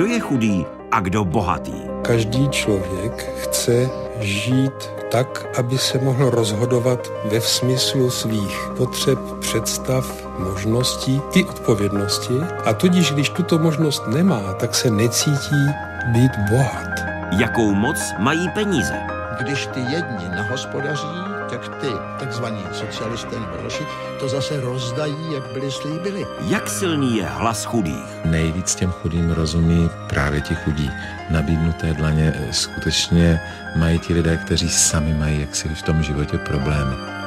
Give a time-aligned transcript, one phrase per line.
[0.00, 1.76] Kdo je chudý a kdo bohatý?
[2.02, 11.20] Každý člověk chce žít tak, aby se mohl rozhodovat ve smyslu svých potřeb, představ, možností
[11.34, 12.34] i odpovědnosti.
[12.64, 15.66] A tudíž, když tuto možnost nemá, tak se necítí
[16.06, 16.90] být bohat.
[17.38, 18.96] Jakou moc mají peníze?
[19.40, 21.88] Když ty jedni nahospodaří, tak ty
[22.18, 23.84] takzvaní socialisté nebo další
[24.20, 26.26] to zase rozdají, jak byli slíbili.
[26.40, 28.24] Jak silný je hlas chudých?
[28.24, 30.90] Nejvíc těm chudým rozumí právě ti chudí.
[31.30, 33.40] Nabídnuté dlaně eh, skutečně
[33.76, 37.19] mají ti lidé, kteří sami mají jaksi v tom životě problémy.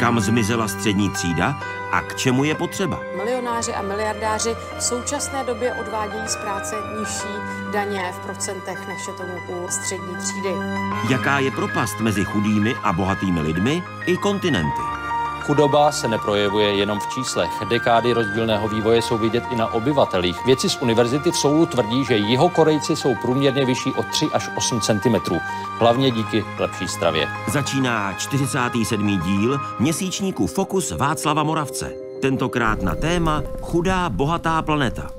[0.00, 1.60] Kam zmizela střední třída
[1.92, 3.00] a k čemu je potřeba?
[3.16, 7.34] Milionáři a miliardáři v současné době odvádějí z práce nižší
[7.72, 10.48] daně v procentech, než je tomu u střední třídy.
[11.10, 14.95] Jaká je propast mezi chudými a bohatými lidmi i kontinenty?
[15.46, 17.50] Chudoba se neprojevuje jenom v číslech.
[17.68, 20.46] Dekády rozdílného vývoje jsou vidět i na obyvatelích.
[20.46, 24.50] Věci z univerzity v Soulu tvrdí, že jeho Korejci jsou průměrně vyšší o 3 až
[24.56, 25.16] 8 cm.
[25.78, 27.28] Hlavně díky lepší stravě.
[27.52, 29.20] Začíná 47.
[29.20, 31.92] díl měsíčníku Fokus Václava Moravce.
[32.22, 35.15] Tentokrát na téma Chudá bohatá planeta.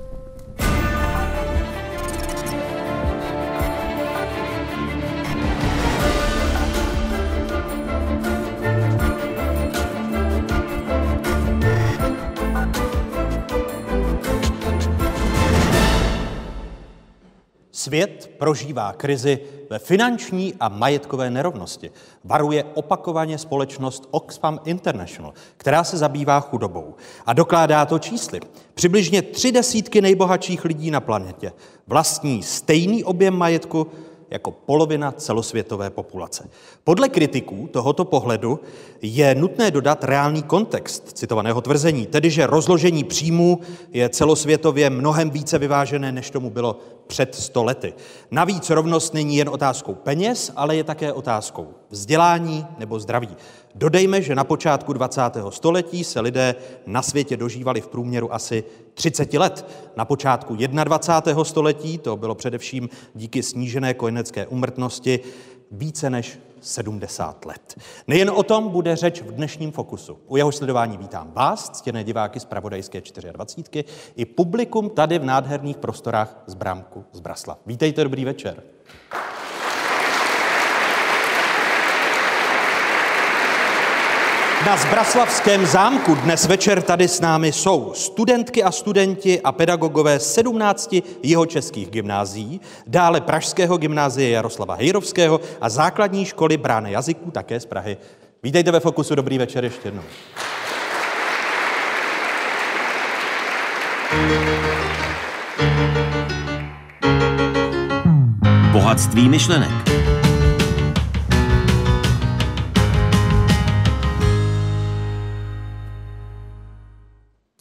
[17.88, 19.38] Svět prožívá krizi
[19.70, 21.90] ve finanční a majetkové nerovnosti.
[22.24, 26.94] Varuje opakovaně společnost Oxfam International, která se zabývá chudobou.
[27.26, 28.40] A dokládá to čísly.
[28.74, 31.52] Přibližně tři desítky nejbohatších lidí na planetě
[31.86, 33.86] vlastní stejný objem majetku
[34.30, 36.48] jako polovina celosvětové populace.
[36.84, 38.60] Podle kritiků tohoto pohledu
[39.02, 43.60] je nutné dodat reálný kontext citovaného tvrzení, tedy že rozložení příjmů
[43.92, 47.94] je celosvětově mnohem více vyvážené, než tomu bylo před sto lety.
[48.30, 53.36] Navíc rovnost není jen otázkou peněz, ale je také otázkou vzdělání nebo zdraví.
[53.74, 55.20] Dodejme, že na počátku 20.
[55.48, 56.54] století se lidé
[56.86, 58.64] na světě dožívali v průměru asi
[58.94, 59.66] 30 let.
[59.96, 61.44] Na počátku 21.
[61.44, 65.20] století, to bylo především díky snížené kojenecké umrtnosti,
[65.70, 67.80] více než 70 let.
[68.06, 70.18] Nejen o tom bude řeč v dnešním fokusu.
[70.26, 73.02] U jeho sledování vítám vás, ctěné diváky z Pravodajské
[73.32, 73.84] 24,
[74.16, 77.58] i publikum tady v nádherných prostorách z Brámku z Brasla.
[77.66, 78.62] Vítejte, dobrý večer.
[84.68, 90.94] Na Zbraslavském zámku dnes večer tady s námi jsou studentky a studenti a pedagogové 17
[91.22, 97.66] jeho českých gymnázií, dále Pražského gymnázie Jaroslava Hejrovského a základní školy Brány jazyků také z
[97.66, 97.96] Prahy.
[98.42, 100.02] Vítejte ve Fokusu, dobrý večer ještě jednou.
[108.72, 109.97] Bohatství myšlenek.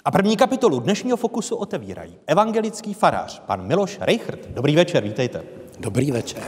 [0.08, 4.40] A první kapitolu dnešního fokusu otevírají evangelický farář, pan Miloš Reichert.
[4.50, 5.44] Dobrý večer, vítejte.
[5.80, 6.44] Dobrý večer.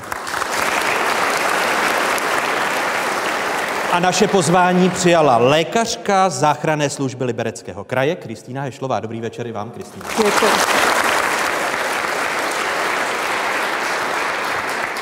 [3.91, 8.99] A naše pozvání přijala lékařka záchranné služby Libereckého kraje Kristýna Hešlová.
[8.99, 10.05] Dobrý večer i vám, Kristýna.
[10.17, 10.51] Děkuji.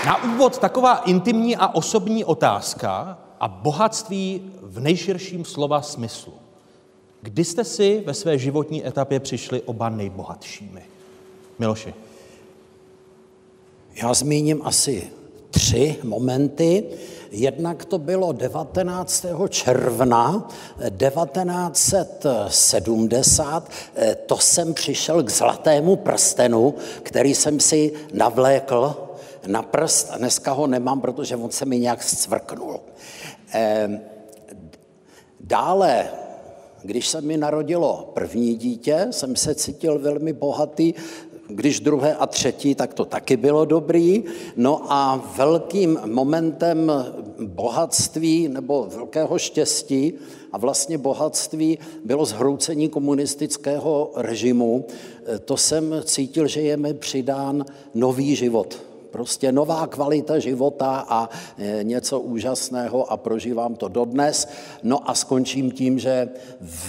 [0.06, 6.47] Na úvod taková intimní a osobní otázka a bohatství v nejširším slova smyslu.
[7.22, 10.82] Kdy jste si ve své životní etapě přišli oba nejbohatšími?
[11.60, 11.94] Miloši.
[14.04, 15.10] Já zmíním asi
[15.52, 16.84] tři momenty.
[17.32, 19.26] Jednak to bylo 19.
[19.50, 20.50] června
[20.98, 23.70] 1970.
[24.26, 29.08] To jsem přišel k zlatému prstenu, který jsem si navlékl
[29.48, 32.80] na prst dneska ho nemám, protože on se mi nějak zcvrknul.
[33.52, 34.00] Ehm,
[35.40, 36.10] dále
[36.84, 40.94] když se mi narodilo první dítě, jsem se cítil velmi bohatý,
[41.50, 44.24] když druhé a třetí, tak to taky bylo dobrý.
[44.56, 46.92] No a velkým momentem
[47.46, 50.14] bohatství nebo velkého štěstí
[50.52, 54.86] a vlastně bohatství bylo zhroucení komunistického režimu.
[55.46, 58.82] To jsem cítil, že je mi přidán nový život,
[59.12, 64.48] Prostě nová kvalita života a e, něco úžasného a prožívám to dodnes.
[64.84, 66.30] No a skončím tím, že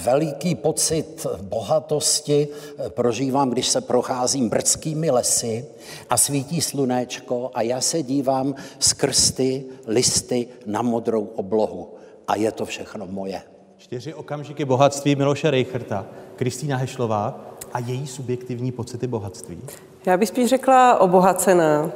[0.02, 2.48] veliký pocit bohatosti
[2.86, 5.66] e, prožívám, když se procházím brdskými lesy
[6.10, 11.88] a svítí slunéčko a já se dívám skrz ty listy na modrou oblohu.
[12.28, 13.42] A je to všechno moje.
[13.76, 16.06] Čtyři okamžiky bohatství Miloše Reicherta.
[16.36, 17.40] Kristýna Hešlová.
[17.72, 19.58] a její subjektivní pocity bohatství?
[20.06, 21.90] Já bych spíš řekla obohacená.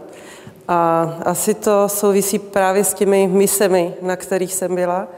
[0.68, 5.08] A asi to souvisí právě s těmi misemi, na kterých jsem byla.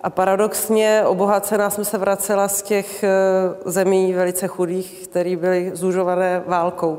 [0.00, 3.10] A paradoxně obohacená jsem se vracela z těch eh,
[3.64, 6.98] zemí velice chudých, které byly zužované válkou,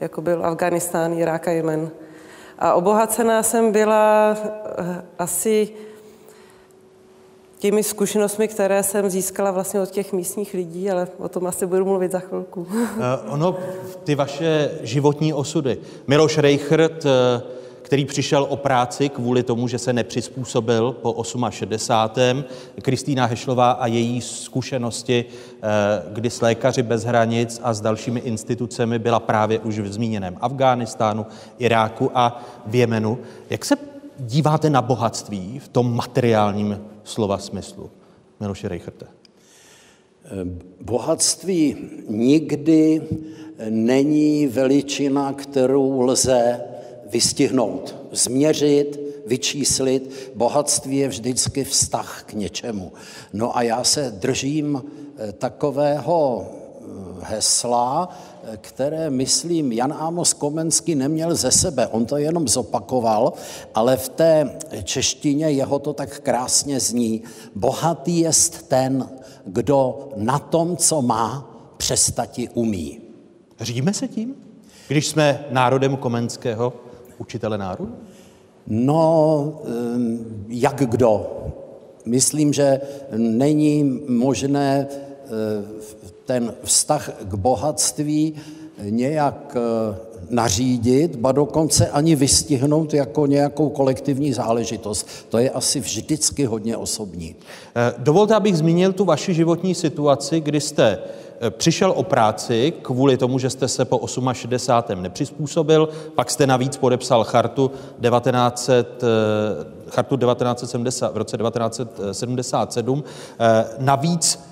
[0.00, 1.90] jako byl Afganistán, Irák a Jemen.
[2.58, 5.68] A obohacená jsem byla eh, asi
[7.58, 11.84] těmi zkušenostmi, které jsem získala vlastně od těch místních lidí, ale o tom asi budu
[11.84, 12.60] mluvit za chvilku.
[12.60, 12.76] Uh,
[13.28, 13.56] ono,
[14.04, 15.78] ty vaše životní osudy.
[16.06, 17.10] Miloš Reichert, uh,
[17.82, 22.44] který přišel o práci kvůli tomu, že se nepřizpůsobil po 68.
[22.82, 28.98] Kristýna Hešlová a její zkušenosti, uh, kdy s Lékaři bez hranic a s dalšími institucemi
[28.98, 31.26] byla právě už v zmíněném Afghánistánu,
[31.58, 33.18] Iráku a v Jemenu.
[33.50, 33.76] Jak se
[34.18, 37.90] díváte na bohatství v tom materiálním slova smyslu?
[38.40, 39.06] Miloši Reicherte.
[40.80, 41.76] Bohatství
[42.08, 43.02] nikdy
[43.68, 46.60] není veličina, kterou lze
[47.10, 50.32] vystihnout, změřit, vyčíslit.
[50.34, 52.92] Bohatství je vždycky vztah k něčemu.
[53.32, 54.82] No a já se držím
[55.18, 56.84] eh, takového eh,
[57.20, 58.08] hesla,
[58.56, 61.86] které, myslím, Jan Amos Komenský neměl ze sebe.
[61.86, 63.32] On to jenom zopakoval,
[63.74, 67.22] ale v té češtině jeho to tak krásně zní.
[67.54, 69.08] Bohatý jest ten,
[69.44, 73.00] kdo na tom, co má, přestati umí.
[73.60, 74.34] Říme se tím,
[74.88, 76.72] když jsme národem Komenského,
[77.18, 77.94] učitele národu?
[78.66, 79.60] No,
[80.48, 81.30] jak kdo.
[82.04, 82.80] Myslím, že
[83.16, 84.86] není možné
[86.28, 88.34] ten vztah k bohatství
[88.82, 89.96] nějak eh,
[90.30, 95.08] nařídit, ba dokonce ani vystihnout jako nějakou kolektivní záležitost.
[95.28, 97.36] To je asi vždycky hodně osobní.
[97.76, 100.98] Eh, dovolte, abych zmínil tu vaši životní situaci, kdy jste
[101.40, 105.02] eh, přišel o práci kvůli tomu, že jste se po 68.
[105.02, 107.70] nepřizpůsobil, pak jste navíc podepsal chartu
[108.00, 109.02] 1900,
[109.88, 113.04] chartu 1970, v roce 1977.
[113.78, 114.48] Navíc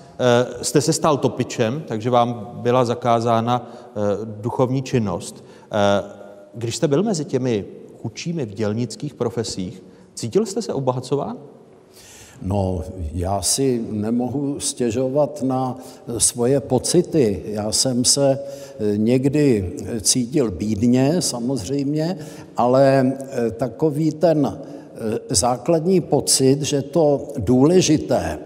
[0.61, 3.91] jste se stal topičem, takže vám byla zakázána eh,
[4.23, 5.43] duchovní činnost.
[5.71, 6.03] Eh,
[6.53, 7.65] když jste byl mezi těmi
[8.01, 9.83] chudšími v dělnických profesích,
[10.13, 11.37] cítil jste se obohacován?
[12.41, 12.83] No,
[13.13, 15.77] já si nemohu stěžovat na
[16.17, 17.43] svoje pocity.
[17.45, 18.39] Já jsem se
[18.95, 22.17] někdy cítil bídně, samozřejmě,
[22.57, 23.13] ale
[23.57, 24.59] takový ten
[25.29, 28.39] základní pocit, že to důležité,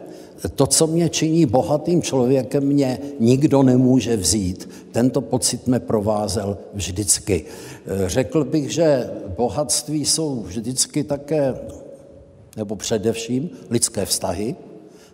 [0.50, 4.70] to, co mě činí bohatým člověkem, mě nikdo nemůže vzít.
[4.92, 7.46] Tento pocit mě provázel vždycky.
[8.06, 11.56] Řekl bych, že bohatství jsou vždycky také,
[12.58, 14.56] nebo především, lidské vztahy.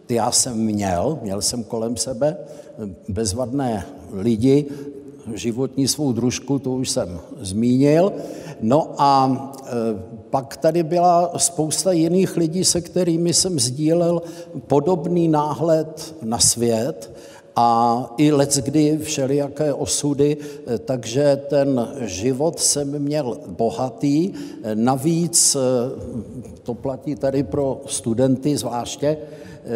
[0.05, 2.37] Ty já jsem měl, měl jsem kolem sebe
[3.07, 4.65] bezvadné lidi,
[5.33, 8.13] životní svou družku, to už jsem zmínil.
[8.61, 9.71] No a e,
[10.29, 14.21] pak tady byla spousta jiných lidí, se kterými jsem sdílel
[14.67, 17.11] podobný náhled na svět
[17.55, 20.37] a i let kdy všelijaké osudy,
[20.67, 24.33] e, takže ten život jsem měl bohatý.
[24.73, 25.59] Navíc, e,
[26.63, 29.17] to platí tady pro studenty zvláště,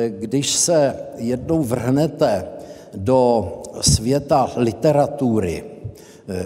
[0.09, 2.47] když se jednou vrhnete
[2.95, 3.51] do
[3.81, 5.63] světa literatury,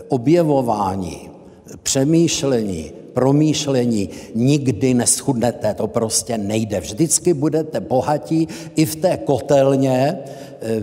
[0.07, 1.34] objevování,
[1.85, 6.79] přemýšlení, promýšlení, nikdy neschudnete, to prostě nejde.
[6.79, 10.17] Vždycky budete bohatí i v té kotelně,
[10.61, 10.81] eh,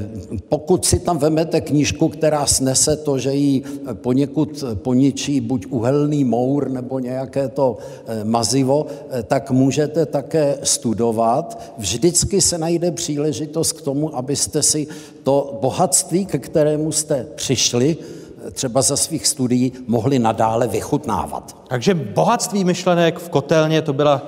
[0.48, 6.70] pokud si tam vemete knížku, která snese to, že ji poněkud poničí buď uhelný mour
[6.70, 11.74] nebo nějaké to eh, mazivo, eh, tak můžete také studovat.
[11.78, 14.86] Vždycky se najde příležitost k tomu, abyste si
[15.22, 18.21] to bohatství, ke kterému jste přišli,
[18.52, 21.56] třeba za svých studií mohli nadále vychutnávat.
[21.68, 24.22] Takže bohatství myšlenek v kotelně, to byla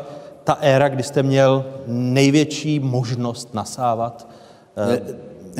[0.44, 4.28] ta éra, kdy jste měl největší možnost nasávat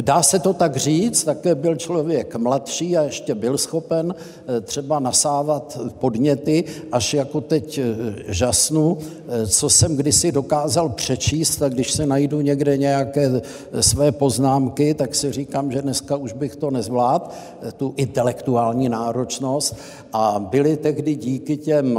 [0.01, 4.15] Dá se to tak říct, také byl člověk mladší a ještě byl schopen
[4.47, 7.85] eh, třeba nasávat podněty, až jako teď eh,
[8.29, 8.99] žasnu,
[9.29, 13.43] eh, co jsem kdysi dokázal přečíst, tak když se najdu někde nějaké
[13.81, 17.27] své poznámky, tak si říkám, že dneska už bych to nezvládl,
[17.77, 19.77] tu intelektuální náročnost.
[20.13, 21.99] A byly tehdy díky těm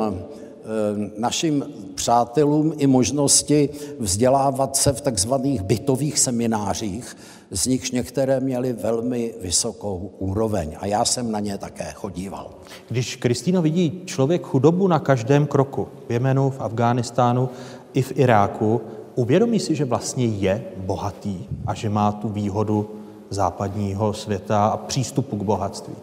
[1.18, 7.16] našim přátelům i možnosti vzdělávat se v takzvaných bytových seminářích,
[7.52, 12.50] z nichž některé měly velmi vysokou úroveň a já jsem na ně také chodíval.
[12.90, 17.50] Když Kristýno vidí člověk chudobu na každém kroku, v Jemenu, v Afghánistánu
[17.94, 18.82] i v Iráku,
[19.16, 22.90] uvědomí si, že vlastně je bohatý a že má tu výhodu
[23.30, 25.96] západního světa a přístupu k bohatství?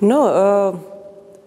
[0.00, 0.30] No,
[0.72, 0.97] uh...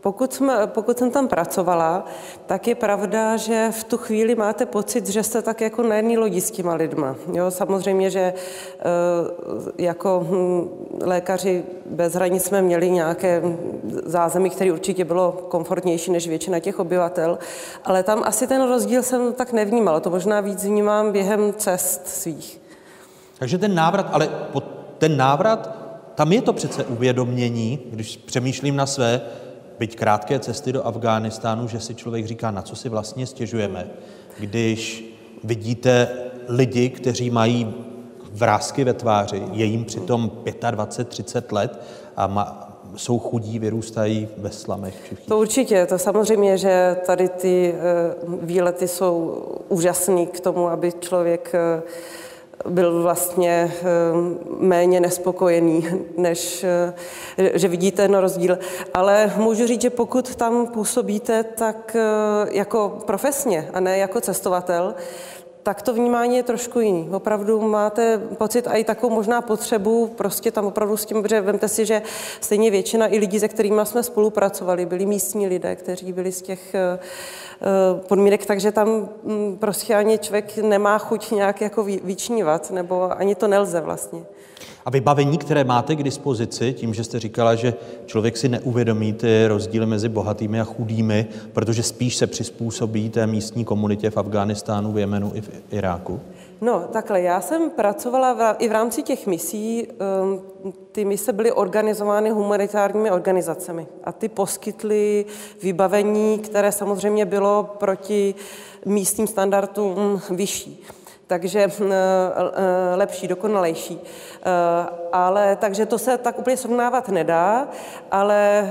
[0.01, 2.05] Pokud, jsme, pokud jsem tam pracovala,
[2.45, 6.19] tak je pravda, že v tu chvíli máte pocit, že jste tak jako na jedné
[6.19, 7.15] lodi s těma lidma.
[7.33, 8.33] Jo, samozřejmě, že e,
[9.77, 10.69] jako hm,
[11.01, 13.41] lékaři bez hranic jsme měli nějaké
[14.05, 17.39] zázemí, které určitě bylo komfortnější než většina těch obyvatel,
[17.85, 19.99] ale tam asi ten rozdíl jsem tak nevnímala.
[19.99, 22.61] To možná víc vnímám během cest svých.
[23.39, 24.29] Takže ten návrat, ale
[24.97, 25.75] ten návrat,
[26.15, 29.21] tam je to přece uvědomění, když přemýšlím na své
[29.81, 33.89] byť krátké cesty do Afghánistánu, že si člověk říká, na co si vlastně stěžujeme,
[34.39, 35.05] když
[35.43, 36.07] vidíte
[36.47, 37.73] lidi, kteří mají
[38.31, 41.81] vrázky ve tváři, je jim přitom 25-30 let
[42.15, 44.95] a ma, jsou chudí, vyrůstají ve slamech.
[45.03, 45.25] Všichni.
[45.25, 47.73] To určitě, to samozřejmě, že tady ty
[48.25, 51.89] uh, výlety jsou úžasný k tomu, aby člověk uh,
[52.69, 53.85] byl vlastně eh,
[54.59, 55.87] méně nespokojený,
[56.17, 56.93] než eh,
[57.53, 58.59] že vidíte ten rozdíl.
[58.93, 62.01] Ale můžu říct, že pokud tam působíte tak eh,
[62.51, 64.95] jako profesně a ne jako cestovatel,
[65.63, 67.09] tak to vnímání je trošku jiný.
[67.11, 71.67] Opravdu máte pocit a i takovou možná potřebu prostě tam opravdu s tím, protože vemte
[71.67, 72.01] si, že
[72.41, 76.75] stejně většina i lidí, se kterými jsme spolupracovali, byli místní lidé, kteří byli z těch
[76.75, 83.17] eh, eh, podmínek, takže tam mm, prostě ani člověk nemá chuť nějak jako vyčnívat, nebo
[83.17, 84.25] ani to nelze vlastně.
[84.85, 87.73] A vybavení, které máte k dispozici, tím, že jste říkala, že
[88.05, 93.65] člověk si neuvědomí ty rozdíly mezi bohatými a chudými, protože spíš se přizpůsobí té místní
[93.65, 96.19] komunitě v Afghánistánu, v Jemenu i v Iráku?
[96.61, 99.87] No, takhle, já jsem pracovala v, i v rámci těch misí,
[100.23, 100.41] um,
[100.91, 105.25] ty mise byly organizovány humanitárními organizacemi a ty poskytly
[105.63, 108.35] vybavení, které samozřejmě bylo proti
[108.85, 110.83] místním standardům vyšší
[111.31, 113.99] takže eh, eh, lepší, dokonalejší.
[114.03, 117.67] Eh, ale takže to se tak úplně srovnávat nedá,
[118.11, 118.69] ale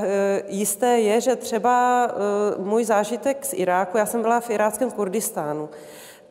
[0.48, 2.08] jisté je, že třeba
[2.58, 5.68] můj zážitek z Iráku, já jsem byla v iráckém Kurdistánu,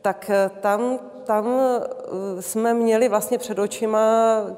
[0.01, 0.31] tak
[0.61, 3.99] tam tam eh, jsme měli vlastně před očima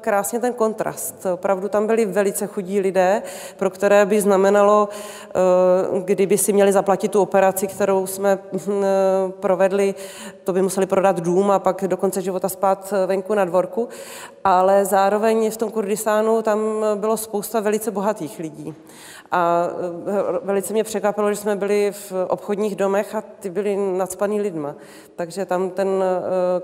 [0.00, 1.26] krásně ten kontrast.
[1.34, 3.22] Opravdu tam byli velice chudí lidé,
[3.56, 9.32] pro které by znamenalo, eh, kdyby si měli zaplatit tu operaci, kterou jsme hm, eh,
[9.40, 9.94] provedli,
[10.44, 13.88] to by museli prodat dům a pak do konce života spát venku na dvorku.
[14.44, 16.60] Ale zároveň v tom Kurdistánu tam
[16.94, 18.74] bylo spousta velice bohatých lidí.
[19.32, 19.68] A
[20.42, 24.74] velice mě překvapilo, že jsme byli v obchodních domech a ty byly nadspaný lidma.
[25.16, 25.88] Takže tam ten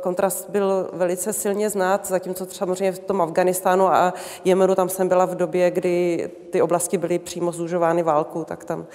[0.01, 5.25] kontrast byl velice silně znát, zatímco samozřejmě v tom Afganistánu a Jemenu tam jsem byla
[5.25, 8.87] v době, kdy ty oblasti byly přímo zužovány válkou, tak tam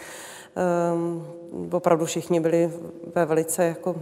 [0.93, 1.27] um,
[1.71, 2.71] opravdu všichni byli
[3.15, 3.95] ve velice jako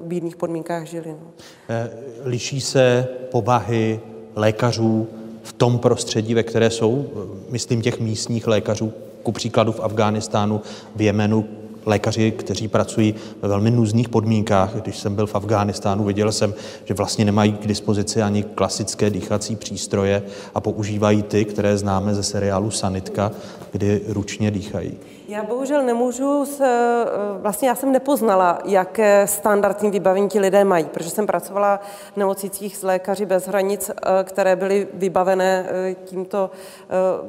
[0.00, 1.10] bídných podmínkách žili.
[1.10, 1.30] No.
[1.68, 1.90] Eh,
[2.24, 4.00] liší se povahy
[4.34, 5.08] lékařů
[5.48, 7.06] v tom prostředí, ve které jsou,
[7.50, 10.60] myslím těch místních lékařů, ku příkladu v Afghánistánu,
[10.96, 11.44] v Jemenu,
[11.86, 14.74] lékaři, kteří pracují ve velmi nuzných podmínkách.
[14.74, 19.56] Když jsem byl v Afghánistánu, viděl jsem, že vlastně nemají k dispozici ani klasické dýchací
[19.56, 20.22] přístroje
[20.54, 23.32] a používají ty, které známe ze seriálu Sanitka,
[23.72, 24.92] kdy ručně dýchají.
[25.28, 30.84] Já bohužel nemůžu, se, eh, vlastně já jsem nepoznala, jaké standardní vybavení ti lidé mají,
[30.84, 31.80] protože jsem pracovala
[32.14, 36.50] v nemocnicích s lékaři bez hranic, eh, které byly vybavené eh, tímto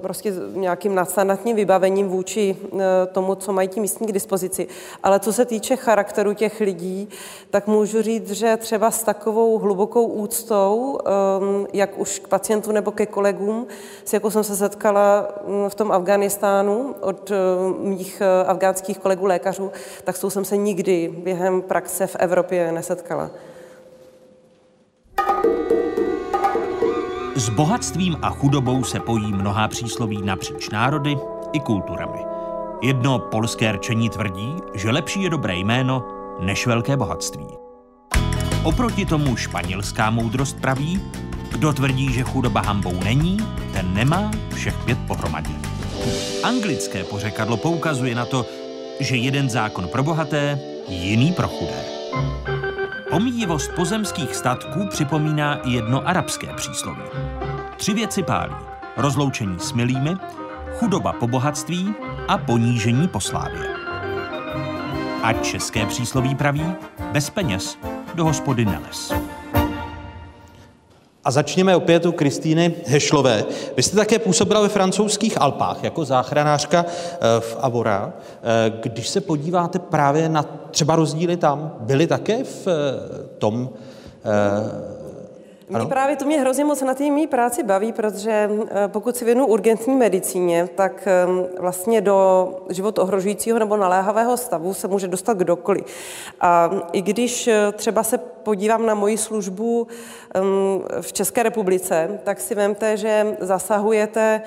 [0.01, 2.57] prostě nějakým nadstandardním vybavením vůči
[3.11, 4.67] tomu, co mají ti místní k dispozici.
[5.03, 7.09] Ale co se týče charakteru těch lidí,
[7.49, 10.99] tak můžu říct, že třeba s takovou hlubokou úctou,
[11.73, 13.67] jak už k pacientům nebo ke kolegům,
[14.05, 17.31] s jakou jsem se setkala mm, v tom Afganistánu od
[17.89, 19.71] mých eh, afgánských kolegů lékařů,
[20.03, 23.31] tak s tou jsem se nikdy během praxe v Evropě nesetkala.
[27.35, 31.17] S bohatstvím a chudobou se pojí mnohá přísloví napříč národy
[31.53, 32.19] i kulturami.
[32.81, 36.05] Jedno polské rčení tvrdí, že lepší je dobré jméno
[36.39, 37.47] než velké bohatství.
[38.63, 41.01] Oproti tomu španělská moudrost praví,
[41.51, 43.37] kdo tvrdí, že chudoba hambou není,
[43.73, 45.68] ten nemá všech pět pohromadě.
[46.43, 48.45] Anglické pořekadlo poukazuje na to,
[48.99, 51.83] že jeden zákon pro bohaté, jiný pro chudé.
[53.09, 57.01] Pomíjivost pozemských statků připomíná jedno arabské přísloví.
[57.77, 58.55] Tři věci pálí.
[58.97, 60.15] Rozloučení s milými,
[60.79, 61.93] chudoba po bohatství
[62.27, 63.67] a ponížení po slávě.
[65.23, 66.65] A české přísloví praví,
[67.11, 67.77] bez peněz
[68.13, 69.13] do hospody neles.
[71.23, 73.45] A začněme opět u Kristýny Hešlové.
[73.77, 78.13] Vy jste také působila ve francouzských Alpách jako záchranářka eh, v Avora.
[78.43, 82.73] Eh, když se podíváte právě na třeba rozdíly tam, byly také v eh,
[85.69, 88.49] Mě právě to mě hrozně moc na té mý práci baví, protože
[88.87, 91.07] pokud si věnu urgentní medicíně, tak
[91.59, 95.85] vlastně do život ohrožujícího nebo naléhavého stavu se může dostat kdokoliv.
[96.41, 99.87] A i když třeba se podívám na moji službu
[101.01, 104.41] v České republice, tak si vemte, že zasahujete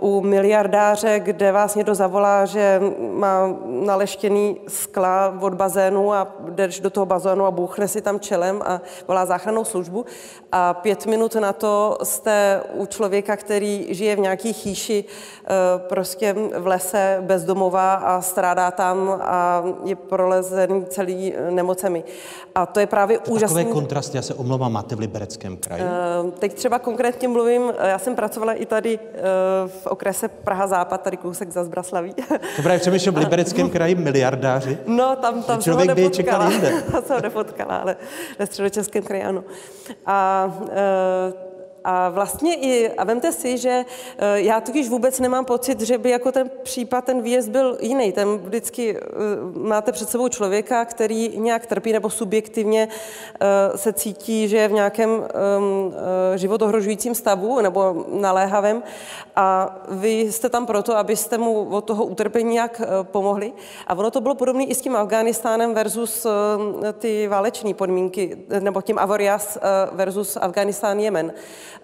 [0.00, 2.80] u miliardáře, kde vás někdo zavolá, že
[3.12, 8.62] má naleštěný skla od bazénu a jdeš do toho bazénu a bouchne si tam čelem
[8.64, 10.04] a volá záchrannou službu.
[10.52, 15.48] A pět minut na to jste u člověka, který žije v nějaký chýši eh,
[15.88, 22.04] prostě v lese bezdomová a strádá tam a je prolezený celý nemocemi.
[22.54, 23.56] A to je právě to úžasný.
[23.56, 25.82] Takové kontrasty, já se omlouvám, máte v Libereckém kraji?
[25.82, 31.16] Eh, teď třeba konkrétně mluvím, já jsem pracovala i tady eh, v okrese Praha-Západ, tady
[31.16, 32.14] kousek za Zbraslaví.
[32.56, 34.78] To právě přemýšlím v Libereckém kraji miliardáři.
[34.86, 36.50] No, tam, tam Člověk jsem by ho nepotkala.
[36.50, 36.82] jinde.
[36.92, 37.96] Tam jsem ho nepotkala, ale
[38.38, 39.44] ve středočeském kraji ano.
[40.06, 41.49] A e,
[41.84, 43.84] a vlastně i, a vemte si, že
[44.18, 48.12] eh, já totiž vůbec nemám pocit, že by jako ten případ, ten výjezd byl jiný.
[48.12, 49.00] Ten vždycky eh,
[49.54, 52.88] máte před sebou člověka, který nějak trpí nebo subjektivně
[53.40, 55.94] eh, se cítí, že je v nějakém ehm,
[56.36, 58.82] životohrožujícím stavu nebo naléhavém
[59.36, 63.52] a vy jste tam proto, abyste mu od toho utrpení nějak pomohli.
[63.86, 66.26] A ono to bylo podobné i s tím Afganistánem versus
[66.98, 69.58] ty váleční podmínky, nebo tím Avorias
[69.92, 71.26] versus Afganistán Jemen.
[71.26, 71.79] Ehm,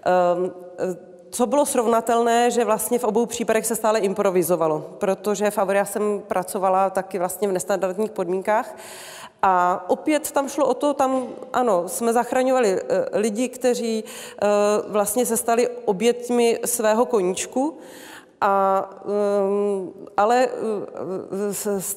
[1.31, 6.23] co bylo srovnatelné, že vlastně v obou případech se stále improvizovalo, protože v Avoria jsem
[6.27, 8.77] pracovala taky vlastně v nestandardních podmínkách.
[9.43, 14.47] A opět tam šlo o to, tam ano, jsme zachraňovali eh, lidi, kteří eh,
[14.89, 17.79] vlastně se stali oběťmi svého koníčku,
[18.41, 20.49] a, um, ale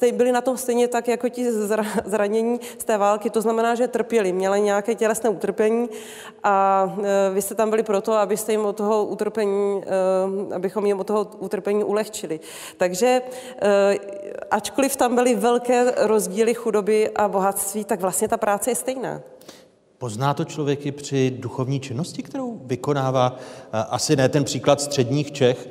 [0.02, 1.52] uh, byli na tom stejně tak, jako ti
[2.04, 3.30] zranění z té války.
[3.30, 5.88] To znamená, že trpěli, měli nějaké tělesné utrpení
[6.42, 7.04] a uh,
[7.34, 11.30] vy jste tam byli proto, abyste jim od toho utrpení, uh, abychom jim od toho
[11.38, 12.40] utrpení ulehčili.
[12.76, 13.22] Takže
[14.50, 19.20] ačkoliv tam byly velké rozdíly chudoby a bohatství, tak vlastně ta práce je stejná.
[20.00, 23.36] Pozná to člověk i při duchovní činnosti, kterou vykonává
[23.72, 25.68] asi ne ten příklad středních Čech,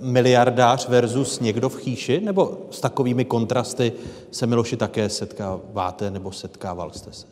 [0.00, 3.92] miliardář versus někdo v chýši, nebo s takovými kontrasty
[4.30, 7.26] se Miloši také setkáváte nebo setkával jste se?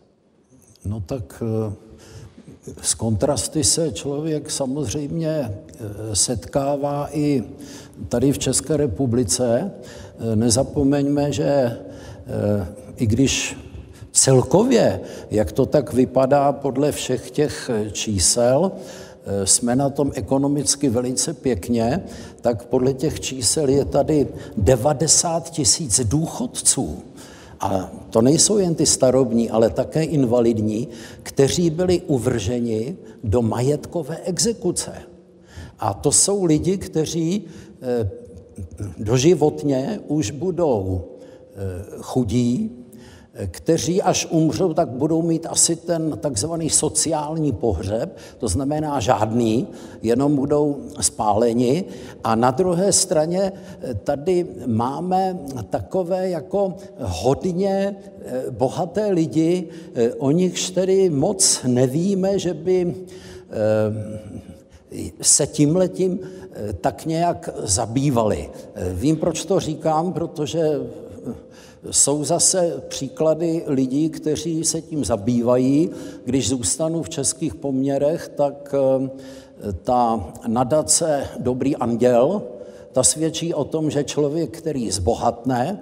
[0.84, 7.44] No tak eh, s kontrasty se člověk samozřejmě eh, setkává i
[8.08, 9.70] tady v České republice.
[9.70, 11.78] Eh, nezapomeňme, že
[12.96, 13.56] i když
[14.12, 18.73] celkově, jak to tak vypadá podle všech těch čísel,
[19.44, 22.05] jsme na tom ekonomicky velice pěkně,
[22.40, 27.03] tak podle těch čísel je tady 90 tisíc důchodců.
[27.61, 30.88] A to nejsou jen ty starobní, ale také invalidní,
[31.23, 34.92] kteří byli uvrženi do majetkové exekuce.
[35.79, 37.44] A to jsou lidi, kteří
[37.83, 38.11] eh,
[38.99, 41.57] doživotně už budou eh,
[42.01, 42.79] chudí,
[43.50, 49.68] kteří až umřou, tak budou mít asi ten takzvaný sociální pohřeb, to znamená žádný,
[50.02, 51.84] jenom budou spáleni.
[52.24, 55.38] A na druhé straně eh, tady máme
[55.70, 62.94] takové jako hodně eh, bohaté lidi, eh, o nichž tedy moc nevíme, že by
[65.20, 66.18] se tímhletím
[66.80, 68.50] tak nějak zabývali.
[68.94, 70.80] Vím, proč to říkám, protože
[71.90, 75.90] jsou zase příklady lidí, kteří se tím zabývají.
[76.24, 82.42] Když zůstanu v českých poměrech, tak eh, ta nadace Dobrý anděl,
[82.92, 85.78] ta svědčí o tom, že člověk, který zbohatne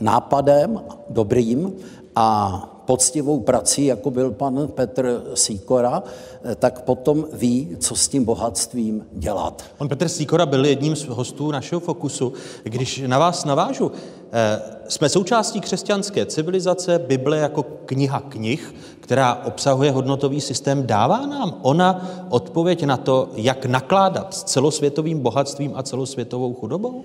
[0.00, 1.72] nápadem dobrým
[2.16, 6.02] a poctivou prací, jako byl pan Petr Sýkora,
[6.44, 9.64] eh, tak potom ví, co s tím bohatstvím dělat.
[9.78, 12.32] Pan Petr Sýkora byl jedním z hostů našeho Fokusu.
[12.62, 13.92] Když na vás navážu,
[14.32, 21.54] eh, jsme součástí křesťanské civilizace, Bible jako kniha knih, která obsahuje hodnotový systém, dává nám
[21.62, 27.04] ona odpověď na to, jak nakládat s celosvětovým bohatstvím a celosvětovou chudobou?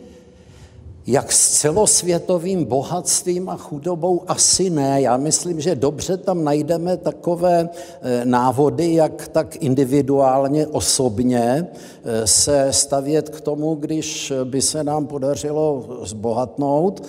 [1.07, 5.01] Jak s celosvětovým bohatstvím a chudobou asi ne.
[5.01, 11.67] Já myslím, že dobře tam najdeme takové eh, návody, jak tak individuálně, osobně
[12.03, 17.03] eh, se stavět k tomu, když by se nám podařilo zbohatnout.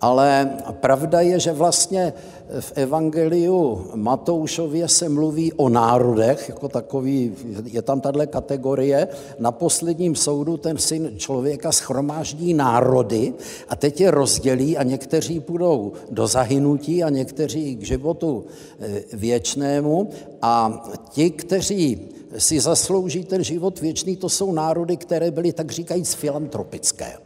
[0.00, 2.12] Ale pravda je, že vlastně
[2.60, 7.32] v Evangeliu Matoušově se mluví o národech, jako takový,
[7.64, 9.08] je tam tahle kategorie.
[9.38, 13.34] Na posledním soudu ten syn člověka schromáždí národy
[13.68, 18.44] a teď je rozdělí a někteří půjdou do zahynutí a někteří k životu
[18.80, 20.10] eh, věčnému
[20.42, 22.00] a ti, kteří
[22.38, 27.25] si zaslouží ten život věčný, to jsou národy, které byly tak říkajíc filantropické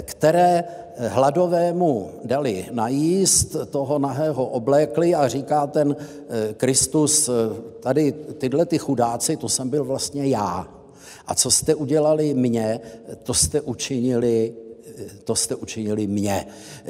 [0.00, 0.64] které
[0.98, 7.32] hladovému dali najíst, toho nahého oblékli a říká ten eh, Kristus, eh,
[7.80, 10.68] tady tyhle ty chudáci, to jsem byl vlastně já.
[11.26, 12.80] A co jste udělali mně,
[13.22, 14.54] to jste učinili
[14.98, 16.46] eh, to jste učinili mě.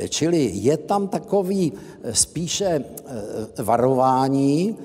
[0.09, 1.73] Čili je tam takový
[2.13, 2.85] spíše
[3.63, 4.77] varování,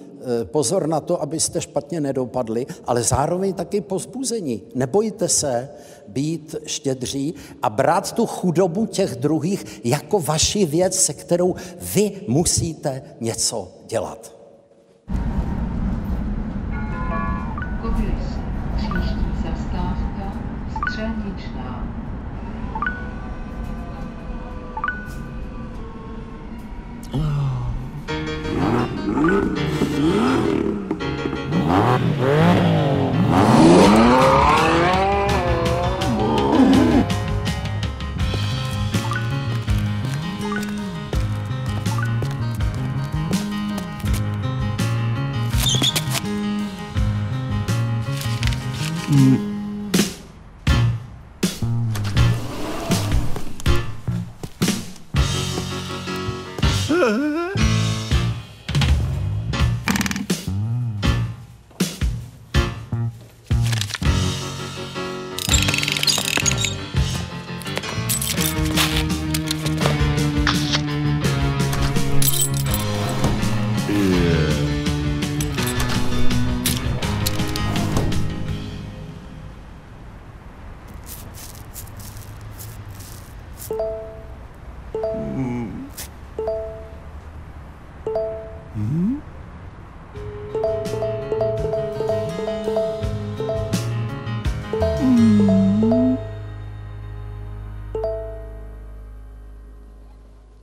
[0.43, 4.61] pozor na to, abyste špatně nedopadli, ale zároveň taky pozbuzení.
[4.75, 5.69] Nebojte se
[6.11, 13.01] být štědří a brát tu chudobu těch druhých jako vaši věc, se kterou vy musíte
[13.19, 14.41] něco dělat.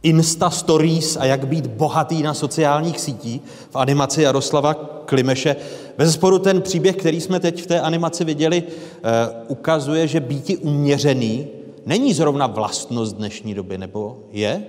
[0.09, 5.57] Insta Stories a jak být bohatý na sociálních sítích v animaci Jaroslava Klimeše.
[5.99, 9.03] Ve sporu ten příběh, který jsme teď v té animaci viděli, eh,
[9.49, 11.47] ukazuje, že býti uměřený
[11.87, 14.63] není zrovna vlastnost dnešní doby, nebo je,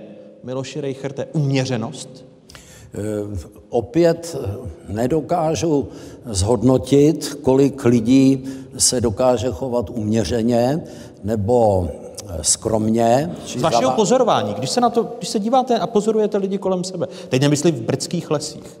[0.44, 2.24] Miloši Reicherte, uměřenost?
[2.94, 2.98] Eh,
[3.68, 4.36] opět
[4.88, 5.88] nedokážu
[6.24, 8.44] zhodnotit, kolik lidí
[8.78, 10.80] se dokáže chovat uměřeně
[11.24, 11.88] nebo
[12.42, 13.30] skromně.
[13.46, 17.06] Z vašeho pozorování, když se, na to, když se díváte a pozorujete lidi kolem sebe,
[17.28, 18.80] teď nemyslím v britských lesích,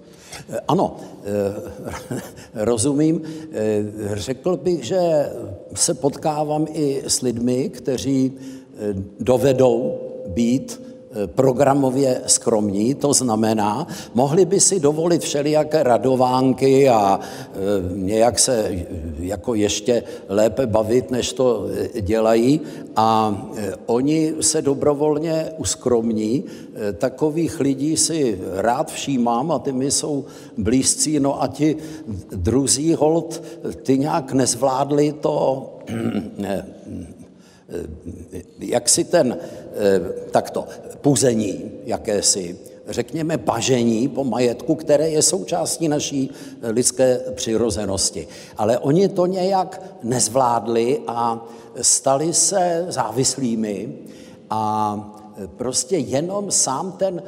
[0.68, 2.20] ano, eh,
[2.64, 3.22] rozumím.
[3.52, 5.30] Eh, řekl bych, že
[5.74, 10.89] se potkávám i s lidmi, kteří eh, dovedou být Eh,
[11.26, 18.86] programově skromní, to znamená, mohli by si dovolit všelijaké radovánky a e, nějak se eh,
[19.18, 21.66] jako ještě lépe bavit, než to
[22.00, 22.60] dělají
[22.96, 23.38] a
[23.86, 26.44] oni se dobrovolně uskromní.
[26.98, 30.24] Takových lidí si rád všímám a ty mi jsou
[30.58, 31.76] blízcí, no a ti
[32.30, 33.42] druzí hold,
[33.82, 35.66] ty nějak nezvládli to
[38.58, 39.38] jak si ten
[40.30, 40.66] takto
[41.00, 46.30] puzení jakési, řekněme bažení po majetku, které je součástí naší
[46.62, 48.28] lidské přirozenosti.
[48.56, 51.48] Ale oni to nějak nezvládli a
[51.80, 53.88] stali se závislými
[54.50, 54.94] a
[55.56, 57.22] prostě jenom sám ten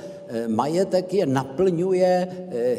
[0.47, 2.29] majetek je naplňuje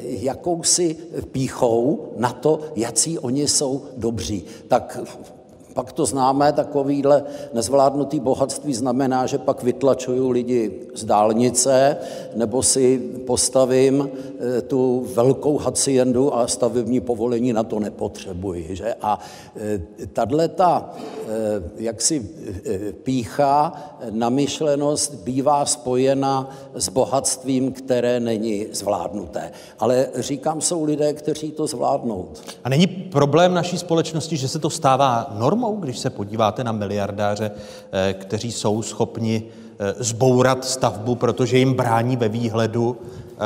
[0.03, 0.95] jakousi
[1.31, 4.43] píchou na to, jaký oni jsou dobří.
[4.67, 4.99] Tak
[5.73, 11.97] pak to známe, takovýhle nezvládnutý bohatství znamená, že pak vytlačuju lidi z dálnice,
[12.35, 18.75] nebo si postavím eh, tu velkou haciendu a stavební povolení na to nepotřebuji.
[18.75, 18.95] Že?
[19.01, 19.19] A
[19.55, 19.79] eh,
[20.13, 21.27] tahle ta eh,
[21.77, 22.29] jaksi
[23.03, 23.73] pícha,
[24.09, 29.51] namyšlenost bývá spojena s bohatstvím, které není zvládnuté.
[29.79, 32.29] Ale říkám, jsou lidé, kteří to zvládnou.
[32.63, 35.62] A není problém naší společnosti, že se to stává normou?
[35.63, 37.51] Normou, když se podíváte na miliardáře,
[37.91, 39.43] eh, kteří jsou schopni
[39.79, 43.37] eh, zbourat stavbu, protože jim brání ve výhledu, eh,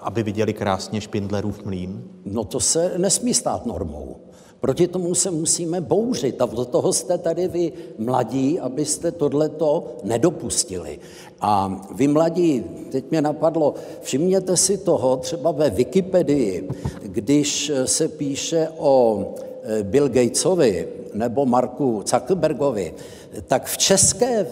[0.00, 2.04] aby viděli krásně Špindlerův mlín?
[2.24, 4.16] No to se nesmí stát normou
[4.64, 10.98] Proti tomu se musíme bouřit a do toho jste tady vy mladí, abyste tohleto nedopustili.
[11.40, 16.68] A vy mladí, teď mě napadlo, všimněte si toho třeba ve Wikipedii,
[17.02, 19.24] když se píše o
[19.82, 22.94] Bill Gatesovi nebo Marku Zuckerbergovi,
[23.46, 24.46] tak v české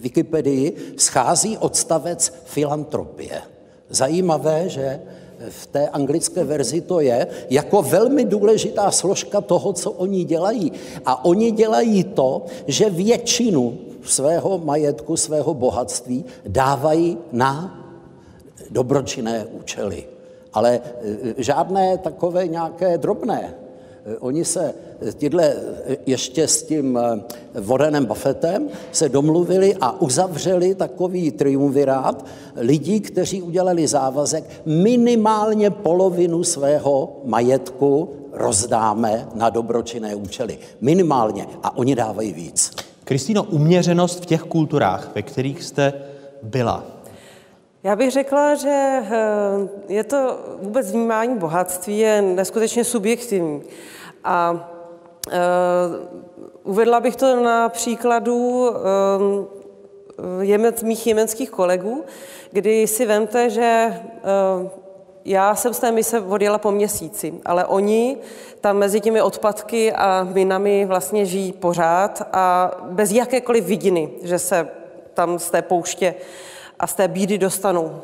[0.00, 3.42] Wikipedii schází odstavec filantropie.
[3.90, 5.00] Zajímavé, že
[5.48, 10.72] v té anglické verzi to je jako velmi důležitá složka toho, co oni dělají.
[11.06, 17.84] A oni dělají to, že většinu svého majetku, svého bohatství dávají na
[18.70, 20.04] dobročinné účely.
[20.52, 20.80] Ale e,
[21.42, 23.54] žádné takové nějaké drobné.
[24.08, 24.74] E, oni se
[25.18, 25.54] tyhle
[26.06, 26.98] ještě s tím
[27.54, 32.24] Warrenem Buffettem se domluvili a uzavřeli takový triumvirát
[32.56, 40.58] lidí, kteří udělali závazek minimálně polovinu svého majetku rozdáme na dobročinné účely.
[40.80, 41.46] Minimálně.
[41.62, 42.76] A oni dávají víc.
[43.04, 45.92] Kristýno, uměřenost v těch kulturách, ve kterých jste
[46.42, 46.98] byla,
[47.82, 49.12] já bych řekla, že eh,
[49.88, 53.62] je to vůbec vnímání bohatství je neskutečně subjektivní.
[54.24, 54.68] A
[55.30, 56.08] Eh,
[56.64, 58.70] uvedla bych to na příkladu
[60.52, 62.04] eh, mých jemenských kolegů,
[62.50, 64.70] kdy si vemte, že eh,
[65.24, 68.16] já jsem z té mise odjela po měsíci, ale oni
[68.60, 74.68] tam mezi těmi odpadky a minami vlastně žijí pořád a bez jakékoliv vidiny, že se
[75.14, 76.14] tam z té pouště
[76.78, 78.00] a z té bídy dostanou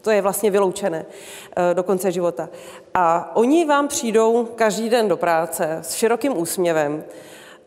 [0.00, 1.06] to je vlastně vyloučené
[1.56, 2.48] eh, do konce života.
[2.94, 7.04] A oni vám přijdou každý den do práce s širokým úsměvem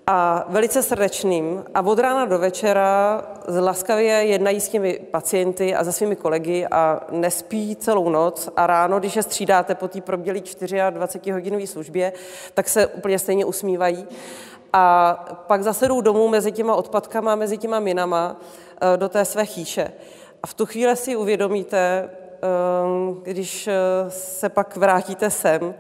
[0.09, 3.21] a velice srdečným a od rána do večera
[3.59, 8.99] laskavě jednají s těmi pacienty a se svými kolegy a nespí celou noc a ráno,
[8.99, 12.13] když je střídáte po té probělé 24-hodinové službě,
[12.53, 14.07] tak se úplně stejně usmívají.
[14.73, 15.13] A
[15.47, 18.35] pak zase jdou domů mezi těma odpadkama, mezi těma minama
[18.81, 19.91] eh, do té své chýše.
[20.43, 22.09] A v tu chvíli si uvědomíte,
[22.41, 23.73] ehm, když eh,
[24.09, 25.73] se pak vrátíte sem,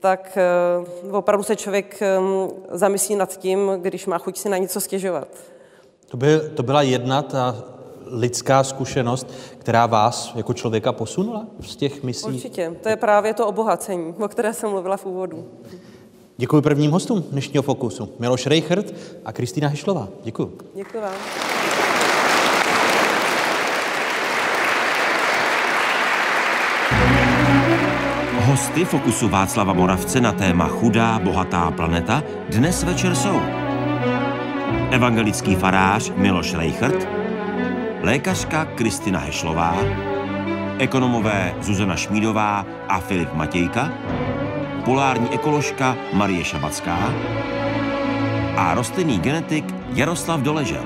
[0.00, 4.80] tak eh, opravdu se člověk ehm, zamyslí nad tím, když má chuť si na něco
[4.80, 5.28] stěžovat.
[6.06, 7.56] To, by, to byla jedna ta
[8.06, 12.26] lidská zkušenost, která vás jako člověka posunula z těch misí?
[12.26, 12.76] Určitě.
[12.82, 15.48] To je právě to obohacení, o které jsem mluvila v úvodu.
[16.36, 18.08] Děkuji prvním hostům dnešního Fokusu.
[18.18, 18.94] Miloš Reichert
[19.24, 20.08] a Kristýna Hešlová.
[20.22, 20.58] Děkuji.
[20.74, 21.14] Děkuji vám.
[28.54, 33.40] Hosty Fokusu Václava Moravce na téma Chudá, bohatá planeta dnes večer jsou
[34.90, 37.08] evangelický farář Miloš Reichert,
[38.02, 39.74] lékařka Kristina Hešlová,
[40.78, 43.92] ekonomové Zuzana Šmídová a Filip Matějka,
[44.84, 46.98] polární ekoložka Marie Šabacká
[48.56, 49.64] a rostlinný genetik
[49.94, 50.84] Jaroslav Doležel.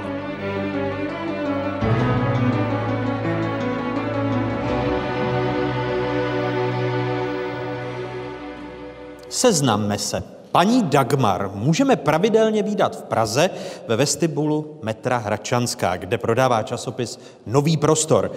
[9.28, 10.22] Seznamme se.
[10.52, 13.50] Paní Dagmar můžeme pravidelně výdat v Praze
[13.88, 18.32] ve vestibulu metra Hračanská, kde prodává časopis Nový prostor.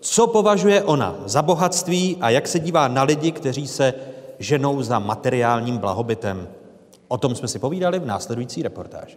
[0.00, 3.94] Co považuje ona za bohatství a jak se dívá na lidi, kteří se
[4.38, 6.48] ženou za materiálním blahobytem?
[7.08, 9.16] O tom jsme si povídali v následující reportáži.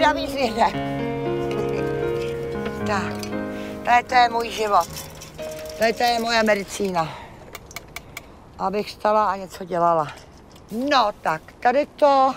[0.00, 0.72] Navíc vyhne.
[2.86, 3.14] tak,
[3.84, 4.88] tady to je můj život.
[5.78, 7.08] Tady to je moje medicína.
[8.58, 10.08] Abych stala a něco dělala.
[10.70, 12.34] No tak, tady to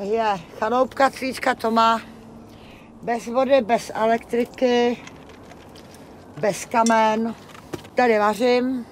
[0.00, 2.00] je chanoupka cvíčka, to má
[3.02, 4.96] bez vody, bez elektriky,
[6.40, 7.34] bez kamen.
[7.94, 8.86] Tady vařím,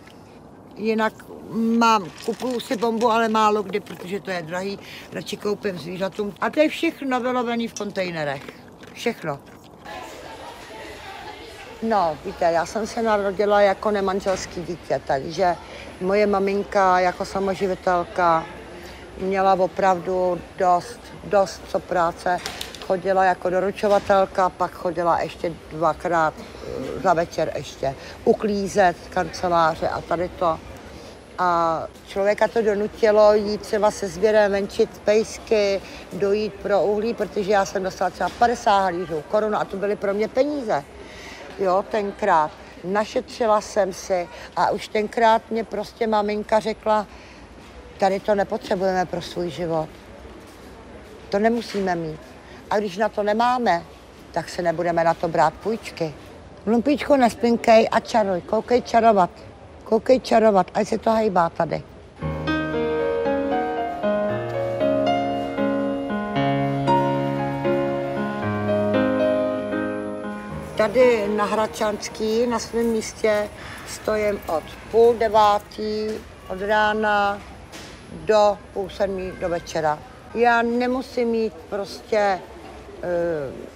[0.76, 4.78] jinak mám, kupuju si bombu, ale málo kdy, protože to je drahý,
[5.12, 6.34] radši koupím zvířatům.
[6.40, 8.42] A to je všechno vylovené v kontejnerech.
[8.92, 9.40] Všechno.
[11.82, 15.56] No, víte, já jsem se narodila jako nemanželský dítě, takže
[16.00, 18.46] moje maminka jako samoživitelka
[19.20, 22.38] měla opravdu dost, dost co práce.
[22.86, 30.28] Chodila jako doručovatelka, pak chodila ještě dvakrát eh, za večer ještě uklízet kanceláře a tady
[30.28, 30.58] to
[31.38, 35.80] a člověka to donutilo jít třeba se sběrem venčit pejsky,
[36.12, 40.14] dojít pro uhlí, protože já jsem dostala třeba 50 halířů korun a to byly pro
[40.14, 40.84] mě peníze.
[41.58, 42.50] Jo, tenkrát.
[42.84, 47.06] Našetřila jsem si a už tenkrát mě prostě maminka řekla,
[47.98, 49.88] tady to nepotřebujeme pro svůj život.
[51.28, 52.20] To nemusíme mít.
[52.70, 53.82] A když na to nemáme,
[54.32, 56.14] tak se nebudeme na to brát půjčky.
[56.66, 59.30] Lumpíčku nespinkej a čaruj, koukej čarovat.
[59.84, 61.82] Koukej čarovat, ať se to hejbá tady.
[70.76, 73.48] Tady na Hradčanský, na svém místě,
[73.88, 76.08] stojím od půl devátý
[76.48, 77.40] od rána
[78.12, 79.98] do půl sedmí do večera.
[80.34, 82.40] Já nemusím mít prostě
[82.98, 83.73] uh,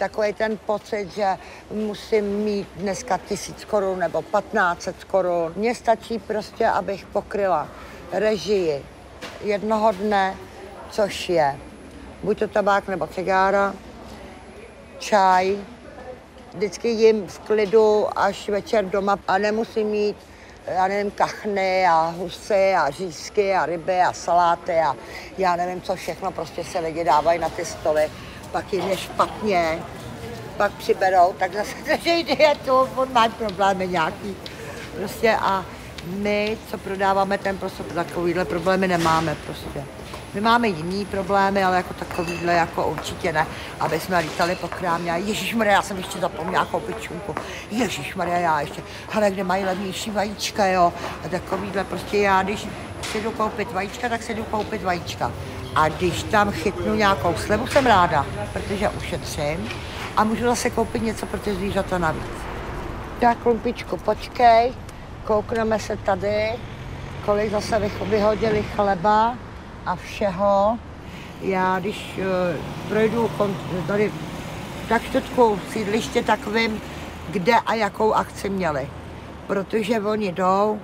[0.00, 1.36] takový ten pocit, že
[1.70, 5.52] musím mít dneska tisíc korun nebo 1500 korun.
[5.56, 7.68] Mně stačí prostě, abych pokryla
[8.12, 8.84] režii
[9.44, 10.36] jednoho dne,
[10.90, 11.58] což je
[12.22, 13.74] buď to tabák nebo cigára,
[14.98, 15.56] čaj,
[16.54, 20.16] vždycky jim v klidu až večer doma a nemusím mít
[20.66, 24.96] já nevím, kachny a husy a řízky a ryby a saláty a
[25.38, 28.10] já nevím, co všechno prostě se lidi dávají na ty stoly.
[28.52, 29.78] Pak jim je špatně,
[30.56, 34.36] pak přiberou, tak zase drží dietu, on má problémy nějaký.
[34.96, 35.64] Prostě a
[36.06, 39.84] my, co prodáváme ten prostě takovýhle problémy nemáme prostě.
[40.34, 43.46] My máme jiný problémy, ale jako takovýhle jako určitě ne.
[43.80, 47.34] Aby jsme lítali po krámě a Ježíš já jsem ještě zapomněla koupit čunku.
[47.70, 50.92] Ježíš já ještě, hele, kde mají levnější vajíčka, jo.
[51.24, 52.66] A takovýhle prostě já, když
[53.12, 55.32] si jdu koupit vajíčka, tak si jdu koupit vajíčka.
[55.74, 59.68] A když tam chytnu nějakou slevu, jsem ráda, protože ušetřím
[60.16, 62.32] a můžu zase koupit něco pro ty zvířata navíc.
[63.20, 64.72] Tak, klumpičku, počkej,
[65.24, 66.48] koukneme se tady,
[67.24, 69.34] kolik zase vyhodili chleba
[69.86, 70.78] a všeho.
[71.42, 73.30] Já když uh, projdu
[73.86, 74.12] tady
[74.88, 76.80] tak čtvrtkou sídliště, tak vím,
[77.28, 78.88] kde a jakou akci měli.
[79.46, 80.80] Protože oni jdou,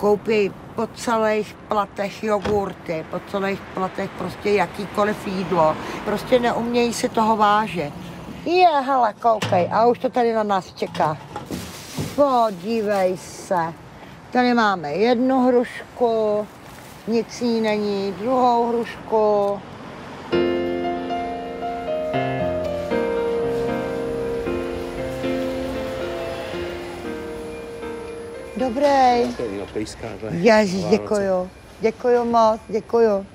[0.00, 5.76] koupí po celých platech jogurty, po celých platech prostě jakýkoliv jídlo.
[6.04, 7.92] Prostě neumějí si toho vážit.
[8.44, 11.16] Je, hele, koukej, a už to tady na nás čeká.
[12.16, 13.74] Podívej se.
[14.32, 16.46] Tady máme jednu hrušku,
[17.06, 19.60] nic jí není, druhou hrušku.
[28.60, 29.36] Dobrý.
[30.30, 31.50] Ježíš, děkuju.
[31.80, 33.26] Děkuju moc, děkuju.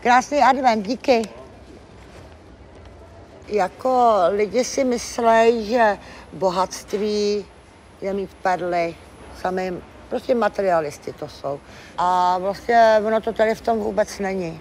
[0.00, 1.22] Krásný advent, díky.
[3.46, 5.98] Jako lidi si myslejí, že
[6.32, 7.46] bohatství
[8.00, 8.94] je mít perly,
[9.40, 9.74] sami
[10.08, 11.60] prostě materialisty to jsou.
[11.98, 14.60] A vlastně ono to tady v tom vůbec není.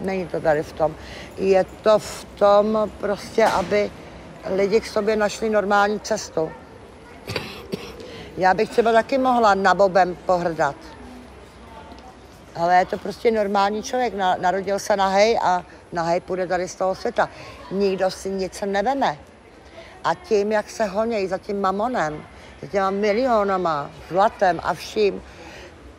[0.00, 0.94] Není to tady v tom.
[1.38, 3.90] Je to v tom prostě, aby
[4.54, 6.52] lidi k sobě našli normální cestu.
[8.36, 10.76] Já bych třeba taky mohla na Bobem pohrdat.
[12.54, 16.94] Ale je to prostě normální člověk, narodil se nahej a nahej půjde tady z toho
[16.94, 17.28] světa.
[17.70, 19.18] Nikdo si nic neveme.
[20.04, 22.24] A tím, jak se honějí za tím mamonem,
[22.62, 25.22] za těma milionama, zlatem a vším,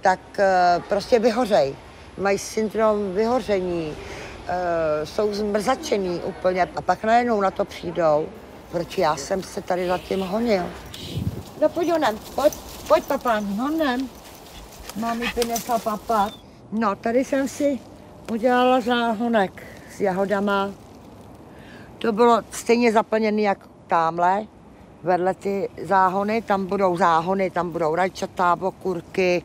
[0.02, 1.76] tak uh, prostě vyhořej.
[2.18, 4.56] Mají syndrom vyhoření, uh,
[5.04, 8.30] jsou zmrzačený úplně a pak najednou na to přijdou,
[8.72, 10.64] proč já jsem se tady za tím honil.
[11.62, 12.54] No pojď honem, pojď,
[12.88, 14.10] pojď papá, honem.
[15.00, 16.30] Mámi přinesla papa.
[16.72, 17.80] No, tady jsem si
[18.32, 19.64] udělala záhonek
[19.96, 20.72] s jahodama.
[21.98, 24.48] To bylo stejně zaplněné jak tamhle,
[25.04, 29.44] vedle ty záhony, tam budou záhony, tam budou rajčata, okurky,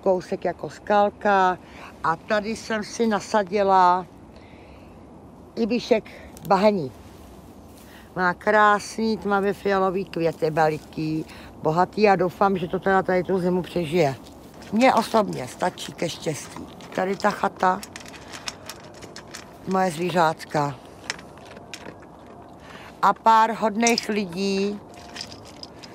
[0.00, 1.58] kousek jako skalka.
[2.04, 4.06] A tady jsem si nasadila
[5.56, 6.04] ibišek
[6.48, 6.92] bahení.
[8.16, 11.24] Má krásný tmavě fialový květy veliký,
[11.62, 14.14] bohatý a doufám, že to teda tady tu zimu přežije.
[14.72, 16.66] Mně osobně stačí ke štěstí.
[16.94, 17.80] Tady ta chata,
[19.68, 20.74] moje zvířátka.
[23.02, 24.80] A pár hodných lidí,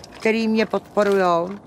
[0.09, 1.59] který mě podporují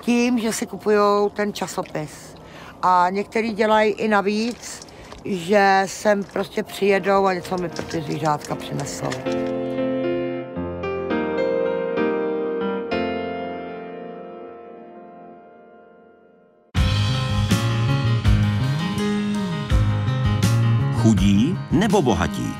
[0.00, 2.34] tím, že si kupují ten časopis.
[2.82, 4.86] A některý dělají i navíc,
[5.24, 9.10] že sem prostě přijedou a něco mi pro ty zvířátka přinesou.
[21.06, 22.54] Chudí nebo bohatí?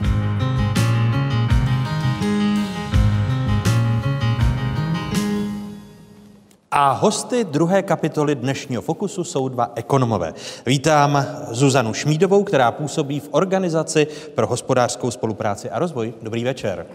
[6.70, 10.34] A hosty druhé kapitoly dnešního Fokusu jsou dva ekonomové.
[10.66, 16.14] Vítám Zuzanu Šmídovou, která působí v Organizaci pro hospodářskou spolupráci a rozvoj.
[16.22, 16.86] Dobrý večer.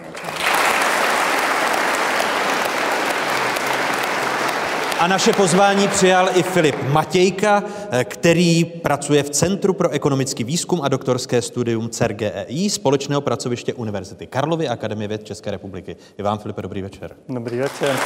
[5.01, 7.63] A naše pozvání přijal i Filip Matějka,
[8.03, 14.67] který pracuje v Centru pro ekonomický výzkum a doktorské studium CERGEI, společného pracoviště Univerzity Karlovy
[14.67, 15.95] a Akademie věd České republiky.
[16.17, 17.15] I vám, Filipe, dobrý večer.
[17.29, 17.97] Dobrý večer.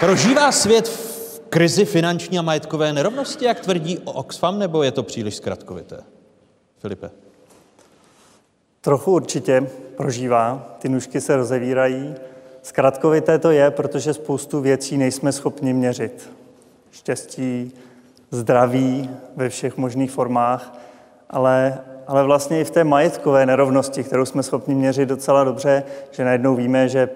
[0.00, 5.34] Prožívá svět v krizi finanční a majetkové nerovnosti, jak tvrdí Oxfam, nebo je to příliš
[5.34, 6.00] zkratkovité?
[6.78, 7.10] Filipe.
[8.80, 12.14] Trochu určitě prožívá, ty nůžky se rozevírají.
[12.68, 16.30] Zkratkovité to je, protože spoustu věcí nejsme schopni měřit.
[16.90, 17.74] Štěstí,
[18.30, 20.78] zdraví ve všech možných formách,
[21.30, 26.24] ale, ale vlastně i v té majetkové nerovnosti, kterou jsme schopni měřit docela dobře, že
[26.24, 27.08] najednou víme, že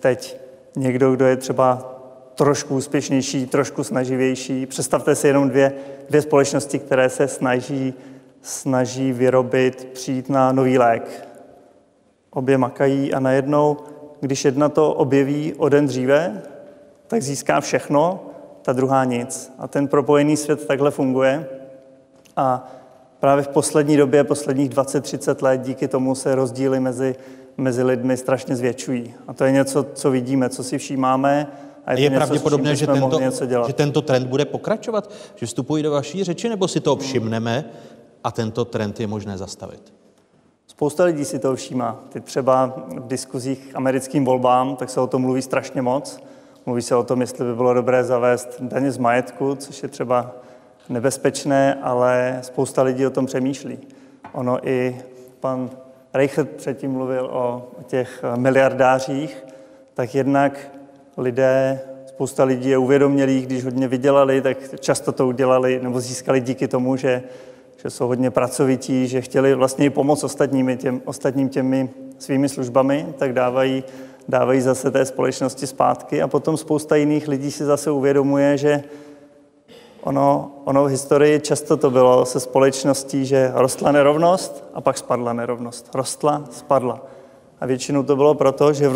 [0.00, 0.40] teď
[0.76, 1.94] někdo, kdo je třeba
[2.34, 4.66] trošku úspěšnější, trošku snaživější.
[4.66, 5.72] Představte si jenom dvě,
[6.08, 7.94] dvě společnosti, které se snaží,
[8.42, 11.28] snaží vyrobit, přijít na nový lék.
[12.30, 13.76] Obě makají a najednou,
[14.20, 16.42] když jedna to objeví o den dříve,
[17.06, 18.20] tak získá všechno,
[18.62, 19.52] ta druhá nic.
[19.58, 21.46] A ten propojený svět takhle funguje.
[22.36, 22.72] A
[23.20, 27.16] právě v poslední době, posledních 20-30 let, díky tomu se rozdíly mezi,
[27.56, 29.14] mezi lidmi strašně zvětšují.
[29.28, 31.46] A to je něco, co vidíme, co si všímáme
[31.86, 33.20] a je, je něco, pravděpodobné, že tento,
[33.66, 35.10] že tento trend bude pokračovat?
[35.36, 37.64] Že vstupují do vaší řeči, nebo si to všimneme
[38.24, 39.99] a tento trend je možné zastavit?
[40.70, 41.98] Spousta lidí si to všímá.
[42.08, 46.22] Teď třeba v diskuzích americkým volbám, tak se o tom mluví strašně moc.
[46.66, 50.32] Mluví se o tom, jestli by bylo dobré zavést daně z majetku, což je třeba
[50.88, 53.78] nebezpečné, ale spousta lidí o tom přemýšlí.
[54.32, 55.02] Ono i
[55.40, 55.70] pan
[56.14, 59.44] Reichert předtím mluvil o těch miliardářích,
[59.94, 60.70] tak jednak
[61.16, 66.68] lidé, spousta lidí je uvědomělých, když hodně vydělali, tak často to udělali nebo získali díky
[66.68, 67.22] tomu, že,
[67.82, 73.06] že jsou hodně pracovití, že chtěli vlastně i pomoct ostatními, těm, ostatním těmi svými službami,
[73.18, 73.84] tak dávají,
[74.28, 76.22] dávají zase té společnosti zpátky.
[76.22, 78.84] A potom spousta jiných lidí si zase uvědomuje, že
[80.00, 85.32] ono, ono v historii často to bylo se společností, že rostla nerovnost a pak spadla
[85.32, 85.90] nerovnost.
[85.94, 87.06] Rostla, spadla.
[87.60, 88.90] A většinou to bylo proto, že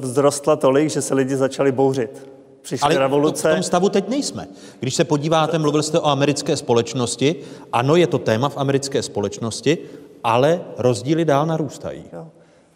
[0.00, 2.37] vzrostla tolik, že se lidi začali bouřit.
[2.68, 3.50] Přišly Ale revoluce.
[3.50, 4.48] v tom stavu teď nejsme.
[4.80, 7.36] Když se podíváte, mluvil jste o americké společnosti.
[7.72, 9.78] Ano, je to téma v americké společnosti,
[10.24, 12.04] ale rozdíly dál narůstají.
[12.12, 12.26] Jo.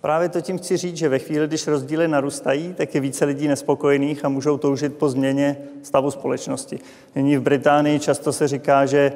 [0.00, 3.48] Právě to tím chci říct, že ve chvíli, když rozdíly narůstají, tak je více lidí
[3.48, 6.78] nespokojených a můžou toužit po změně stavu společnosti.
[7.14, 9.12] Nyní v Británii často se říká, že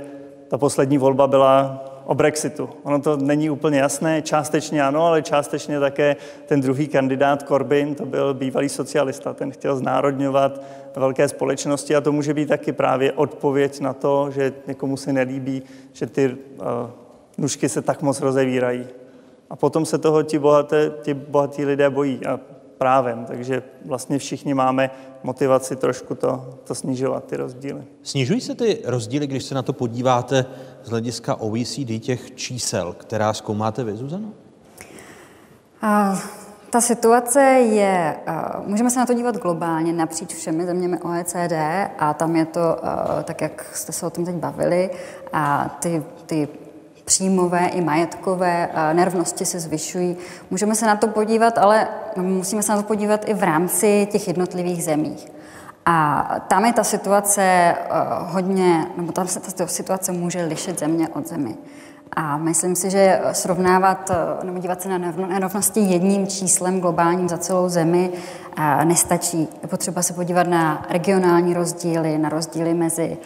[0.49, 2.69] ta poslední volba byla o Brexitu.
[2.83, 8.07] Ono to není úplně jasné, částečně ano, ale částečně také ten druhý kandidát Corbyn, to
[8.07, 10.63] byl bývalý socialista, ten chtěl znárodňovat
[10.97, 15.63] velké společnosti a to může být taky právě odpověď na to, že někomu se nelíbí,
[15.93, 16.67] že ty uh,
[17.39, 18.87] nůžky se tak moc rozevírají.
[19.51, 22.41] A potom se toho ti, bohaté, ti bohatí lidé bojí a
[22.79, 24.91] právem, takže vlastně všichni máme
[25.23, 27.83] motivaci trošku to, to snižovat, ty rozdíly.
[28.03, 30.47] Snižují se ty rozdíly, když se na to podíváte
[30.87, 34.29] z hlediska OECD, těch čísel, která zkoumáte vy, Zuzano?
[35.83, 36.19] Uh,
[36.71, 38.17] ta situace je,
[38.67, 41.53] můžeme se na to dívat globálně napříč všemi zeměmi OECD
[41.99, 42.77] a tam je to
[43.25, 44.91] tak, jak jste se o tom teď bavili,
[45.33, 46.49] a ty, ty
[47.05, 50.17] příjmové i majetkové nerovnosti se zvyšují.
[50.51, 54.29] Můžeme se na to podívat, ale musíme se na to podívat i v rámci těch
[54.29, 55.17] jednotlivých zemí.
[55.89, 57.75] A tam je ta situace
[58.19, 61.55] hodně, nebo tam se ta situace může lišit země od země.
[62.13, 64.11] A myslím si, že srovnávat
[64.43, 68.13] nebo dívat se na nerovnosti jedním číslem globálním za celou zemi
[68.85, 69.49] nestačí.
[69.63, 73.19] Je potřeba se podívat na regionální rozdíly, na rozdíly mezi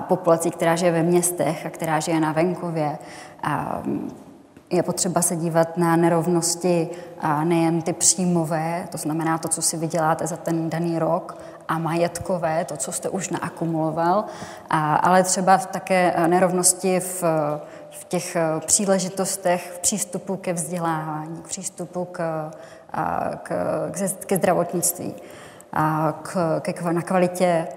[0.00, 2.98] populací, která žije ve městech a která žije na venkově.
[4.70, 6.88] Je potřeba se dívat na nerovnosti
[7.44, 11.38] nejen ty příjmové, to znamená to, co si vyděláte za ten daný rok,
[11.68, 14.24] a majetkové, to, co jste už naakumuloval,
[15.00, 17.24] ale třeba také nerovnosti v
[18.00, 22.50] v těch eh, příležitostech, v přístupu ke vzdělávání, k přístupu k,
[23.42, 23.52] k,
[24.26, 25.14] ke zdravotnictví,
[26.22, 27.68] k, k, na kvalitě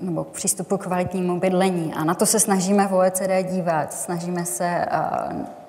[0.00, 1.94] nebo k přístupu k kvalitnímu bydlení.
[1.94, 3.92] A na to se snažíme v OECD dívat.
[3.92, 4.86] Snažíme se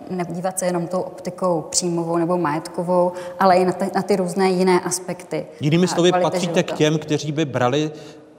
[0.10, 4.50] nedívat se jenom tou optikou příjmovou nebo majetkovou, ale i na ty, na ty různé
[4.50, 5.46] jiné aspekty.
[5.60, 6.74] Jinými slovy, patříte života.
[6.74, 7.92] k těm, kteří by brali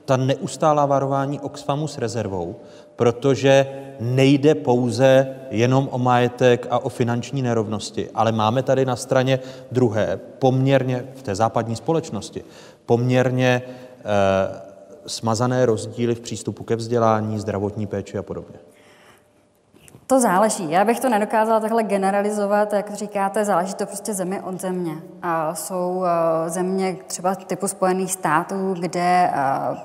[0.05, 2.57] ta neustálá varování Oxfamu s rezervou,
[2.97, 3.67] protože
[4.01, 9.39] nejde pouze jenom o majetek a o finanční nerovnosti, ale máme tady na straně
[9.73, 12.45] druhé poměrně v té západní společnosti
[12.87, 14.03] poměrně eh,
[15.07, 18.59] smazané rozdíly v přístupu ke vzdělání, zdravotní péči a podobně.
[20.13, 20.71] To záleží.
[20.71, 24.93] Já bych to nedokázala takhle generalizovat, jak říkáte, záleží to prostě zemi od země.
[25.23, 29.33] A jsou eh, země třeba typu Spojených států, kde eh,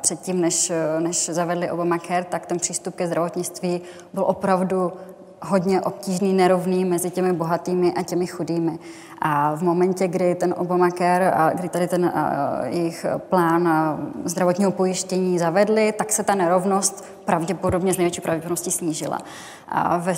[0.01, 3.82] předtím, než, než zavedli Obamacare, tak ten přístup ke zdravotnictví
[4.13, 4.93] byl opravdu
[5.41, 8.79] hodně obtížný, nerovný mezi těmi bohatými a těmi chudými.
[9.21, 12.13] A v momentě, kdy ten Obamacare, a kdy tady ten
[12.63, 13.69] jejich plán
[14.25, 19.19] zdravotního pojištění zavedli, tak se ta nerovnost pravděpodobně z největší pravděpodobností snížila.
[19.67, 20.13] A ve,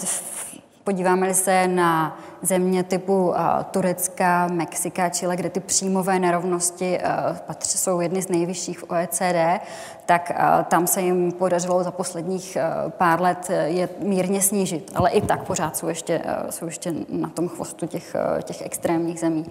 [0.89, 3.35] Podíváme-li se na země typu uh,
[3.71, 9.65] Turecka, Mexika, Chile, kde ty příjmové nerovnosti uh, patří, jsou jedny z nejvyšších v OECD,
[10.05, 12.57] tak uh, tam se jim podařilo za posledních
[12.89, 14.91] pár let je mírně snížit.
[14.95, 19.45] Ale i tak pořád jsou ještě, jsou ještě na tom chvostu těch, těch extrémních zemí.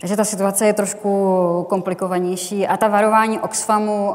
[0.00, 4.14] Takže ta situace je trošku komplikovanější a ta varování Oxfamu,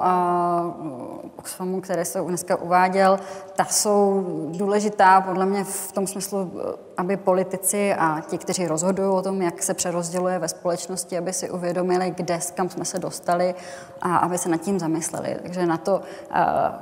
[1.45, 3.19] Oxfamu, které se dneska uváděl,
[3.55, 4.25] ta jsou
[4.57, 6.51] důležitá podle mě v tom smyslu,
[6.97, 11.49] aby politici a ti, kteří rozhodují o tom, jak se přerozděluje ve společnosti, aby si
[11.49, 13.55] uvědomili, kde, kam jsme se dostali
[14.01, 15.37] a aby se nad tím zamysleli.
[15.41, 16.01] Takže na to,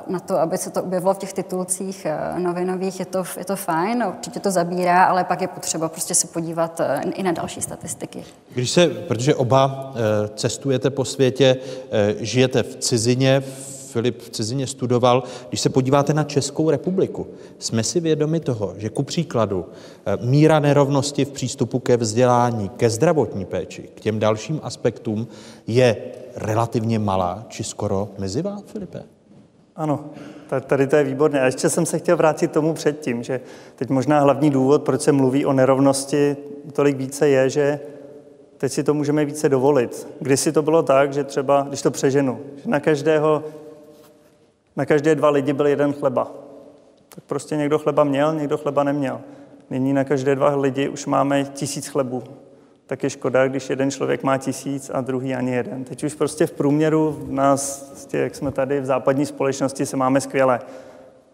[0.08, 2.08] na to aby se to objevilo v těch titulcích
[2.38, 6.28] novinových, je to, je to fajn, určitě to zabírá, ale pak je potřeba prostě se
[6.28, 6.82] podívat
[7.14, 8.24] i na další statistiky.
[8.54, 9.94] Když se, protože oba
[10.36, 11.58] cestujete po světě,
[12.20, 15.24] žijete v cizině, v Filip v cizině studoval.
[15.50, 17.28] Když se podíváte na Českou republiku,
[17.60, 19.66] jsme si vědomi toho, že ku příkladu
[20.06, 25.28] eh, míra nerovnosti v přístupu ke vzdělání, ke zdravotní péči, k těm dalším aspektům
[25.68, 25.98] je
[26.36, 29.04] relativně malá, či skoro mizivá, Filipe?
[29.76, 30.06] Ano,
[30.68, 31.42] tady to je výborné.
[31.42, 33.42] A ještě jsem se chtěl vrátit tomu předtím, že
[33.76, 36.38] teď možná hlavní důvod, proč se mluví o nerovnosti
[36.74, 37.80] tolik více, je, že
[38.58, 40.08] teď si to můžeme více dovolit.
[40.20, 43.44] Když si to bylo tak, že třeba, když to přeženu, že na každého
[44.76, 46.32] na každé dva lidi byl jeden chleba.
[47.16, 49.22] Tak prostě někdo chleba měl, někdo chleba neměl.
[49.70, 52.24] Nyní na každé dva lidi už máme tisíc chlebů.
[52.88, 55.84] Tak je škoda, když jeden člověk má tisíc a druhý ani jeden.
[55.84, 60.22] Teď už prostě v průměru nás, prostě jak jsme tady v západní společnosti, se máme
[60.22, 60.60] skvěle.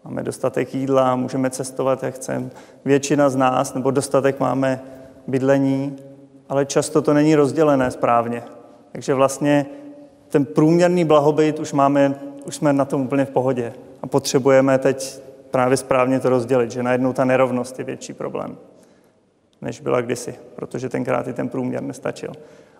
[0.04, 2.50] Máme dostatek jídla, můžeme cestovat, jak chceme.
[2.84, 4.80] Většina z nás, nebo dostatek máme
[5.26, 5.96] bydlení,
[6.48, 8.42] ale často to není rozdělené správně.
[8.92, 9.66] Takže vlastně
[10.28, 12.14] ten průměrný blahobyt už máme
[12.44, 13.72] už jsme na tom úplně v pohodě.
[14.02, 15.20] A potřebujeme teď
[15.50, 18.56] právě správně to rozdělit, že najednou ta nerovnost je větší problém,
[19.62, 22.32] než byla kdysi, protože tenkrát i ten průměr nestačil.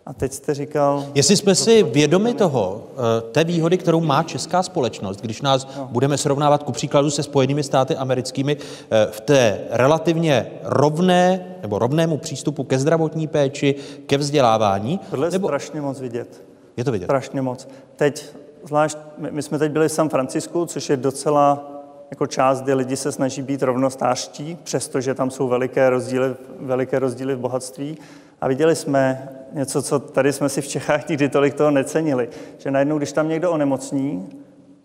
[0.07, 1.07] A teď jste říkal...
[1.15, 5.89] Jestli jsme si vědomi toho, eh, té výhody, kterou má česká společnost, když nás no.
[5.93, 12.17] budeme srovnávat ku příkladu se Spojenými státy americkými eh, v té relativně rovné nebo rovnému
[12.17, 13.75] přístupu ke zdravotní péči,
[14.07, 15.01] ke vzdělávání.
[15.11, 15.49] Tohle je nebo...
[15.49, 16.45] strašně moc vidět.
[16.77, 17.07] Je to vidět.
[17.07, 17.69] Strašně moc.
[17.97, 18.25] Teď
[18.65, 18.99] zvlášť,
[19.31, 21.71] my jsme teď byli v San Francisku, což je docela
[22.11, 27.35] jako část, kde lidi se snaží být rovnostářští, přestože tam jsou veliké rozdíly, veliké rozdíly
[27.35, 27.99] v bohatství.
[28.41, 32.71] A viděli jsme něco, co tady jsme si v Čechách nikdy tolik toho necenili, že
[32.71, 34.29] najednou, když tam někdo onemocní,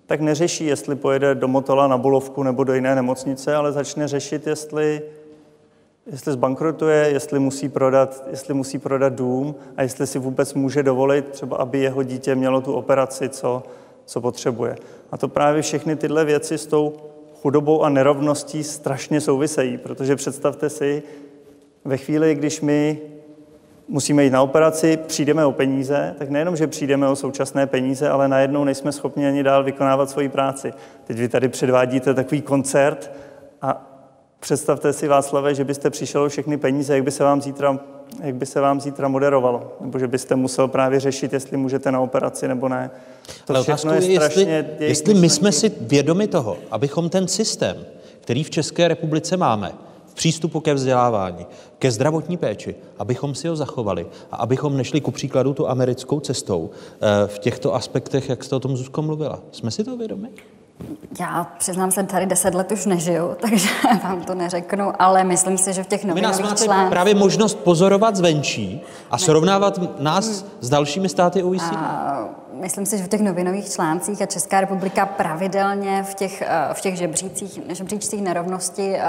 [0.05, 4.47] tak neřeší, jestli pojede do Motola na Bulovku nebo do jiné nemocnice, ale začne řešit,
[4.47, 5.01] jestli
[6.12, 11.30] jestli zbankrotuje, jestli musí, prodat, jestli musí prodat dům a jestli si vůbec může dovolit
[11.30, 13.64] třeba, aby jeho dítě mělo tu operaci, co,
[14.06, 14.76] co potřebuje.
[15.12, 16.93] A to právě všechny tyhle věci s tou
[17.41, 21.03] chudobou a nerovností strašně souvisejí, protože představte si,
[21.86, 22.99] ve chvíli, když my
[23.88, 28.28] musíme jít na operaci, přijdeme o peníze, tak nejenom, že přijdeme o současné peníze, ale
[28.28, 30.74] najednou nejsme schopni ani dál vykonávat svoji práci.
[31.03, 33.12] Teď vy tady předvádíte takový koncert
[33.62, 33.95] a
[34.39, 37.79] Představte si, Václave, že byste přišel o všechny peníze, jak by se vám zítra,
[38.23, 39.71] jak by se vám zítra moderovalo.
[39.81, 42.91] Nebo že byste musel právě řešit, jestli můžete na operaci nebo ne.
[43.45, 44.43] To Ale všechno je, je strašně...
[44.43, 47.86] Jestli, jestli my jsme si vědomi toho, abychom ten systém,
[48.21, 49.71] který v České republice máme,
[50.07, 51.45] v přístupu ke vzdělávání,
[51.79, 56.69] ke zdravotní péči, abychom si ho zachovali a abychom nešli ku příkladu tu americkou cestou
[56.71, 59.39] eh, v těchto aspektech, jak jste o tom Zuzko mluvila.
[59.51, 60.29] Jsme si to vědomi?
[61.19, 63.69] Já přiznám se, tady deset let už nežiju, takže
[64.03, 66.38] vám to neřeknu, ale myslím si, že v těch novinových.
[66.38, 71.73] Vy nás máte právě možnost pozorovat zvenčí a srovnávat nás s dalšími státy OECD.
[71.76, 72.26] A
[72.60, 76.82] myslím si, že v těch novinových článcích a Česká republika pravidelně v těch, eh, v
[76.82, 79.01] těch žebřících, žebříčcích nerovnosti eh,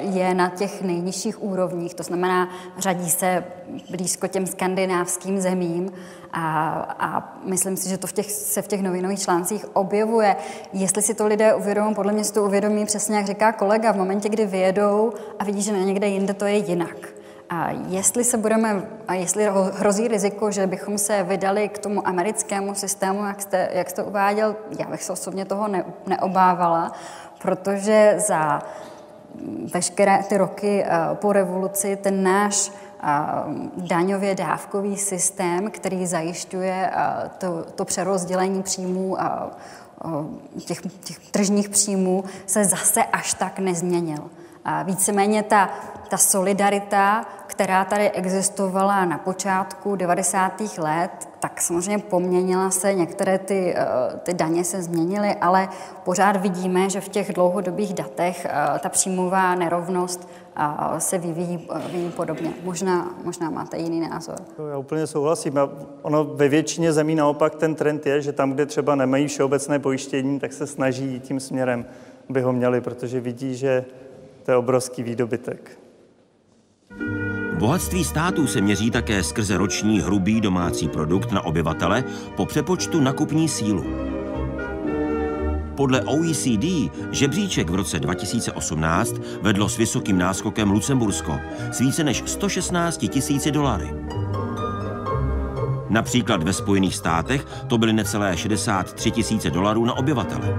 [0.00, 2.48] je na těch nejnižších úrovních, to znamená,
[2.78, 3.44] řadí se
[3.90, 5.92] blízko těm skandinávským zemím
[6.32, 10.36] a, a myslím si, že to v těch, se v těch novinových článcích objevuje.
[10.72, 13.96] Jestli si to lidé uvědomí, podle mě si to uvědomí přesně, jak říká kolega, v
[13.96, 17.19] momentě, kdy vyjedou a vidí, že na někde jinde to je jinak.
[17.50, 22.74] A jestli se budeme, a jestli hrozí riziko, že bychom se vydali k tomu americkému
[22.74, 26.92] systému, jak jste, jak jste uváděl, já bych se osobně toho ne, neobávala,
[27.42, 28.62] protože za
[29.74, 30.84] veškeré ty roky
[31.14, 32.72] po revoluci ten náš
[33.76, 36.90] daňově dávkový systém, který zajišťuje
[37.38, 39.16] to, to přerozdělení příjmů
[40.64, 44.30] těch, těch tržních příjmů, se zase až tak nezměnil.
[44.64, 45.70] A víceméně ta,
[46.08, 47.24] ta solidarita,
[47.60, 50.60] která tady existovala na počátku 90.
[50.78, 53.86] let, tak samozřejmě poměnila se, některé ty, eh,
[54.22, 55.68] ty daně se změnily, ale
[56.04, 62.10] pořád vidíme, že v těch dlouhodobých datech eh, ta příjmová nerovnost eh, se vyvíjí, vyvíjí
[62.10, 62.50] podobně.
[62.64, 64.36] Možná, možná máte jiný názor.
[64.70, 65.54] Já úplně souhlasím.
[66.02, 70.40] Ono ve většině zemí naopak ten trend je, že tam, kde třeba nemají všeobecné pojištění,
[70.40, 71.86] tak se snaží tím směrem,
[72.30, 73.84] aby ho měli, protože vidí, že
[74.42, 75.70] to je obrovský výdobytek.
[77.60, 82.04] Bohatství států se měří také skrze roční hrubý domácí produkt na obyvatele
[82.36, 83.84] po přepočtu na kupní sílu.
[85.76, 91.38] Podle OECD žebříček v roce 2018 vedlo s vysokým náskokem Lucembursko
[91.72, 93.90] s více než 116 tisíci dolary.
[95.88, 100.54] Například ve Spojených státech to byly necelé 63 tisíce dolarů na obyvatele.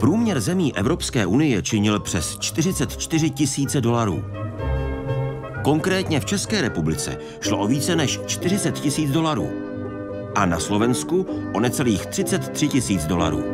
[0.00, 4.43] Průměr zemí Evropské unie činil přes 44 tisíce dolarů.
[5.64, 9.50] Konkrétně v České republice šlo o více než 40 tisíc dolarů
[10.34, 13.44] a na Slovensku o necelých 33 tisíc dolarů.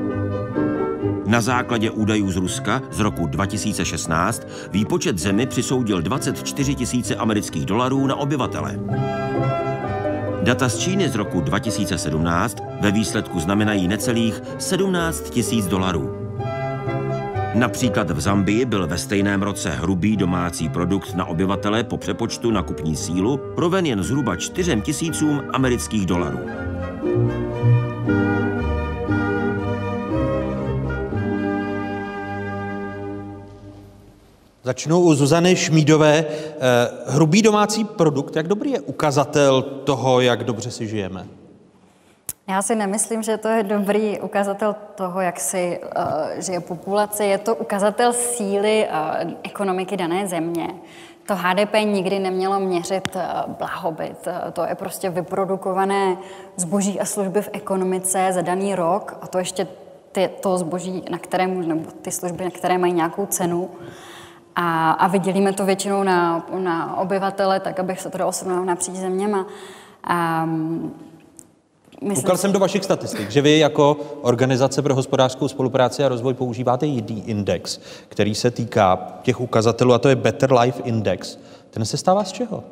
[1.26, 8.06] Na základě údajů z Ruska z roku 2016 výpočet zemi přisoudil 24 tisíce amerických dolarů
[8.06, 8.80] na obyvatele.
[10.42, 16.19] Data z Číny z roku 2017 ve výsledku znamenají necelých 17 tisíc dolarů.
[17.54, 22.62] Například v Zambii byl ve stejném roce hrubý domácí produkt na obyvatele po přepočtu na
[22.62, 26.38] kupní sílu roven jen zhruba 4 tisícům amerických dolarů.
[34.62, 36.24] Začnu u Zuzany Šmídové.
[36.24, 41.39] Eh, hrubý domácí produkt, jak dobrý je ukazatel toho, jak dobře si žijeme?
[42.48, 46.02] Já si nemyslím, že to je dobrý ukazatel toho, jak si uh,
[46.38, 47.24] žije populace.
[47.24, 50.68] Je to ukazatel síly uh, ekonomiky dané země.
[51.26, 54.28] To HDP nikdy nemělo měřit uh, blahobyt.
[54.52, 56.16] To je prostě vyprodukované
[56.56, 59.66] zboží a služby v ekonomice za daný rok a to ještě
[60.12, 63.70] ty, to zboží, na které, nebo ty služby, na které mají nějakou cenu.
[64.56, 68.94] A, a vydělíme to většinou na, na obyvatele, tak abych se to dalo srovnat napříč
[68.94, 69.46] zeměma.
[70.44, 70.94] Um,
[72.00, 76.34] Myslím Koukal jsem do vašich statistik, že vy jako Organizace pro hospodářskou spolupráci a rozvoj
[76.34, 81.38] používáte jiný index, který se týká těch ukazatelů, a to je Better Life Index.
[81.70, 82.64] Ten se stává z čeho?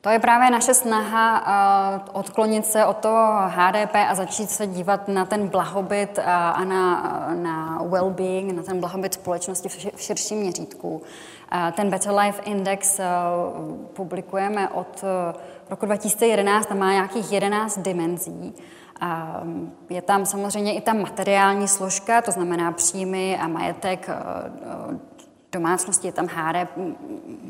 [0.00, 5.08] To je právě naše snaha uh, odklonit se od toho HDP a začít se dívat
[5.08, 7.02] na ten blahobyt uh, a na,
[7.34, 10.96] na well-being, na ten blahobyt společnosti v, v širším měřítku.
[10.96, 13.00] Uh, ten Better Life Index
[13.92, 15.04] publikujeme od
[15.72, 18.54] roku 2011 tam má nějakých 11 dimenzí.
[19.00, 24.14] A mm, je tam samozřejmě i ta materiální složka, to znamená příjmy a majetek eh,
[24.94, 24.98] eh,
[25.52, 26.70] domácnosti, je tam HDP,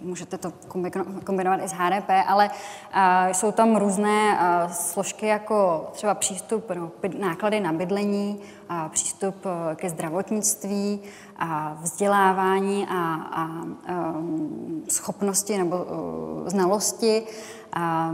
[0.03, 0.53] můžete to
[1.25, 2.51] kombinovat i s HDP, ale
[3.33, 4.39] jsou tam různé
[4.73, 8.41] složky jako třeba přístup, no, náklady na bydlení,
[8.91, 9.35] přístup
[9.75, 11.01] ke zdravotnictví,
[11.39, 13.51] a vzdělávání a, a
[14.89, 15.87] schopnosti nebo
[16.47, 17.23] znalosti.
[17.73, 18.13] A,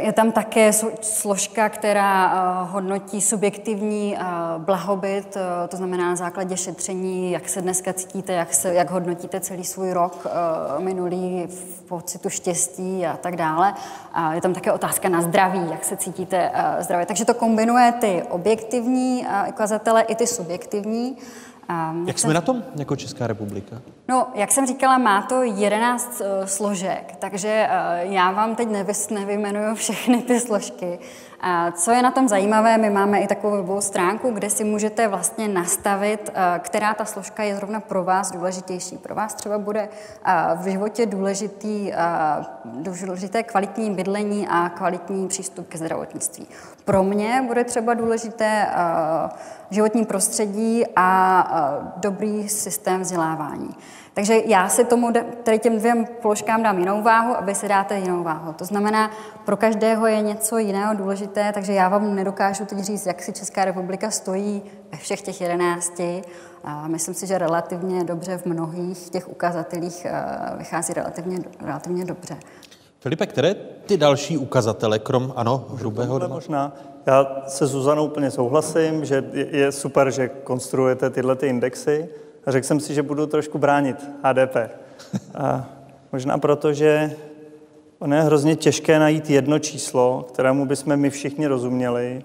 [0.00, 4.20] je tam také složka, která eh, hodnotí subjektivní eh,
[4.58, 9.40] blahobyt, eh, to znamená na základě šetření, jak se dneska cítíte, jak, se, jak hodnotíte
[9.40, 10.26] celý svůj rok
[10.78, 13.74] minulý v pocitu štěstí a tak dále.
[14.12, 16.50] A je tam také otázka na zdraví, jak se cítíte
[16.80, 17.06] zdravě.
[17.06, 21.16] Takže to kombinuje ty objektivní ukazatele i ty subjektivní.
[21.70, 23.82] Um, jak jsme na tom jako Česká republika?
[24.08, 28.68] No, jak jsem říkala, má to 11 uh, eh, složek, takže uh, já vám teď
[28.68, 30.98] nevys, nevymenuju všechny ty složky.
[31.42, 35.08] Uh, co je na tom zajímavé, my máme i takovou webovou stránku, kde si můžete
[35.08, 38.98] vlastně nastavit, uh, která ta složka je zrovna pro vás důležitější.
[38.98, 45.68] Pro vás třeba bude uh, v životě důležitý, uh, důležité kvalitní bydlení a kvalitní přístup
[45.68, 46.46] ke zdravotnictví.
[46.84, 48.66] Pro mě bude třeba důležité
[49.70, 53.70] životní prostředí a dobrý systém vzdělávání.
[54.14, 55.12] Takže já si tomu,
[55.42, 58.52] tady těm dvěm položkám dám jinou váhu a vy si dáte jinou váhu.
[58.52, 59.10] To znamená,
[59.44, 63.64] pro každého je něco jiného důležité, takže já vám nedokážu teď říct, jak si Česká
[63.64, 64.62] republika stojí
[64.92, 66.22] ve všech těch jedenácti.
[66.64, 70.06] A myslím si, že relativně dobře v mnohých těch ukazatelích
[70.56, 72.36] vychází relativně, relativně dobře.
[73.00, 73.54] Filipe, které
[73.86, 76.34] ty další ukazatele, krom, ano, hrubého doma?
[76.34, 76.72] Možná.
[77.06, 82.08] Já se Zuzanou úplně souhlasím, že je super, že konstruujete tyhle ty indexy.
[82.46, 84.56] Řekl jsem si, že budu trošku bránit HDP.
[85.34, 85.66] A
[86.12, 87.16] možná proto, že
[87.98, 92.22] ono je hrozně těžké najít jedno číslo, kterému bychom my všichni rozuměli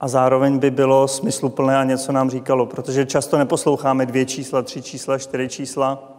[0.00, 4.82] a zároveň by bylo smysluplné a něco nám říkalo, protože často neposloucháme dvě čísla, tři
[4.82, 6.12] čísla, čtyři čísla.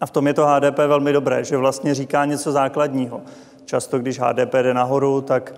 [0.00, 3.20] A v tom je to HDP velmi dobré, že vlastně říká něco základního.
[3.64, 5.54] Často, když HDP jde nahoru, tak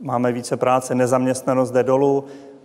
[0.00, 2.24] máme více práce, nezaměstnanost jde dolů.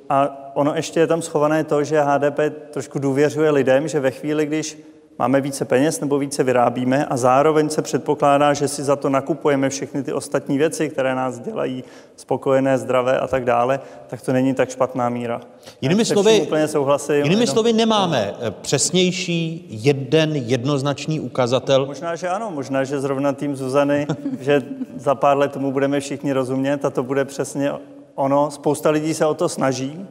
[0.09, 2.39] A ono ještě je tam schované to, že HDP
[2.71, 4.77] trošku důvěřuje lidem, že ve chvíli, když
[5.19, 9.69] máme více peněz nebo více vyrábíme a zároveň se předpokládá, že si za to nakupujeme
[9.69, 11.83] všechny ty ostatní věci, které nás dělají
[12.15, 15.41] spokojené, zdravé a tak dále, tak to není tak špatná míra.
[15.81, 17.15] Jinými slovy, úplně souhlasím.
[17.15, 17.47] Jinými jenom...
[17.47, 21.85] slovy nemáme eh, přesnější jeden jednoznačný ukazatel.
[21.85, 24.07] Možná, že ano, možná, že zrovna tým Zuzany,
[24.39, 24.61] že
[24.95, 27.71] za pár let tomu budeme všichni rozumět a to bude přesně
[28.15, 28.51] ono.
[28.51, 30.07] Spousta lidí se o to snaží,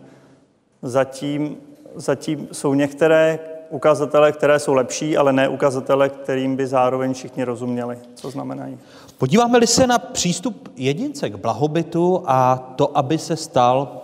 [0.82, 1.56] zatím,
[1.94, 3.38] zatím jsou některé
[3.70, 8.78] ukazatele, které jsou lepší, ale ne ukazatele, kterým by zároveň všichni rozuměli, co znamenají.
[9.18, 14.02] Podíváme-li se na přístup jedince k blahobytu a to, aby se stal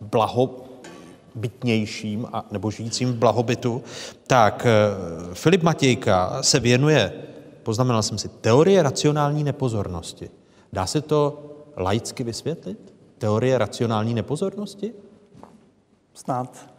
[0.00, 3.82] blahobytnějším a, nebo žijícím v blahobytu,
[4.26, 4.70] tak eh,
[5.34, 7.12] Filip Matějka se věnuje,
[7.62, 10.30] poznamenal jsem si, teorie racionální nepozornosti.
[10.72, 11.38] Dá se to
[11.76, 12.97] laicky vysvětlit?
[13.18, 14.92] Teorie racionální nepozornosti?
[16.14, 16.70] Snad.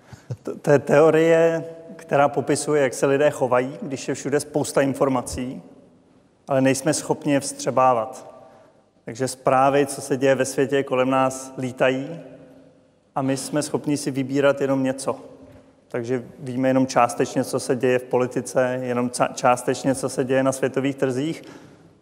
[0.62, 1.64] To je teorie
[2.00, 5.62] která popisuje, jak se lidé chovají, když je všude spousta informací,
[6.48, 8.36] ale nejsme schopni je vstřebávat.
[9.06, 12.20] Takže zprávy, co se děje ve světě kolem nás, lítají
[13.16, 15.16] a my jsme schopni si vybírat jenom něco.
[15.88, 20.52] Takže víme jenom částečně, co se děje v politice, jenom částečně, co se děje na
[20.52, 21.44] světových trzích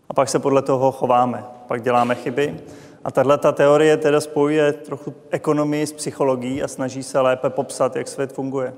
[0.10, 1.44] a pak se podle toho chováme.
[1.68, 2.60] Pak děláme chyby.
[3.08, 7.96] A tahle ta teorie teda spojuje trochu ekonomii s psychologií a snaží se lépe popsat,
[7.96, 8.74] jak svět funguje.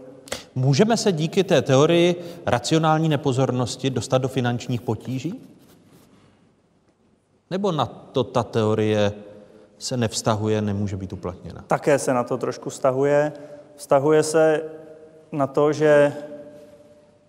[0.55, 2.15] Můžeme se díky té teorii
[2.45, 5.41] racionální nepozornosti dostat do finančních potíží?
[7.51, 9.11] Nebo na to ta teorie
[9.77, 11.63] se nevztahuje, nemůže být uplatněna?
[11.67, 13.31] Také se na to trošku vztahuje.
[13.75, 14.63] Vztahuje se
[15.31, 16.13] na to, že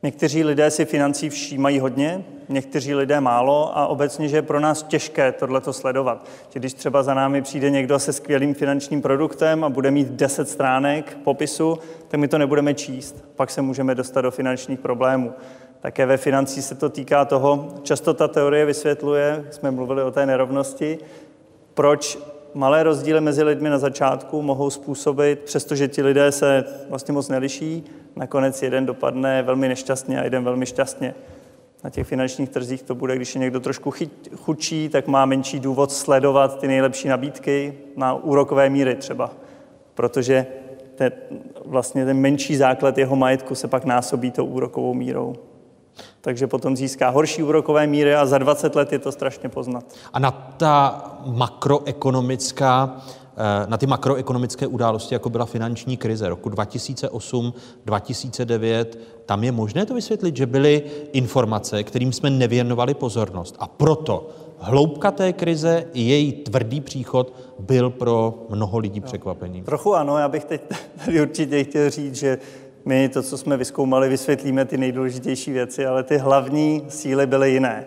[0.02, 4.82] Někteří lidé si financí všímají hodně, někteří lidé málo a obecně, že je pro nás
[4.82, 6.26] těžké tohleto sledovat.
[6.50, 10.48] Že když třeba za námi přijde někdo se skvělým finančním produktem a bude mít 10
[10.48, 11.78] stránek popisu,
[12.08, 13.24] tak my to nebudeme číst.
[13.36, 15.32] Pak se můžeme dostat do finančních problémů.
[15.80, 20.26] Také ve financí se to týká toho, často ta teorie vysvětluje, jsme mluvili o té
[20.26, 20.98] nerovnosti,
[21.74, 22.18] proč
[22.54, 27.84] malé rozdíly mezi lidmi na začátku mohou způsobit, přestože ti lidé se vlastně moc neliší,
[28.16, 31.14] nakonec jeden dopadne velmi nešťastně a jeden velmi šťastně.
[31.84, 33.92] Na těch finančních trzích to bude, když je někdo trošku
[34.36, 39.30] chudší, tak má menší důvod sledovat ty nejlepší nabídky na úrokové míry třeba,
[39.94, 40.46] protože
[40.94, 41.12] te,
[41.64, 45.34] vlastně ten menší základ jeho majetku se pak násobí tou úrokovou mírou.
[46.20, 49.84] Takže potom získá horší úrokové míry a za 20 let je to strašně poznat.
[50.12, 53.19] A na ta makroekonomická Eh,
[53.66, 57.54] na ty makroekonomické události, jako byla finanční krize roku 2008,
[57.84, 63.56] 2009, tam je možné to vysvětlit, že byly informace, kterým jsme nevěnovali pozornost.
[63.58, 69.64] A proto hloubka té krize i její tvrdý příchod byl pro mnoho lidí překvapením.
[69.64, 70.62] Trochu ano, já bych teď
[71.04, 72.38] tady určitě chtěl říct, že
[72.84, 77.84] my to, co jsme vyskoumali, vysvětlíme ty nejdůležitější věci, ale ty hlavní síly byly jiné.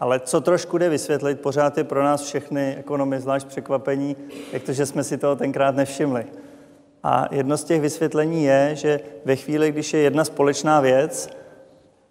[0.00, 4.16] Ale co trošku jde vysvětlit, pořád je pro nás všechny ekonomy zvlášť překvapení,
[4.52, 6.26] jak to, že jsme si toho tenkrát nevšimli.
[7.02, 11.28] A jedno z těch vysvětlení je, že ve chvíli, když je jedna společná věc,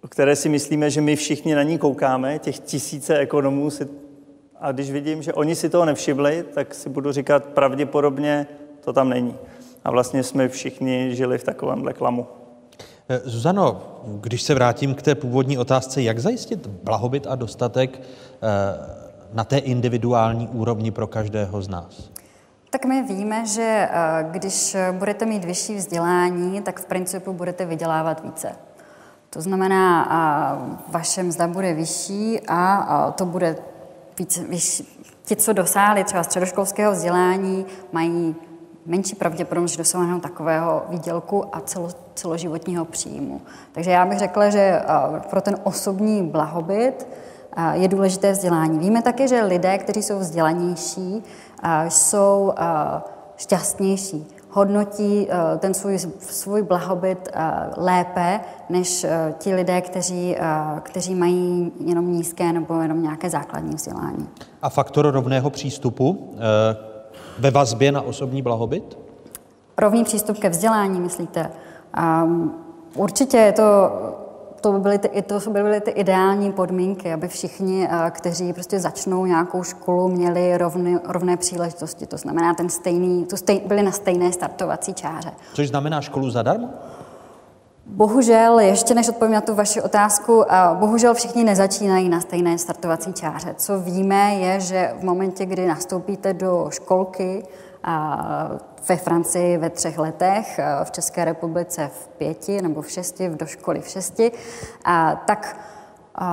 [0.02, 3.88] o které si myslíme, že my všichni na ní koukáme, těch tisíce ekonomů, si,
[4.60, 8.48] a když vidím, že oni si toho nevšimli, tak si budu říkat, pravděpodobně
[8.84, 9.38] to tam není.
[9.84, 12.28] A vlastně jsme všichni žili v takovémhle klamu.
[13.24, 18.42] Zuzano, když se vrátím k té původní otázce, jak zajistit blahobyt a dostatek eh,
[19.34, 22.10] na té individuální úrovni pro každého z nás?
[22.70, 28.24] Tak my víme, že eh, když budete mít vyšší vzdělání, tak v principu budete vydělávat
[28.24, 28.52] více.
[29.30, 30.08] To znamená,
[30.88, 33.58] vaše mzda bude vyšší a to bude
[34.20, 35.04] víc, vyšší.
[35.26, 38.36] Ti, co dosáhli třeba středoškolského vzdělání, mají
[38.86, 43.42] menší pravděpodobnost, že dosáhnou takového výdělku a celo, celoživotního příjmu.
[43.72, 44.84] Takže já bych řekla, že eh,
[45.30, 47.08] pro ten osobní blahobyt
[47.58, 48.80] eh, je důležité vzdělání.
[48.80, 51.24] Víme také, že lidé, kteří jsou vzdělanější,
[51.64, 52.54] eh, jsou
[53.38, 55.28] šťastnější, hodnotí
[55.60, 57.30] ten svůj, svůj blahobyt
[57.78, 59.06] lépe než
[59.38, 60.36] ti lidé, kteří,
[60.82, 64.30] kteří mají jenom nízké nebo jenom nějaké základní vzdělání.
[64.62, 66.36] A faktor rovného přístupu
[67.40, 68.98] ve vazbě na osobní blahobyt?
[69.78, 71.52] Rovný přístup ke vzdělání, myslíte?
[72.24, 72.66] Um,
[72.96, 73.92] Určitě je to
[74.62, 78.80] to by, byly ty, to by byly ty ideální podmínky, aby všichni, eh, kteří prostě
[78.80, 82.06] začnou nějakou školu, měli rovny, rovné příležitosti.
[82.06, 85.32] To znamená, ten stejný, to stej, byli na stejné startovací čáře.
[85.54, 86.70] Což znamená školu zadarmo?
[87.88, 93.56] Bohužel, ještě než odpovím na tu vaši otázku, bohužel všichni nezačínají na stejné startovací čáře.
[93.58, 97.44] Co víme, je, že v momentě, kdy nastoupíte do školky,
[98.90, 103.82] ve Francii ve třech letech, v České republice v pěti nebo v šesti, do školy
[103.82, 104.32] v šesti,
[105.26, 105.58] tak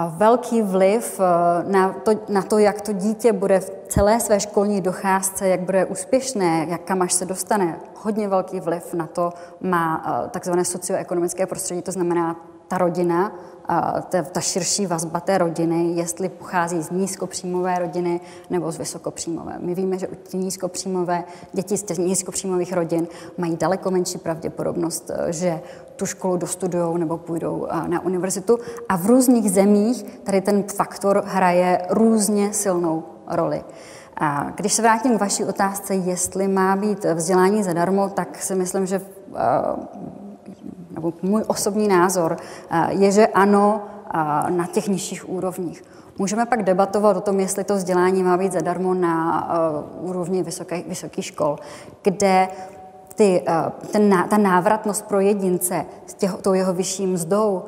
[0.08, 1.20] velký vliv
[1.66, 5.84] na to, na to, jak to dítě bude v celé své školní docházce, jak bude
[5.84, 11.82] úspěšné, jak kam až se dostane, hodně velký vliv na to má takzvané socioekonomické prostředí,
[11.82, 12.36] to znamená
[12.68, 13.32] ta rodina,
[14.08, 18.20] ta, ta širší vazba té rodiny, jestli pochází z nízkopříjmové rodiny
[18.50, 19.54] nebo z vysokopříjmové.
[19.58, 23.08] My víme, že ti nízkopříjmové, děti z těch nízkopříjmových rodin
[23.38, 25.60] mají daleko menší pravděpodobnost, že
[26.02, 28.58] tu školu dostudují nebo půjdou e, na univerzitu.
[28.88, 33.64] A v různých zemích tady ten faktor hraje různě silnou roli.
[34.16, 38.86] A když se vrátím k vaší otázce, jestli má být vzdělání zadarmo, tak si myslím,
[38.86, 39.02] že e,
[40.94, 42.36] nebo můj osobní názor
[42.70, 43.80] eh, je, že ano,
[44.14, 45.84] eh, na těch nižších úrovních.
[46.18, 49.48] Můžeme pak debatovat o tom, jestli to vzdělání má být zadarmo na
[50.00, 51.58] úrovni vysoké, vysokých škol,
[52.02, 52.48] kde
[53.22, 57.64] ty, uh, ten, ta návratnost pro jedince s těch, tou jeho vyšší mzdou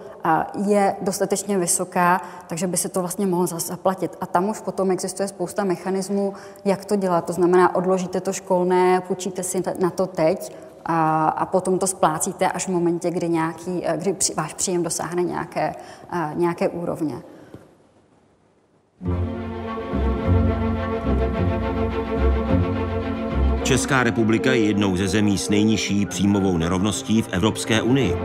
[0.56, 4.16] uh, je dostatečně vysoká, takže by se to vlastně mohlo zaplatit.
[4.20, 6.34] A tam už potom existuje spousta mechanismů,
[6.64, 7.24] jak to dělat.
[7.24, 12.48] To znamená, odložíte to školné, půjčíte si na to teď, a, a potom to splácíte
[12.48, 15.74] až v momentě, kdy, nějaký, eh, kdy při, váš příjem dosáhne nějaké,
[16.12, 17.14] eh, nějaké úrovně.
[23.64, 28.16] Česká republika je jednou ze zemí s nejnižší příjmovou nerovností v Evropské unii.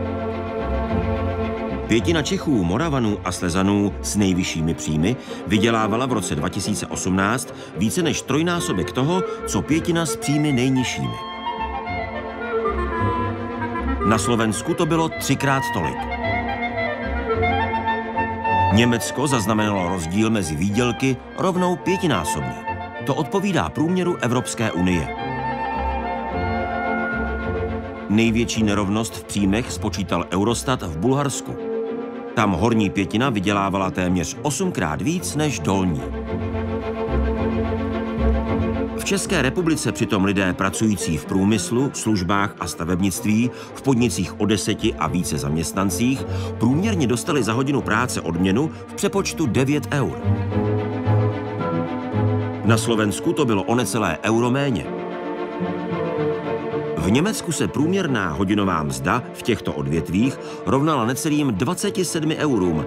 [1.88, 5.16] Pětina Čechů, Moravanů a Slezanů s nejvyššími příjmy
[5.46, 11.14] vydělávala v roce 2018 více než trojnásobek toho, co pětina s příjmy nejnižšími.
[14.06, 15.98] Na Slovensku to bylo třikrát tolik.
[18.72, 22.54] Německo zaznamenalo rozdíl mezi výdělky rovnou pětinásobný.
[23.06, 25.29] To odpovídá průměru Evropské unie.
[28.10, 31.56] Největší nerovnost v příjmech spočítal Eurostat v Bulharsku.
[32.34, 36.02] Tam horní pětina vydělávala téměř osmkrát víc než dolní.
[39.10, 45.06] České republice přitom lidé pracující v průmyslu, službách a stavebnictví v podnicích o deseti a
[45.06, 46.24] více zaměstnancích
[46.58, 50.20] průměrně dostali za hodinu práce odměnu v přepočtu 9 eur.
[52.64, 54.99] Na Slovensku to bylo o necelé euro méně.
[57.00, 62.86] V Německu se průměrná hodinová mzda v těchto odvětvích rovnala necelým 27 eurům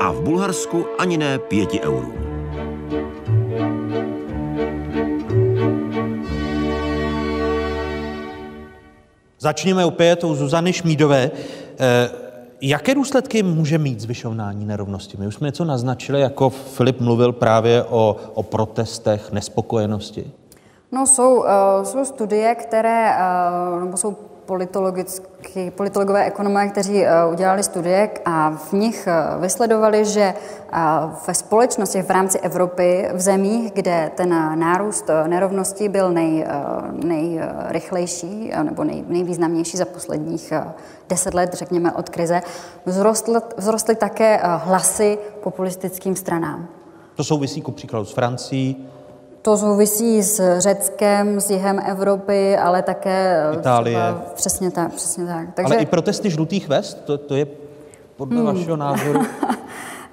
[0.00, 2.14] a v Bulharsku ani ne 5 eurům.
[9.38, 11.30] Začněme opět u Zuzany Šmídové.
[11.78, 12.10] Eh,
[12.60, 15.16] jaké důsledky může mít zvyšování nerovnosti?
[15.16, 20.24] My už jsme něco naznačili, jako Filip mluvil právě o, o protestech, nespokojenosti.
[20.94, 21.46] No, jsou, uh,
[21.82, 23.16] jsou studie, které,
[23.74, 24.16] uh, nebo jsou
[25.76, 30.78] politologové ekonomové, kteří eh, udělali studie a v nich eh, vysledovali, že eh,
[31.26, 34.28] ve společnosti v rámci Evropy, v zemích, kde ten
[34.58, 36.46] nárůst nerovnosti byl nej,
[37.04, 40.52] nejrychlejší nebo nej, nejvýznamnější za posledních
[41.08, 42.42] deset let, řekněme, od krize,
[42.86, 46.68] vzrostly, vzrostly také hlasy populistickým stranám.
[47.14, 48.88] To souvisí ku příkladu s Francií,
[49.44, 53.96] to souvisí s Řeckem, s jihem Evropy, ale také Itálie.
[53.96, 55.54] Třeba, přesně tak, přesně tak.
[55.54, 55.74] Takže...
[55.74, 57.46] Ale i protesty žlutých vest, to, to je
[58.16, 58.46] podle hmm.
[58.46, 59.22] vašeho názoru?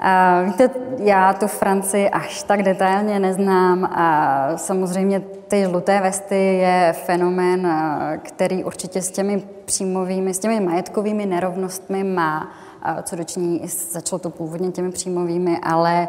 [0.04, 6.96] A víte, já tu Francii až tak detailně neznám a samozřejmě ty žluté vesty je
[7.06, 7.74] fenomén,
[8.24, 12.52] který určitě s těmi příjmovými, s těmi majetkovými nerovnostmi má
[13.04, 13.62] co dočiní,
[13.92, 16.08] začalo to původně těmi příjmovými, ale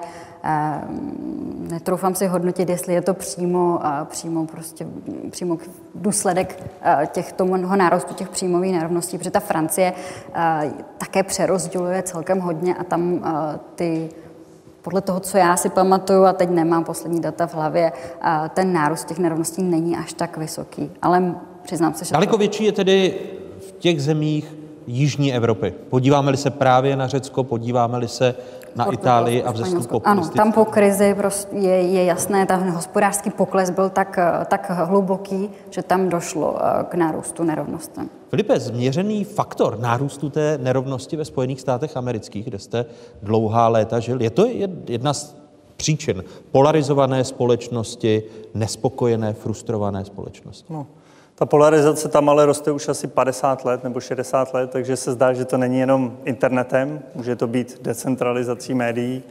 [1.71, 4.87] netroufám si hodnotit, jestli je to přímo, přímo, prostě,
[5.31, 5.59] přímo
[5.95, 6.63] důsledek
[7.07, 9.93] těch toho nárostu těch příjmových nerovností, protože ta Francie
[10.99, 13.21] také přerozděluje celkem hodně a tam
[13.75, 14.09] ty
[14.83, 17.93] podle toho, co já si pamatuju, a teď nemám poslední data v hlavě,
[18.55, 20.91] ten nárůst těch nerovností není až tak vysoký.
[21.03, 22.13] Ale přiznám se, že...
[22.13, 23.15] Daleko větší je tedy
[23.69, 25.75] v těch zemích jižní Evropy.
[25.91, 28.35] Podíváme-li se právě na Řecko, podíváme-li se
[28.75, 30.03] na Itálii a vzestup.
[30.05, 35.51] Ano, tam po krizi prostě je, je jasné, ten hospodářský pokles byl tak, tak hluboký,
[35.71, 38.11] že tam došlo eh, k nárůstu nerovnostem.
[38.29, 42.85] Filipe, změřený faktor nárůstu té nerovnosti ve Spojených státech amerických, kde jste
[43.23, 44.47] dlouhá léta žil, je to
[44.89, 45.37] jedna z
[45.77, 48.23] příčin polarizované společnosti,
[48.55, 50.73] nespokojené, frustrované společnosti?
[50.73, 50.87] No.
[51.43, 55.33] Ta polarizace tam ale roste už asi 50 let nebo 60 let, takže se zdá,
[55.33, 59.23] že to není jenom internetem, může to být decentralizací médií.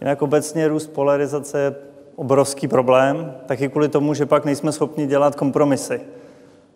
[0.00, 1.74] Jinak obecně růst polarizace je
[2.16, 6.00] obrovský problém, taky kvůli tomu, že pak nejsme schopni dělat kompromisy.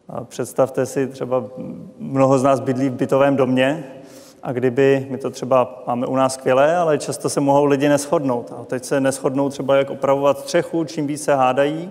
[0.08, 1.44] A představte si, třeba
[1.98, 3.84] mnoho z nás bydlí v bytovém domě
[4.42, 8.52] a kdyby, my to třeba máme u nás skvělé, ale často se mohou lidi neschodnout.
[8.60, 11.90] A teď se neschodnou třeba, jak opravovat střechu, čím víc se hádají,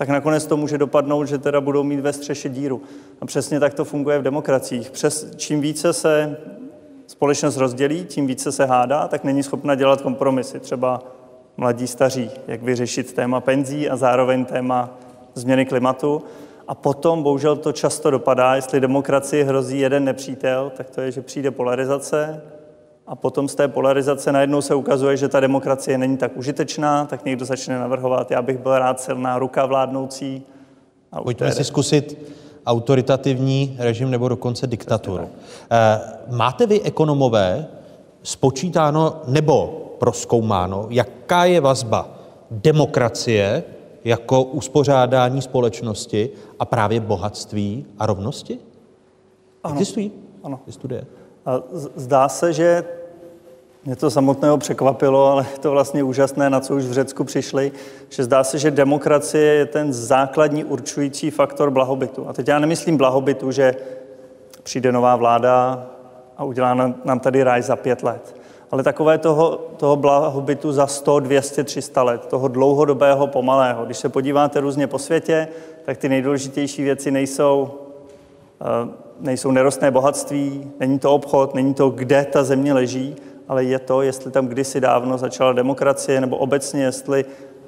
[0.00, 2.82] tak nakonec to může dopadnout, že teda budou mít ve střeše díru.
[3.20, 4.90] A přesně tak to funguje v demokraciích.
[4.90, 6.36] Přes, čím více se
[7.06, 10.60] společnost rozdělí, tím více se hádá, tak není schopna dělat kompromisy.
[10.60, 11.02] Třeba
[11.56, 14.90] mladí, staří, jak vyřešit téma penzí a zároveň téma
[15.34, 16.22] změny klimatu.
[16.68, 21.22] A potom, bohužel to často dopadá, jestli demokracii hrozí jeden nepřítel, tak to je, že
[21.22, 22.42] přijde polarizace,
[23.06, 27.24] a potom z té polarizace najednou se ukazuje, že ta demokracie není tak užitečná, tak
[27.24, 30.42] někdo začne navrhovat, já bych byl rád silná ruka vládnoucí.
[31.12, 32.18] A Pojďme si zkusit
[32.66, 35.28] autoritativní režim nebo dokonce diktaturu.
[35.70, 37.66] Eh, máte vy ekonomové
[38.22, 42.08] spočítáno nebo proskoumáno, jaká je vazba
[42.50, 43.64] demokracie
[44.04, 48.58] jako uspořádání společnosti a právě bohatství a rovnosti?
[49.64, 49.74] Ano.
[49.74, 50.12] Existují?
[50.42, 50.60] Ano.
[50.68, 51.06] studie.
[51.46, 51.62] A
[51.96, 52.84] zdá se, že
[53.84, 57.72] mě to samotného překvapilo, ale je to vlastně úžasné, na co už v Řecku přišli,
[58.08, 62.28] že zdá se, že demokracie je ten základní určující faktor blahobytu.
[62.28, 63.74] A teď já nemyslím blahobytu, že
[64.62, 65.86] přijde nová vláda
[66.36, 66.74] a udělá
[67.04, 68.36] nám tady ráj za pět let.
[68.70, 73.84] Ale takové toho, toho blahobytu za 100, 200, 300 let, toho dlouhodobého, pomalého.
[73.84, 75.48] Když se podíváte různě po světě,
[75.84, 77.70] tak ty nejdůležitější věci nejsou,
[78.60, 83.16] eh, nejsou nerostné bohatství, není to obchod, není to, kde ta země leží,
[83.48, 87.24] ale je to, jestli tam kdysi dávno začala demokracie, nebo obecně, jestli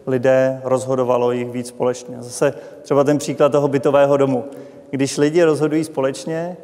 [0.07, 2.17] lidé rozhodovalo jich víc společně.
[2.21, 4.45] Zase třeba ten příklad toho bytového domu.
[4.91, 6.57] Když lidi rozhodují společně,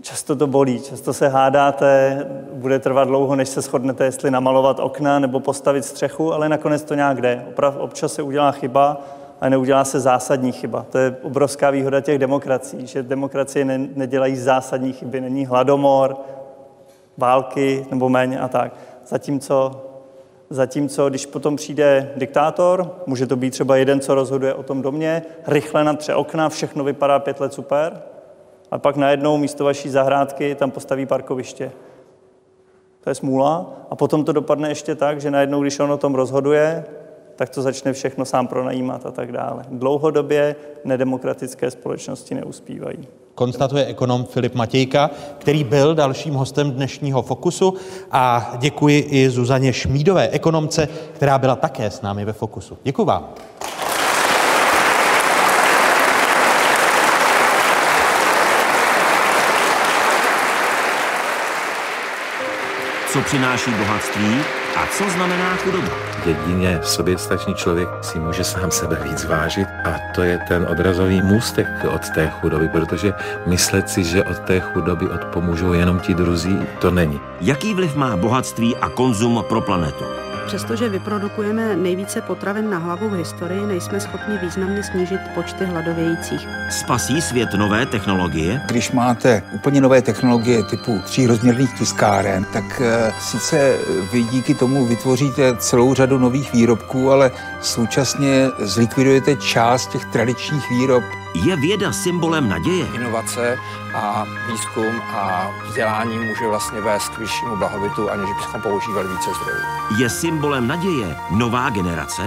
[0.00, 5.18] často to bolí, často se hádáte, bude trvat dlouho, než se shodnete, jestli namalovat okna
[5.18, 7.44] nebo postavit střechu, ale nakonec to nějak jde.
[7.48, 9.00] Oprav, občas se udělá chyba,
[9.40, 10.86] a neudělá se zásadní chyba.
[10.90, 15.20] To je obrovská výhoda těch demokracií, že demokracie ne, nedělají zásadní chyby.
[15.20, 16.16] Není hladomor,
[17.18, 18.72] války nebo méně a tak.
[19.06, 19.86] Zatímco,
[20.50, 25.22] zatímco když potom přijde diktátor, může to být třeba jeden, co rozhoduje o tom domě,
[25.46, 28.02] rychle na tři okna, všechno vypadá pět let super,
[28.70, 31.72] a pak najednou místo vaší zahrádky tam postaví parkoviště.
[33.00, 33.72] To je smůla.
[33.90, 36.84] A potom to dopadne ještě tak, že najednou, když on o tom rozhoduje,
[37.40, 39.64] tak to začne všechno sám pronajímat a tak dále.
[39.68, 43.08] Dlouhodobě nedemokratické společnosti neuspívají.
[43.34, 47.74] Konstatuje ekonom Filip Matějka, který byl dalším hostem dnešního Fokusu
[48.10, 52.78] a děkuji i Zuzaně Šmídové, ekonomce, která byla také s námi ve Fokusu.
[52.82, 53.28] Děkuji vám.
[63.12, 65.88] Co přináší bohatství a co znamená chudoba?
[66.26, 71.66] Jedině soběstačný člověk si může sám sebe víc vážit a to je ten odrazový můstek
[71.94, 73.12] od té chudoby, protože
[73.46, 77.20] myslet si, že od té chudoby odpomůžou jenom ti druzí, to není.
[77.40, 80.04] Jaký vliv má bohatství a konzum pro planetu?
[80.50, 86.48] Přestože vyprodukujeme nejvíce potravin na hlavu v historii, nejsme schopni významně snížit počty hladovějících.
[86.70, 88.60] Spasí svět nové technologie?
[88.66, 93.78] Když máte úplně nové technologie typu třírozměrných tiskáren, tak uh, sice
[94.12, 97.30] vy díky tomu vytvoříte celou řadu nových výrobků, ale
[97.60, 101.04] současně zlikvidujete část těch tradičních výrob.
[101.34, 102.86] Je věda symbolem naděje?
[102.94, 103.58] Inovace
[103.94, 109.60] a výzkum a vzdělání může vlastně vést k vyššímu blahobytu, aniž bychom používali více zdrojů.
[109.98, 112.22] Je symbolem naděje nová generace?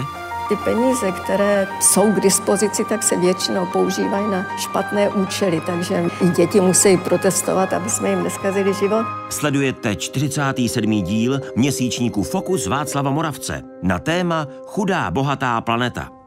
[0.49, 6.29] Ty peníze, které jsou k dispozici, tak se většinou používají na špatné účely, takže i
[6.29, 9.05] děti musí protestovat, aby jsme jim neskazili život.
[9.29, 11.03] Sledujete 47.
[11.03, 16.22] díl měsíčníku Fokus Václava Moravce na téma Chudá bohatá planeta.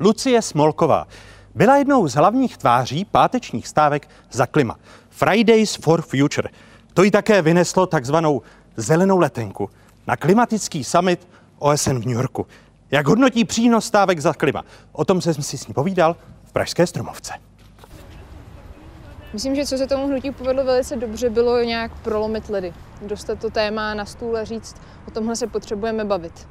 [0.00, 1.06] Lucie Smolková
[1.54, 4.76] byla jednou z hlavních tváří pátečních stávek za klima.
[5.10, 6.48] Fridays for Future.
[6.94, 8.42] To ji také vyneslo takzvanou
[8.76, 9.70] zelenou letenku
[10.06, 11.28] na klimatický summit
[11.58, 12.46] OSN v New Yorku.
[12.90, 14.64] Jak hodnotí přínos stávek za klima?
[14.92, 17.32] O tom jsem si s ní povídal v Pražské stromovce.
[19.32, 22.74] Myslím, že co se tomu hnutí povedlo velice dobře, bylo nějak prolomit ledy.
[23.02, 24.76] Dostat to téma na stůl a říct,
[25.08, 26.46] o tomhle se potřebujeme bavit.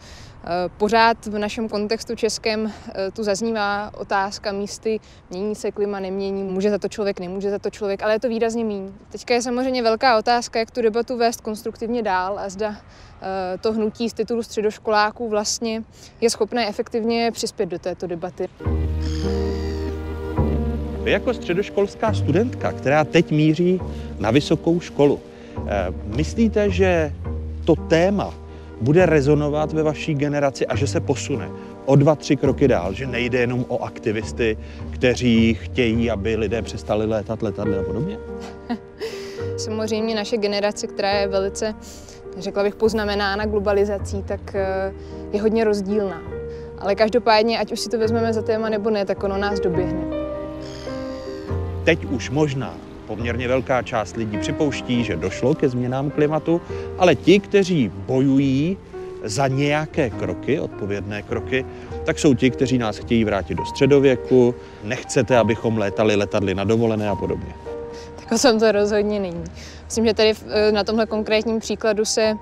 [0.45, 6.43] Eh, pořád v našem kontextu českém eh, tu zaznívá otázka místy, mění se klima, nemění,
[6.43, 8.91] může za to člověk, nemůže za to člověk, ale je to výrazně méně.
[9.11, 13.73] Teďka je samozřejmě velká otázka, jak tu debatu vést konstruktivně dál a zda eh, to
[13.73, 15.83] hnutí z titulu středoškoláků vlastně
[16.21, 18.49] je schopné efektivně přispět do této debaty.
[21.03, 23.81] Vy jako středoškolská studentka, která teď míří
[24.19, 25.19] na vysokou školu,
[26.05, 27.13] myslíte, že
[27.65, 28.42] to téma
[28.83, 31.49] bude rezonovat ve vaší generaci a že se posune
[31.85, 34.57] o dva, tři kroky dál, že nejde jenom o aktivisty,
[34.91, 38.17] kteří chtějí, aby lidé přestali létat letadly a podobně?
[39.57, 41.75] Samozřejmě naše generace, která je velice,
[42.37, 44.93] řekla bych, poznamenána globalizací, tak eh,
[45.33, 46.21] je hodně rozdílná.
[46.79, 50.03] Ale každopádně, ať už si to vezmeme za téma nebo ne, tak ono nás doběhne.
[51.83, 52.73] Teď už možná
[53.15, 56.61] poměrně velká část lidí připouští, že došlo ke změnám klimatu,
[56.97, 58.77] ale ti, kteří bojují
[59.23, 61.65] za nějaké kroky, odpovědné kroky,
[62.05, 67.09] tak jsou ti, kteří nás chtějí vrátit do středověku, nechcete, abychom létali letadly na dovolené
[67.09, 67.53] a podobně.
[68.15, 69.43] Tak o tom to rozhodně není.
[69.85, 70.33] Myslím, že tady
[70.71, 72.35] na tomhle konkrétním příkladu se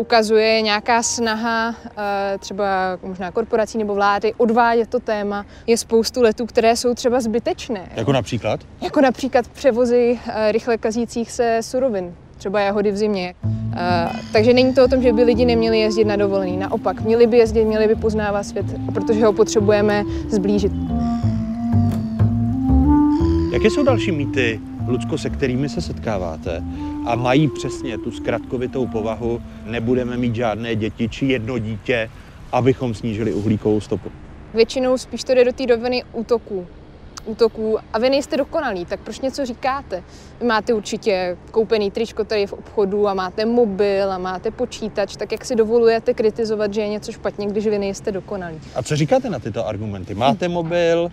[0.00, 5.46] ukazuje nějaká snaha eh, třeba možná korporací nebo vlády odvádět to téma.
[5.66, 7.88] Je spoustu letů, které jsou třeba zbytečné.
[7.96, 8.60] Jako například?
[8.80, 13.34] Jako například převozy eh, rychle kazících se surovin třeba jahody v zimě.
[14.32, 16.56] takže není to o tom, že by lidi neměli jezdit na dovolený.
[16.56, 20.72] Naopak, měli by jezdit, měli by poznávat svět, protože ho potřebujeme zblížit.
[23.52, 26.62] Jaké jsou další mýty Lucko, se kterými se setkáváte
[27.06, 32.10] a mají přesně tu zkratkovitou povahu, nebudeme mít žádné děti či jedno dítě,
[32.52, 34.10] abychom snížili uhlíkovou stopu.
[34.54, 36.66] Většinou spíš to jde do té roviny útoků.
[37.24, 40.02] útoků a vy nejste dokonalí, tak proč něco říkáte?
[40.40, 45.32] Vy máte určitě koupený tričko tady v obchodu a máte mobil a máte počítač, tak
[45.32, 48.60] jak si dovolujete kritizovat, že je něco špatně, když vy nejste dokonalí?
[48.74, 50.14] A co říkáte na tyto argumenty?
[50.14, 51.08] Máte mobil,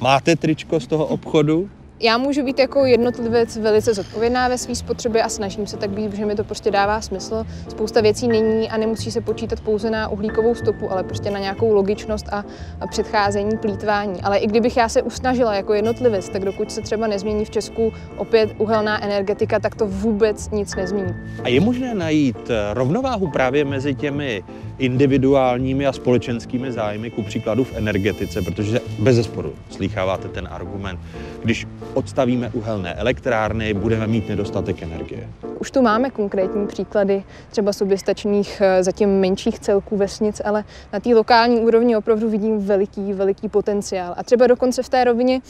[0.00, 1.70] máte tričko z toho obchodu?
[2.02, 6.14] Já můžu být jako jednotlivec velice zodpovědná ve své spotřebě a snažím se tak být,
[6.14, 7.44] že mi to prostě dává smysl.
[7.68, 11.74] Spousta věcí není a nemusí se počítat pouze na uhlíkovou stopu, ale prostě na nějakou
[11.74, 12.44] logičnost a
[12.90, 14.20] předcházení plítvání.
[14.22, 17.92] Ale i kdybych já se usnažila jako jednotlivec, tak dokud se třeba nezmění v Česku
[18.16, 21.14] opět uhelná energetika, tak to vůbec nic nezmění.
[21.44, 24.44] A je možné najít rovnováhu právě mezi těmi
[24.78, 31.00] individuálními a společenskými zájmy, ku příkladu v energetice, protože bez zesporu slýcháváte ten argument,
[31.42, 35.28] když odstavíme uhelné elektrárny, budeme mít nedostatek energie.
[35.58, 41.14] Už tu máme konkrétní příklady třeba soběstačných eh, zatím menších celků vesnic, ale na té
[41.14, 44.14] lokální úrovni opravdu vidím veliký, veliký potenciál.
[44.16, 45.40] A třeba dokonce v té rovině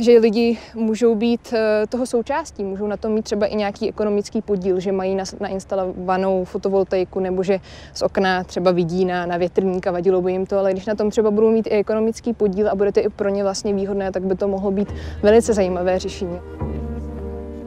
[0.00, 4.42] že lidi můžou být eh, toho součástí, můžou na tom mít třeba i nějaký ekonomický
[4.42, 7.60] podíl, že mají nainstalovanou fotovoltaiku nebo že
[7.94, 10.94] z okna třeba vidí na, na větrník a vadilo by jim to, ale když na
[10.94, 14.12] tom třeba budou mít i ekonomický podíl a bude to i pro ně vlastně výhodné,
[14.12, 14.88] tak by to mohlo být
[15.22, 16.38] velice zajímavé řešení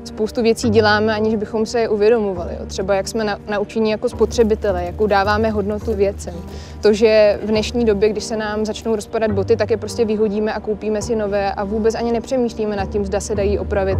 [0.07, 2.51] spoustu věcí děláme, aniž bychom se je uvědomovali.
[2.59, 2.65] Jo.
[2.65, 6.33] Třeba jak jsme na, naučení jako spotřebitele, jakou dáváme hodnotu věcem.
[6.81, 10.53] To, že v dnešní době, když se nám začnou rozpadat boty, tak je prostě vyhodíme
[10.53, 13.97] a koupíme si nové a vůbec ani nepřemýšlíme nad tím, zda se dají opravit.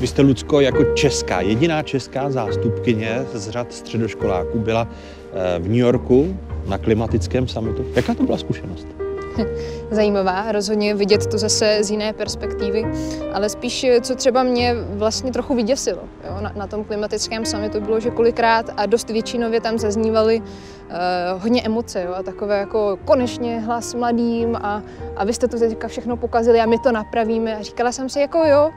[0.00, 5.78] Vy jste, Lucko, jako česká, jediná česká zástupkyně z řad středoškoláků byla eh, v New
[5.78, 6.36] Yorku
[6.66, 7.84] na klimatickém summitu.
[7.94, 8.99] Jaká to byla zkušenost?
[9.90, 12.84] zajímavá, rozhodně vidět to zase z jiné perspektivy,
[13.32, 18.00] ale spíš, co třeba mě vlastně trochu vyděsilo jo, na, na tom klimatickém summitu, bylo,
[18.00, 23.60] že kolikrát a dost většinově tam zaznívaly uh, hodně emoce jo, a takové jako konečně
[23.60, 24.82] hlas mladým a,
[25.16, 28.20] a vy jste to teďka všechno pokazili a my to napravíme a říkala jsem si
[28.20, 28.70] jako jo,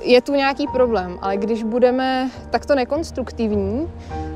[0.00, 3.88] je tu nějaký problém, ale když budeme takto nekonstruktivní,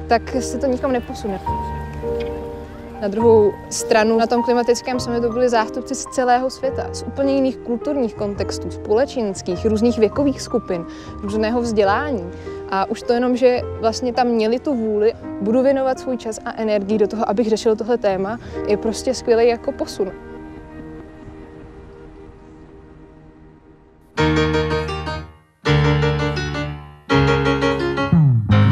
[0.06, 1.40] tak se to nikam neposune.
[3.04, 7.56] Na druhou stranu na tom klimatickém summitu byli zástupci z celého světa, z úplně jiných
[7.56, 10.86] kulturních kontextů, společenských, různých věkových skupin,
[11.22, 12.30] různého vzdělání.
[12.70, 16.52] A už to jenom, že vlastně tam měli tu vůli, budu věnovat svůj čas a
[16.56, 20.12] energii do toho, abych řešil tohle téma, je prostě skvělý jako posun.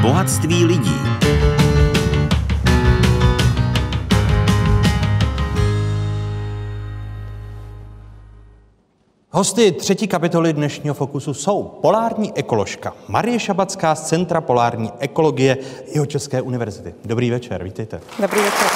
[0.02, 1.21] Bohatství lidí.
[9.34, 15.58] Hosty třetí kapitoly dnešního Fokusu jsou polární ekoložka Marie Šabacká z Centra polární ekologie
[16.06, 16.94] České univerzity.
[17.04, 18.00] Dobrý večer, vítejte.
[18.20, 18.66] Dobrý večer.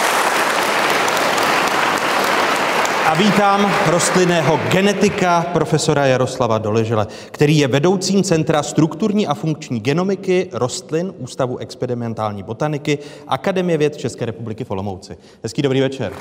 [3.07, 10.49] A vítám rostlinného genetika profesora Jaroslava Doležele, který je vedoucím Centra strukturní a funkční genomiky
[10.53, 15.17] rostlin Ústavu experimentální botaniky Akademie věd České republiky v Olomouci.
[15.43, 16.13] Hezký dobrý večer.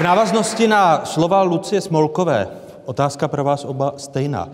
[0.00, 2.48] V návaznosti na slova Lucie Smolkové,
[2.84, 4.48] otázka pro vás oba stejná.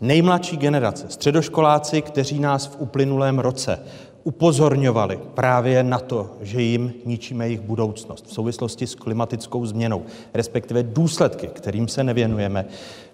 [0.00, 3.78] Nejmladší generace, středoškoláci, kteří nás v uplynulém roce
[4.24, 10.02] upozorňovali právě na to, že jim ničíme jejich budoucnost v souvislosti s klimatickou změnou,
[10.34, 12.64] respektive důsledky, kterým se nevěnujeme,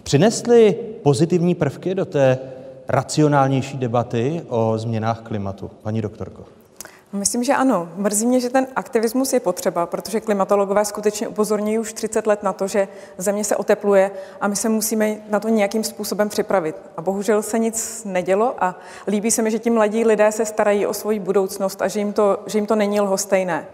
[0.02, 2.38] přinesly pozitivní prvky do té
[2.88, 5.70] racionálnější debaty o změnách klimatu.
[5.82, 6.61] Paní doktorko.
[7.12, 7.88] Myslím, že ano.
[7.96, 12.52] Mrzí mě, že ten aktivismus je potřeba, protože klimatologové skutečně upozorňují už 30 let na
[12.52, 14.10] to, že země se otepluje
[14.40, 16.76] a my se musíme na to nějakým způsobem připravit.
[16.96, 20.86] A bohužel se nic nedělo a líbí se mi, že ti mladí lidé se starají
[20.86, 23.66] o svoji budoucnost a že jim to, že jim to není lhostejné.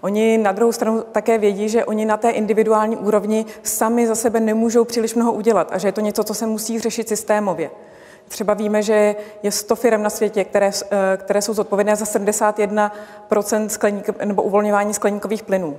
[0.00, 4.40] Oni na druhou stranu také vědí, že oni na té individuální úrovni sami za sebe
[4.40, 7.70] nemůžou příliš mnoho udělat a že je to něco, co se musí řešit systémově.
[8.28, 13.68] Třeba víme, že je 100 firm na světě, které, eh, které jsou zodpovědné za 71%
[13.68, 15.78] skleník, nebo uvolňování skleníkových plynů.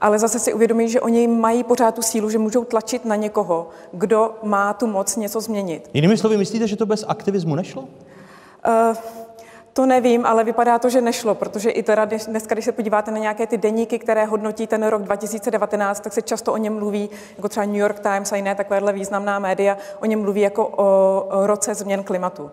[0.00, 3.68] Ale zase si uvědomí, že oni mají pořád tu sílu, že můžou tlačit na někoho,
[3.92, 5.90] kdo má tu moc něco změnit.
[5.94, 7.82] Jinými slovy, myslíte, že to bez aktivismu nešlo?
[7.82, 8.96] Uh,
[9.72, 13.18] to nevím, ale vypadá to, že nešlo, protože i teda dneska, když se podíváte na
[13.18, 17.48] nějaké ty deníky, které hodnotí ten rok 2019, tak se často o něm mluví, jako
[17.48, 21.74] třeba New York Times a jiné takovéhle významná média, o něm mluví jako o roce
[21.74, 22.50] změn klimatu.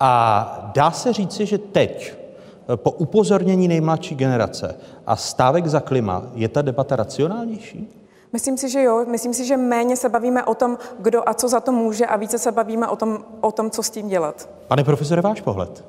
[0.00, 2.14] A dá se říci, že teď,
[2.76, 7.98] po upozornění nejmladší generace a stávek za klima, je ta debata racionálnější?
[8.32, 9.04] Myslím si, že jo.
[9.08, 12.16] Myslím si, že méně se bavíme o tom, kdo a co za to může a
[12.16, 14.48] více se bavíme o tom, o tom co s tím dělat.
[14.68, 15.84] Pane profesore, váš pohled?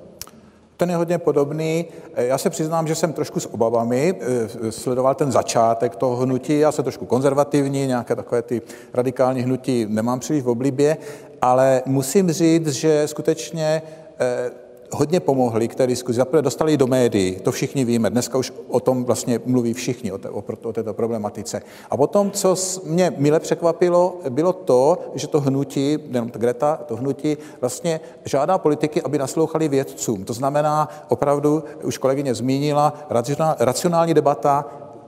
[0.84, 1.86] Ten je hodně podobný.
[2.16, 6.60] Já se přiznám, že jsem trošku s obavami eh, sledoval ten začátek toho hnutí.
[6.60, 8.62] Já jsem trošku konzervativní, nějaké takové ty
[8.94, 10.98] radikální hnutí nemám příliš v oblibě,
[11.42, 13.82] ale musím říct, že skutečně
[14.20, 14.52] eh,
[14.94, 16.18] hodně pomohli k té diskuzi.
[16.18, 18.10] Zaprvé dostali do médií, to všichni víme.
[18.10, 21.62] Dneska už o tom vlastně mluví všichni, o, té, o, o této problematice.
[21.90, 22.56] A potom, co
[22.86, 29.02] mě mile překvapilo, bylo to, že to hnutí, nejenom Greta, to hnutí vlastně žádá politiky,
[29.02, 30.24] aby naslouchali vědcům.
[30.24, 32.94] To znamená, opravdu, už kolegyně zmínila,
[33.60, 34.66] racionální debata,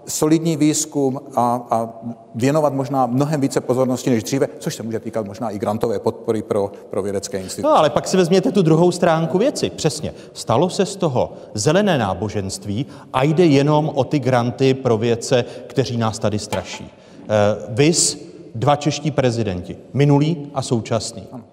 [0.08, 1.90] solidní výzkum a, a
[2.36, 6.42] věnovat možná mnohem více pozornosti než dříve, což se může týkat možná i grantové podpory
[6.42, 7.68] pro, pro vědecké instituce.
[7.68, 9.70] No ale pak si vezměte tu druhou stránku věci.
[9.70, 10.14] Přesně.
[10.34, 15.98] Stalo se z toho zelené náboženství a jde jenom o ty granty pro vědce, kteří
[15.98, 16.84] nás tady straší.
[16.84, 17.30] Uh,
[17.76, 18.26] vys
[18.56, 21.24] dva čeští prezidenti, minulý a současný.
[21.32, 21.44] Ano.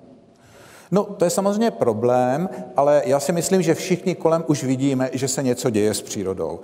[0.92, 5.28] No, to je samozřejmě problém, ale já si myslím, že všichni kolem už vidíme, že
[5.28, 6.60] se něco děje s přírodou.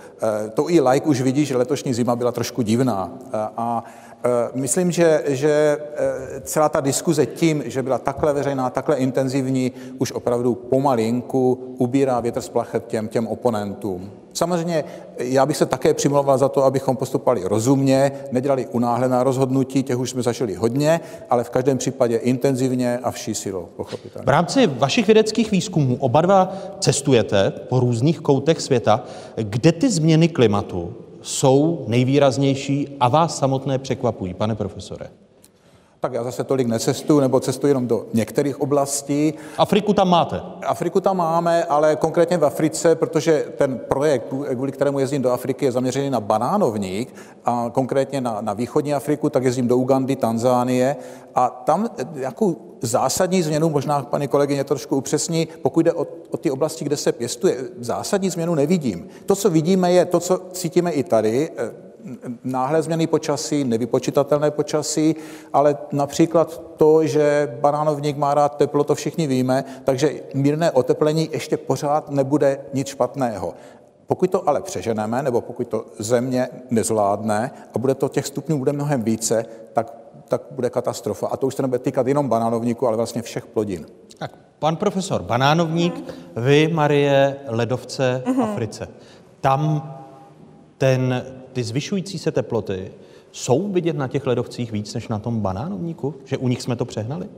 [0.47, 3.13] E, to i like už vidí, že letošní zima byla trošku divná.
[3.25, 4.08] E, a Eh,
[4.55, 10.13] myslím, že, že eh, celá ta diskuze tím, že byla takhle veřejná, takhle intenzivní, už
[10.13, 14.11] opravdu pomalinku ubírá větr z plachet těm, těm oponentům.
[14.33, 14.85] Samozřejmě
[15.19, 20.11] já bych se také přimlouval za to, abychom postupovali rozumně, nedělali unáhlená rozhodnutí, těch už
[20.11, 21.01] jsme zažili hodně,
[21.31, 24.27] ale v každém případě intenzivně a vší silou, pochopitelně.
[24.27, 29.05] V rámci vašich vědeckých výzkumů oba dva cestujete po různých koutech světa.
[29.37, 30.95] Kde ty změny klimatu
[31.29, 35.11] jsou nejvýraznější a vás samotné překvapují, pane profesore?
[36.01, 39.35] Tak já zase tolik necestuju, nebo cestuji jenom do některých oblastí.
[39.59, 40.43] Afriku tam máte?
[40.67, 45.65] Afriku tam máme, ale konkrétně v Africe, protože ten projekt, kvůli kterému jezdím do Afriky,
[45.65, 47.15] je zaměřený na banánovník
[47.45, 50.97] a konkrétně na, na východní Afriku, tak jezdím do Ugandy, Tanzánie
[51.35, 56.51] a tam jakou zásadní změnu, možná paní kolegyně trošku upřesní, pokud jde o, o ty
[56.51, 59.09] oblasti, kde se pěstuje, zásadní změnu nevidím.
[59.27, 61.51] To, co vidíme, je to, co cítíme i tady,
[62.45, 65.17] náhle změny počasí, nevypočitatelné počasí,
[65.53, 71.57] ale například to, že banánovník má rád teplo, to všichni víme, takže mírné oteplení ještě
[71.57, 73.55] pořád nebude nic špatného.
[74.07, 78.73] Pokud to ale přeženeme, nebo pokud to země nezvládne a bude to těch stupňů bude
[78.73, 79.99] mnohem více, tak
[80.29, 81.27] tak bude katastrofa.
[81.27, 83.87] A to už se nebude týkat jenom banánovníku, ale vlastně všech plodin.
[84.19, 88.43] Tak, pan profesor, banánovník, vy, Marie, ledovce v mhm.
[88.43, 88.89] Africe.
[89.41, 89.95] Tam
[90.79, 91.25] ten,
[91.59, 92.93] ty zvyšující se teploty
[93.33, 96.15] jsou vidět na těch ledovcích víc než na tom banánovníku?
[96.25, 97.29] Že u nich jsme to přehnali?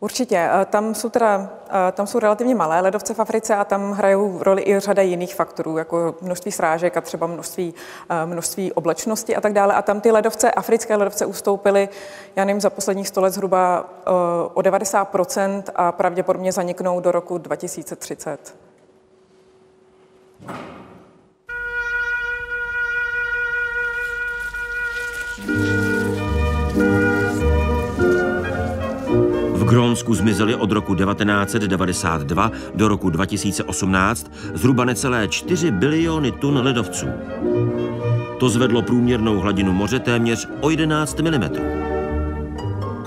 [0.00, 0.36] Určitě.
[0.36, 4.42] Eh, tam jsou, teda, eh, tam jsou relativně malé ledovce v Africe a tam hrajou
[4.42, 7.74] roli i řada jiných faktorů, jako množství srážek a třeba množství,
[8.08, 9.74] eh, množství oblečnosti a tak dále.
[9.74, 11.88] A tam ty ledovce, africké ledovce ustoupily,
[12.36, 13.90] já nevím, za posledních 100 let zhruba
[14.54, 18.54] o 90% a pravděpodobně zaniknou do roku 2030.
[29.70, 37.06] Grónsku zmizely od roku 1992 do roku 2018 zhruba necelé 4 biliony tun ledovců.
[38.38, 41.50] To zvedlo průměrnou hladinu moře téměř o 11 mm.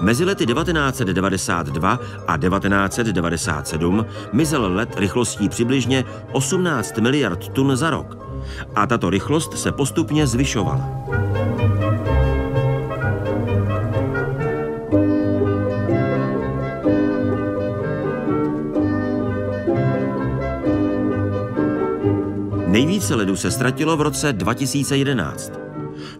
[0.01, 8.17] Mezi lety 1992 a 1997 mizel led rychlostí přibližně 18 miliard tun za rok.
[8.75, 10.89] A tato rychlost se postupně zvyšovala.
[22.73, 25.51] Nejvíce ledu se ztratilo v roce 2011.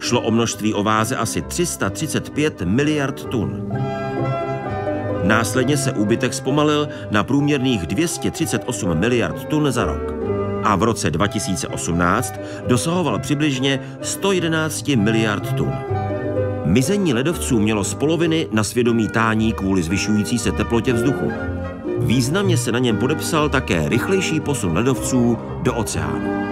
[0.00, 3.72] Šlo o množství o váze asi 335 miliard tun.
[5.24, 10.14] Následně se úbytek zpomalil na průměrných 238 miliard tun za rok.
[10.64, 12.34] A v roce 2018
[12.66, 15.72] dosahoval přibližně 111 miliard tun.
[16.64, 21.32] Mizení ledovců mělo z poloviny na svědomí tání kvůli zvyšující se teplotě vzduchu.
[21.98, 26.43] Významně se na něm podepsal také rychlejší posun ledovců do oceánu.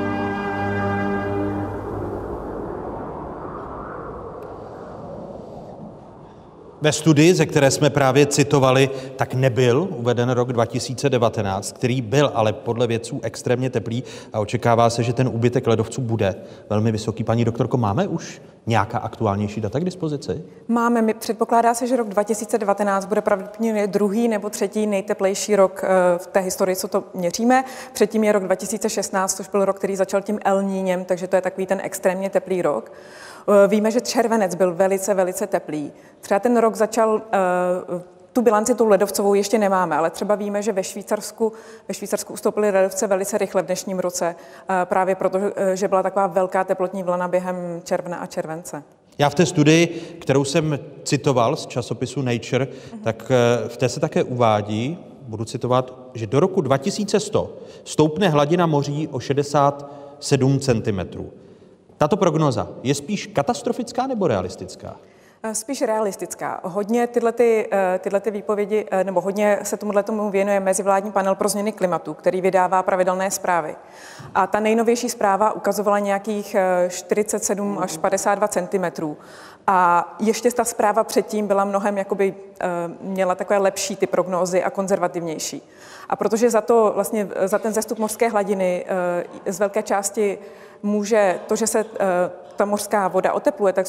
[6.82, 12.52] Ve studii, ze které jsme právě citovali, tak nebyl uveden rok 2019, který byl ale
[12.52, 16.34] podle vědců extrémně teplý a očekává se, že ten úbytek ledovců bude
[16.70, 17.24] velmi vysoký.
[17.24, 20.42] Paní doktorko, máme už nějaká aktuálnější data k dispozici?
[20.68, 21.02] Máme.
[21.02, 26.26] My předpokládá se, že rok 2019 bude pravděpodobně druhý nebo třetí nejteplejší rok eh, v
[26.26, 27.64] té historii, co to měříme.
[27.92, 31.42] Předtím je rok 2016, což byl rok, který začal tím El Níněm, takže to je
[31.42, 32.92] takový ten extrémně teplý rok.
[33.48, 35.92] Eh, víme, že červenec byl velice, velice teplý.
[36.20, 38.02] Třeba ten rok začal eh,
[38.32, 41.52] tu bilanci, tu ledovcovou ještě nemáme, ale třeba víme, že ve Švýcarsku,
[41.88, 44.34] ve Švýcarsku ustoupily ledovce velice rychle v dnešním roce,
[44.68, 45.38] eh, právě proto,
[45.74, 48.82] že byla taková velká teplotní vlna během června a července.
[49.18, 49.86] Já v té studii,
[50.20, 52.68] kterou jsem citoval z časopisu Nature,
[53.04, 53.32] tak
[53.68, 59.20] v té se také uvádí, budu citovat, že do roku 2100 stoupne hladina moří o
[59.20, 61.00] 67 cm.
[62.02, 64.96] Tato prognoza je spíš katastrofická nebo realistická?
[65.42, 66.60] Eh, spíš realistická.
[66.64, 71.12] Hodně tyhle, ty, eh, tyhle ty výpovědi, eh, nebo hodně se tomuhle tomu věnuje Mezivládní
[71.12, 73.76] panel pro změny klimatu, který vydává pravidelné zprávy.
[74.34, 76.56] A ta nejnovější zpráva ukazovala nějakých
[76.88, 79.16] 47 až 52 cm.
[79.66, 82.34] A ještě ta zpráva předtím byla mnohem, jakoby,
[83.00, 85.62] měla takové lepší ty prognózy a konzervativnější.
[86.08, 88.86] A protože za to, vlastně za ten zestup mořské hladiny
[89.46, 90.38] z velké části
[90.82, 92.06] může to, že se eh,
[92.56, 93.86] ta mořská voda otepluje, tak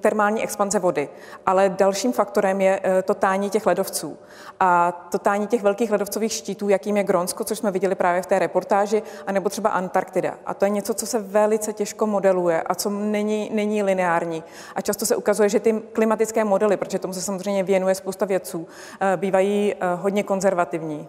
[0.00, 1.08] termální expanze vody.
[1.46, 4.18] Ale dalším faktorem je eh, to tání těch ledovců.
[4.60, 8.26] A to tání těch velkých ledovcových štítů, jakým je Grónsko, což jsme viděli právě v
[8.26, 10.34] té reportáži, anebo třeba Antarktida.
[10.46, 14.44] A to je něco, co se velice těžko modeluje a co není, není lineární.
[14.74, 18.68] A často se ukazuje, že ty klimatické modely, protože tomu se samozřejmě věnuje spousta vědců,
[19.00, 21.08] eh, bývají hodně konzervativní.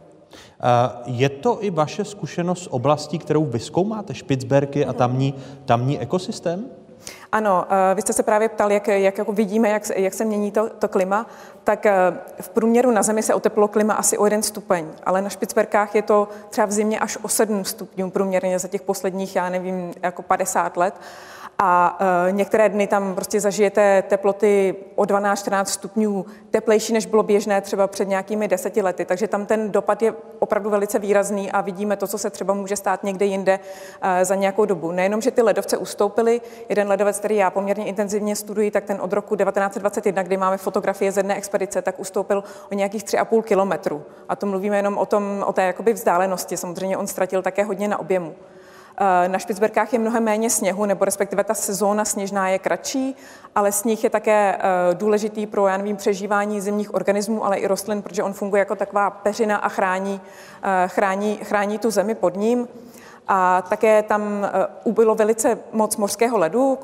[1.06, 5.34] Je to i vaše zkušenost z oblastí, kterou vyskoumáte, Špicberky a tamní,
[5.66, 6.66] tamní ekosystém?
[7.32, 7.66] Ano,
[7.96, 10.88] vy jste se právě ptal, jak, jak jako vidíme, jak, jak se mění to, to
[10.88, 11.26] klima.
[11.64, 11.86] Tak
[12.42, 16.02] v průměru na Zemi se oteplilo klima asi o jeden stupeň, ale na Špicberkách je
[16.02, 20.22] to třeba v zimě až o sedm stupňů průměrně za těch posledních, já nevím, jako
[20.22, 20.94] 50 let
[21.58, 21.98] a
[22.28, 27.88] e, některé dny tam prostě zažijete teploty o 12-14 stupňů teplejší, než bylo běžné třeba
[27.88, 29.06] před nějakými deseti lety.
[29.06, 32.76] Takže tam ten dopad je opravdu velice výrazný a vidíme to, co se třeba může
[32.76, 33.60] stát někde jinde
[34.02, 34.92] e, za nějakou dobu.
[34.92, 39.14] Nejenom, že ty ledovce ustoupily, jeden ledovec, který já poměrně intenzivně studuji, tak ten od
[39.14, 44.04] roku 1921, kdy máme fotografie z jedné expedice, tak ustoupil o nějakých 3,5 kilometru.
[44.30, 46.58] A to mluvíme jenom o, tom, o té jakoby vzdálenosti.
[46.58, 48.36] Samozřejmě on ztratil také hodně na objemu.
[48.98, 53.16] Eh, na Špicberkách je mnohem méně sněhu, nebo respektive ta sezóna sněžná je kratší,
[53.56, 58.02] ale sníh je také eh, důležitý pro, já nevím, přežívání zimních organismů, ale i rostlin,
[58.02, 60.22] protože on funguje jako taková peřina a chrání,
[60.64, 62.68] eh, chrání, chrání tu zemi pod ním.
[63.28, 64.52] A také tam
[64.84, 66.80] ubylo velice moc mořského ledu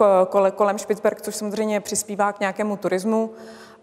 [0.56, 3.30] kolem Špicberg, což samozřejmě přispívá k nějakému turismu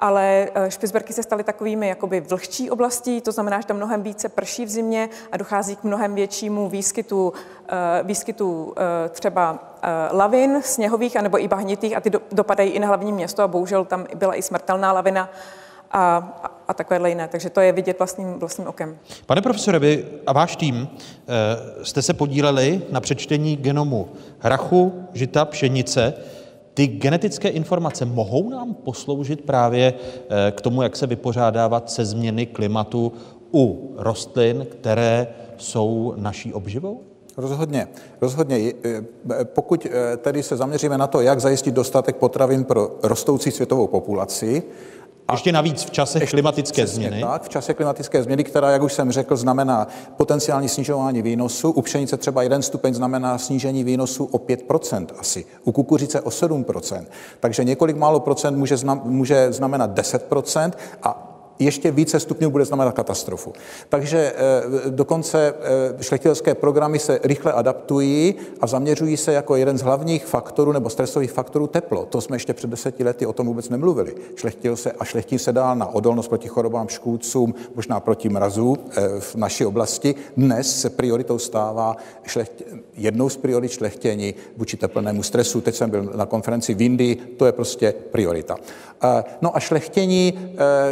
[0.01, 4.28] ale eh, Špicberky se staly takovými jakoby vlhčí oblastí, to znamená, že tam mnohem více
[4.28, 7.32] prší v zimě a dochází k mnohem většímu výskytu,
[7.68, 9.73] eh, výskytu eh, třeba
[10.12, 14.06] lavin sněhových anebo i bahnitých a ty dopadají i na hlavní město a bohužel tam
[14.14, 15.31] byla i smrtelná lavina
[15.93, 16.32] a,
[16.68, 17.28] a takovéhle jiné.
[17.28, 18.98] Takže to je vidět vlastním, vlastním okem.
[19.27, 20.89] Pane profesore, vy a váš tým
[21.82, 24.09] jste se podíleli na přečtení genomu
[24.39, 26.14] hrachu, žita, pšenice.
[26.77, 32.47] Ty genetické informace mohou nám posloužit právě eh, k tomu, jak se vypořádávat se změny
[32.47, 33.12] klimatu
[33.55, 35.27] u rostlin, které
[35.57, 37.01] jsou naší obživou?
[37.36, 37.89] Rozhodně.
[38.20, 38.73] Rozhodně.
[38.85, 39.05] Eh,
[39.44, 44.62] pokud eh, tedy se zaměříme na to, jak zajistit dostatek potravin pro rostoucí světovou populaci,
[45.32, 47.23] Ještě navíc v čase klimatické Přesně změny.
[47.23, 51.70] Tak, v čase klimatické změny, která, jak už jsem řekl, znamená potenciální snižování výnosu.
[51.70, 57.05] U pšenice třeba jeden stupeň znamená snížení výnosu o 5% asi, u kukuřice o 7%.
[57.40, 60.73] Takže několik málo procent může, znam, může znamenat 10%
[61.03, 63.53] a ještě více stupňů bude znamenat katastrofu.
[63.89, 65.55] Takže eh, dokonce
[65.99, 70.91] eh, šlechtitelské programy se rychle adaptují a zaměřují se jako jeden z hlavních faktorů nebo
[70.91, 72.07] stresových faktorů teplo.
[72.07, 74.15] To jsme ještě před deseti lety o tom vůbec nemluvili.
[74.37, 79.20] Šlechtil se a šlechtí se dál na odolnost proti chorobám, škůdcům, možná proti mrazu eh,
[79.20, 80.15] v naší oblasti.
[80.37, 82.65] Dnes se prioritou stává šlechtě,
[82.97, 85.60] jednou z priorit šlechtění vůči teplnému stresu.
[85.60, 88.56] Teď jsem byl na konferenci v Indii, to je prostě priorita.
[89.43, 90.39] No a šlechtění,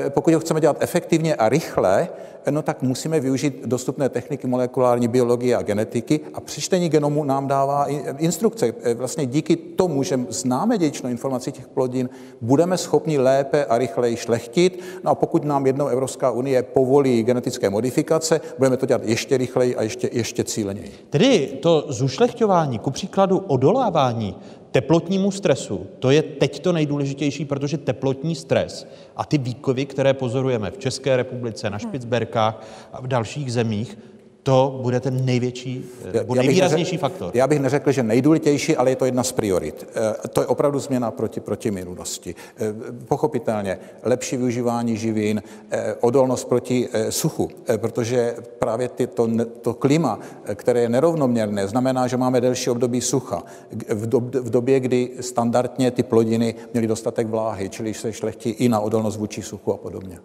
[0.09, 2.09] pokud ho chceme dělat efektivně a rychle,
[2.51, 7.87] no tak musíme využít dostupné techniky molekulární biologie a genetiky a přečtení genomu nám dává
[8.19, 8.75] instrukce.
[8.95, 12.09] Vlastně díky tomu, že známe dědičnou informaci těch plodin,
[12.41, 14.83] budeme schopni lépe a rychleji šlechtit.
[15.05, 19.77] No a pokud nám jednou Evropská unie povolí genetické modifikace, budeme to dělat ještě rychleji
[19.77, 20.93] a ještě, ještě cíleněji.
[21.11, 24.37] Tedy to zušlechťování, ku příkladu odolávání
[24.75, 30.71] teplotnímu stresu, to je teď to nejdůležitější, protože teplotní stres a ty výkovy, které pozorujeme
[30.71, 33.99] v České republice, na Špicberkách a v dalších zemích,
[34.45, 37.31] to bude ten největší nebo nejvýraznější neřekl, faktor.
[37.35, 39.89] Já bych neřekl, že nejdůležitější, ale je to jedna z priorit.
[39.95, 42.35] Eh, to je opravdu změna proti, proti minulosti.
[42.57, 42.75] Eh,
[43.09, 49.29] pochopitelně lepší využívání živin, eh, odolnost proti suchu, protože právě ty, to,
[49.61, 50.19] to klima,
[50.55, 53.43] které je nerovnoměrné, znamená, že máme delší období sucha.
[53.89, 58.69] V, dob, v době, kdy standardně ty plodiny měly dostatek vláhy, čili se šlechtí i
[58.69, 60.19] na odolnost vůči suchu a podobně.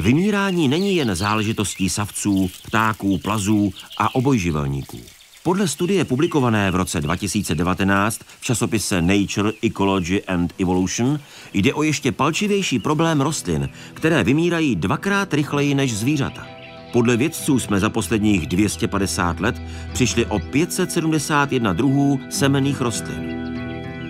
[0.00, 5.00] Vymírání není jen záležitostí savců, ptáků, plazů a obojživelníků.
[5.42, 11.20] Podle studie publikované v roce 2019 v časopise Nature, Ecology and Evolution
[11.52, 16.46] jde o ještě palčivější problém rostlin, které vymírají dvakrát rychleji než zvířata.
[16.92, 19.62] Podle vědců jsme za posledních 250 let
[19.92, 23.46] přišli o 571 druhů semenných rostlin.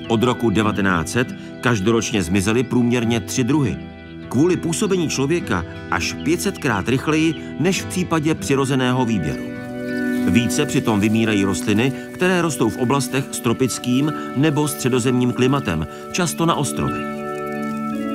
[0.09, 1.29] Od roku 1900
[1.61, 3.96] každoročně zmizely průměrně tři druhy,
[4.29, 9.43] kvůli působení člověka až 500krát rychleji než v případě přirozeného výběru.
[10.31, 16.55] Více přitom vymírají rostliny, které rostou v oblastech s tropickým nebo středozemním klimatem, často na
[16.55, 17.17] ostrovech.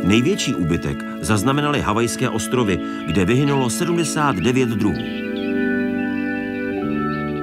[0.03, 5.21] Největší úbytek zaznamenaly Havajské ostrovy, kde vyhynulo 79 druhů.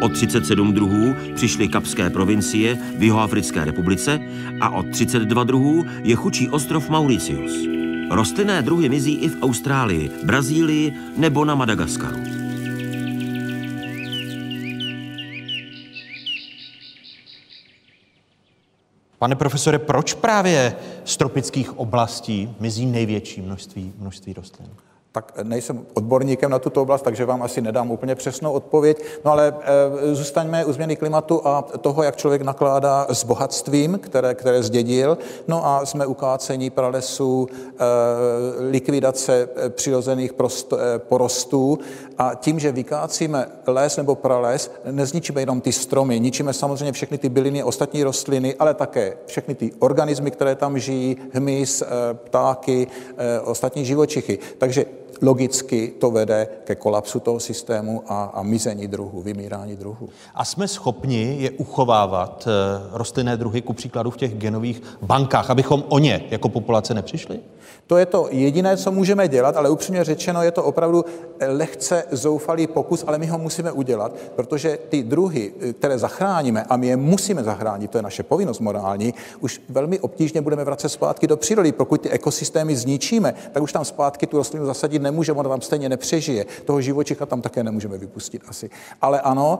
[0.00, 4.20] O 37 druhů přišly Kapské provincie v Jihoafrické republice
[4.60, 7.77] a o 32 druhů je chučí ostrov Mauritius.
[8.10, 12.18] Rostlinné druhy mizí i v Austrálii, Brazílii nebo na Madagaskaru.
[19.18, 24.68] Pane profesore, proč právě z tropických oblastí mizí největší množství, množství rostlin?
[25.12, 29.04] Tak nejsem odborníkem na tuto oblast, takže vám asi nedám úplně přesnou odpověď.
[29.24, 29.54] No ale
[30.10, 35.18] e, zůstaňme u změny klimatu a toho, jak člověk nakládá s bohatstvím, které, které zdědil.
[35.48, 37.84] No a jsme ukácení pralesů, e,
[38.70, 41.78] likvidace eh, přirozených prost, porostů
[42.18, 47.28] a tím, že vykácíme les nebo prales, nezničíme jenom ty stromy, ničíme samozřejmě všechny ty
[47.28, 51.82] byliny, ostatní rostliny, ale také všechny ty organismy, které tam žijí, hmyz,
[52.14, 52.86] ptáky,
[53.44, 54.38] ostatní živočichy.
[54.58, 54.86] Takže
[55.22, 60.08] logicky to vede ke kolapsu toho systému a, a mizení druhů, vymírání druhů.
[60.34, 62.48] A jsme schopni je uchovávat
[62.92, 67.40] rostlinné druhy, ku příkladu v těch genových bankách, abychom o ně jako populace nepřišli?
[67.88, 71.04] To je to jediné, co můžeme dělat, ale upřímně řečeno je to opravdu
[71.48, 76.86] lehce zoufalý pokus, ale my ho musíme udělat, protože ty druhy, které zachráníme, a my
[76.86, 81.36] je musíme zachránit, to je naše povinnost morální, už velmi obtížně budeme vracet zpátky do
[81.36, 81.72] přírody.
[81.72, 85.88] Pokud ty ekosystémy zničíme, tak už tam zpátky tu rostlinu zasadit nemůžeme, ona tam stejně
[85.88, 86.46] nepřežije.
[86.64, 88.70] Toho živočicha tam také nemůžeme vypustit asi.
[89.02, 89.58] Ale ano,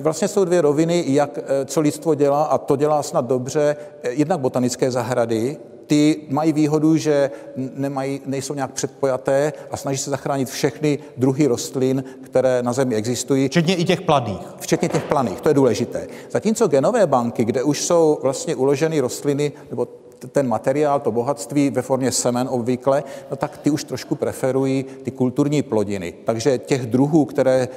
[0.00, 3.76] vlastně jsou dvě roviny, jak co lidstvo dělá, a to dělá snad dobře,
[4.10, 5.56] jednak botanické zahrady,
[5.90, 12.04] ty mají výhodu, že nemají, nejsou nějak předpojaté a snaží se zachránit všechny druhy rostlin,
[12.22, 13.48] které na Zemi existují.
[13.48, 14.40] Včetně i těch planých.
[14.60, 16.08] Včetně těch planých, to je důležité.
[16.30, 19.88] Zatímco genové banky, kde už jsou vlastně uloženy rostliny nebo
[20.32, 25.10] ten materiál, to bohatství ve formě semen obvykle, no tak ty už trošku preferují ty
[25.10, 26.14] kulturní plodiny.
[26.24, 27.68] Takže těch druhů, které,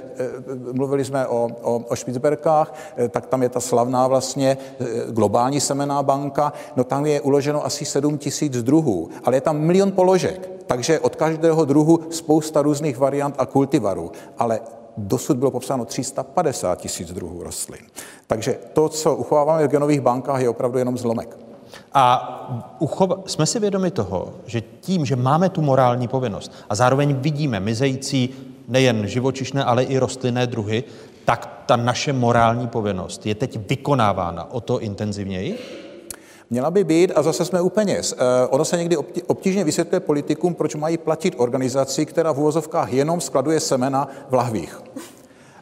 [0.74, 2.74] mluvili jsme o, o, o Špicberkách,
[3.10, 4.58] tak tam je ta slavná vlastně
[5.10, 9.92] globální semená banka, no tam je uloženo asi 7 tisíc druhů, ale je tam milion
[9.92, 14.60] položek, takže od každého druhu spousta různých variant a kultivarů, ale
[14.98, 17.82] dosud bylo popsáno 350 tisíc druhů rostlin.
[18.28, 21.43] Takže to, co uchováváme v genových bankách, je opravdu jenom zlomek.
[21.94, 27.16] A uchova- jsme si vědomi toho, že tím, že máme tu morální povinnost a zároveň
[27.16, 28.30] vidíme mizející
[28.68, 30.84] nejen živočišné, ale i rostlinné druhy,
[31.26, 35.60] tak ta naše morální povinnost je teď vykonávána o to intenzivněji?
[36.50, 38.14] Měla by být, a zase jsme u peněz.
[38.18, 42.94] Eh, ono se někdy obtí- obtížně vysvětluje politikům, proč mají platit organizaci, která v úvozovkách
[42.94, 44.82] jenom skladuje semena v lahvích.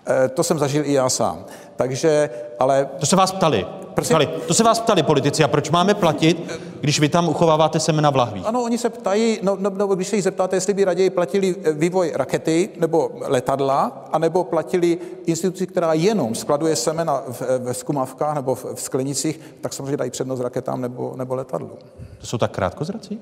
[0.05, 1.45] Eh, To jsem zažil i já sám.
[1.75, 2.29] Takže,
[2.59, 2.89] ale...
[2.99, 3.65] To se vás ptali.
[3.95, 4.27] ptali.
[4.47, 8.15] To se vás ptali politici, a proč máme platit, když vy tam uchováváte semena v
[8.15, 8.45] lahvích?
[8.45, 11.55] Ano, oni se ptají, no, no, no, když se jich zeptáte, jestli by raději platili
[11.63, 17.73] eh, vývoj rakety nebo letadla, anebo platili instituci, která jenom skladuje semena v, eh, ve
[17.73, 21.77] skumavkách nebo v, v sklenicích, tak samozřejmě dají přednost raketám nebo, nebo letadlům.
[22.17, 23.19] To jsou tak krátkozrací?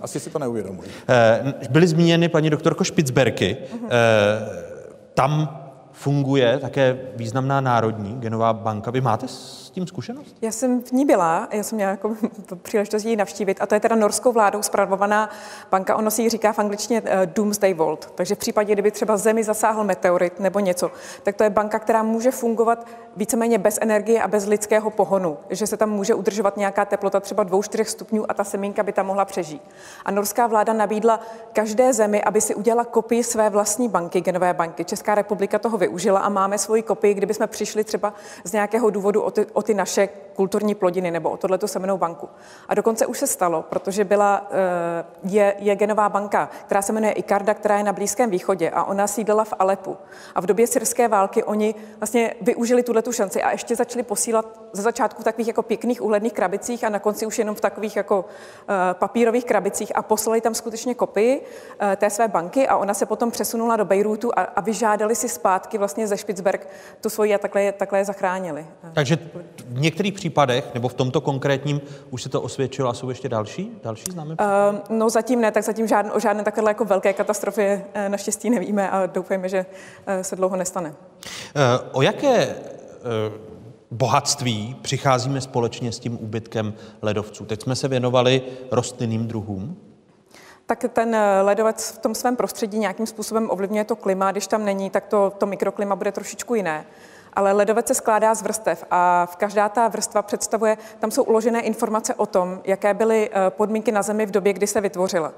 [0.00, 0.88] Asi si to neuvědomují.
[1.70, 3.56] Byly zmíněny paní doktorko Špicberky.
[3.90, 4.77] Eh,
[5.18, 5.58] Tam
[5.92, 8.90] funguje také významná národní genová banka.
[8.90, 9.28] Vy máte
[9.78, 10.36] tím zkušenost?
[10.42, 12.16] Já jsem v ní byla, já jsem měla jako
[12.62, 15.30] příležitost ji navštívit a to je teda norskou vládou spravovaná
[15.70, 19.16] banka, ono si ji říká v angličtině eh, Doomsday Vault, takže v případě, kdyby třeba
[19.16, 20.90] zemi zasáhl meteorit nebo něco,
[21.22, 22.86] tak to je banka, která může fungovat
[23.16, 27.44] víceméně bez energie a bez lidského pohonu, že se tam může udržovat nějaká teplota třeba
[27.44, 29.62] 2-4 stupňů a ta semínka by tam mohla přežít.
[30.04, 31.20] A norská vláda nabídla
[31.52, 34.84] každé zemi, aby si udělala kopii své vlastní banky, genové banky.
[34.84, 38.14] Česká republika toho využila a máme svoji kopii, kdyby jsme přišli třeba
[38.44, 42.28] z nějakého důvodu o ty, o ty naše kulturní plodiny nebo o tohleto semenou banku.
[42.68, 47.12] A dokonce už se stalo, protože byla, eh, je, je genová banka, která se jmenuje
[47.12, 49.96] Ikarda, která je na Blízkém východě a ona sídlela v Alepu.
[50.34, 54.60] A v době syrské války oni vlastně využili tuhle tu šanci a ještě začali posílat
[54.72, 57.96] ze začátku v takových jako pěkných úhledných krabicích a na konci už jenom v takových
[57.96, 58.24] jako
[58.68, 61.42] eh, papírových krabicích a poslali tam skutečně kopii
[61.80, 65.28] eh, té své banky a ona se potom přesunula do Bejrútu a, a vyžádali si
[65.28, 66.68] zpátky vlastně ze Špicberg
[67.00, 68.66] tu svoji a takhle, je- takhle je zachránili.
[68.94, 69.18] Takže
[69.66, 71.80] v některých případech, nebo v tomto konkrétním,
[72.10, 73.80] už se to osvědčilo a jsou ještě další?
[73.82, 74.30] Další známe?
[74.40, 78.50] Uh, no zatím ne, tak zatím žádn, o žádné takové jako velké katastrofy eh, naštěstí
[78.50, 79.66] nevíme a doufejme, že
[80.06, 80.94] eh, se dlouho nestane.
[81.56, 81.60] Eh,
[81.92, 83.47] O jaké eh,
[83.90, 87.44] bohatství přicházíme společně s tím úbytkem ledovců?
[87.44, 89.76] Teď jsme se věnovali rostlinným druhům.
[90.66, 94.64] Tak ten eh, ledovec v tom svém prostředí nějakým způsobem ovlivňuje to klima, když tam
[94.64, 96.84] není, tak to, to mikroklima bude trošičku jiné.
[97.32, 101.60] Ale ledovec se skládá z vrstev a v každá ta vrstva představuje, tam jsou uložené
[101.60, 105.32] informace o tom, jaké byly eh, podmínky na Zemi v době, kdy se vytvořila.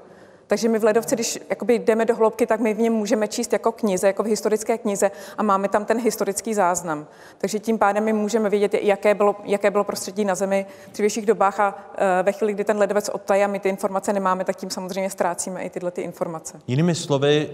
[0.51, 3.53] Takže my v ledovci, když jakoby jdeme do hloubky, tak my v něm můžeme číst
[3.53, 7.07] jako knize, jako v historické knize a máme tam ten historický záznam.
[7.37, 11.25] Takže tím pádem my můžeme vědět, jaké bylo, jaké bylo prostředí na Zemi v dřívějších
[11.25, 14.55] dobách a eh, ve chvíli, kdy ten ledovec odtaje a my ty informace nemáme, tak
[14.55, 16.59] tím samozřejmě ztrácíme i tyhle ty informace.
[16.67, 17.49] Jinými slovy,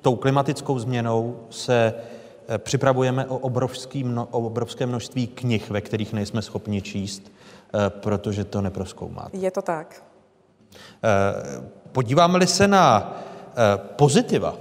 [0.00, 1.94] tou klimatickou změnou se
[2.48, 7.22] eh, připravujeme o, obrovský mno, o obrovské množství knih, ve kterých nejsme schopni číst,
[7.74, 9.36] eh, protože to neproskoumáte.
[9.36, 10.02] Je to tak.
[11.94, 13.14] Podíváme-li se na
[13.54, 14.54] eh, pozitiva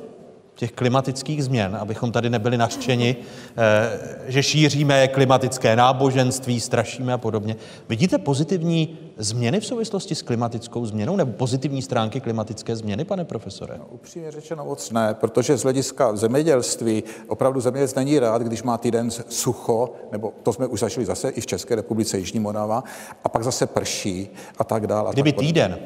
[0.56, 7.56] těch klimatických změn, abychom tady nebyli nařčeni, eh, že šíříme klimatické náboženství, strašíme a podobně.
[7.90, 13.80] Vidíte pozitivní změny v souvislosti s klimatickou změnou nebo pozitivní stránky klimatické změny, pane profesore?
[13.92, 19.12] Upřímně řečeno moc ne, protože z hlediska zemědělství opravdu zemědělec není rád, když má týden
[19.30, 22.84] sucho, nebo to jsme už zašli zase i v České republice, Jižní Morava,
[23.24, 25.14] a pak zase prší a tak dále.
[25.14, 25.78] Kdyby týden,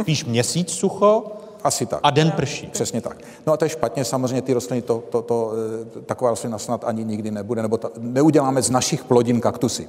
[0.00, 2.00] spíš měsíc sucho, asi tak.
[2.02, 2.66] A den prší.
[2.66, 3.16] Přesně tak.
[3.46, 5.52] No a to je špatně, samozřejmě ty rostliny, to, to, to,
[5.98, 9.88] eh, taková rostlina snad ani nikdy nebude, nebo ta, neuděláme z našich plodin kaktusy.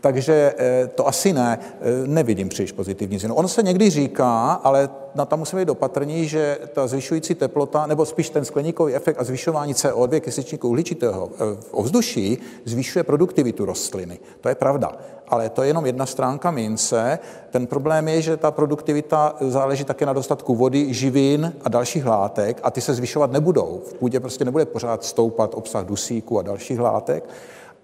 [0.00, 3.34] Takže eh, to asi ne, eh, nevidím příliš pozitivní změnu.
[3.34, 8.06] Ono se někdy říká, ale na tam musíme být opatrní, že ta zvyšující teplota, nebo
[8.06, 14.18] spíš ten skleníkový efekt a zvyšování CO2, kysličníku uhličitého eh, v ovzduší, zvyšuje produktivitu rostliny.
[14.40, 14.92] To je pravda.
[15.28, 17.18] Ale to je jenom jedna stránka mince.
[17.50, 22.60] Ten problém je, že ta produktivita záleží také na dostatku vody, živin a dalších látek
[22.62, 23.82] a ty se zvyšovat nebudou.
[23.86, 27.24] V půdě prostě nebude pořád stoupat obsah dusíku a dalších látek.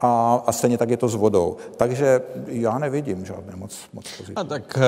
[0.00, 1.56] A, a stejně tak je to s vodou.
[1.76, 4.36] Takže já nevidím žádné moc, moc pozitivní.
[4.36, 4.82] A tak eh,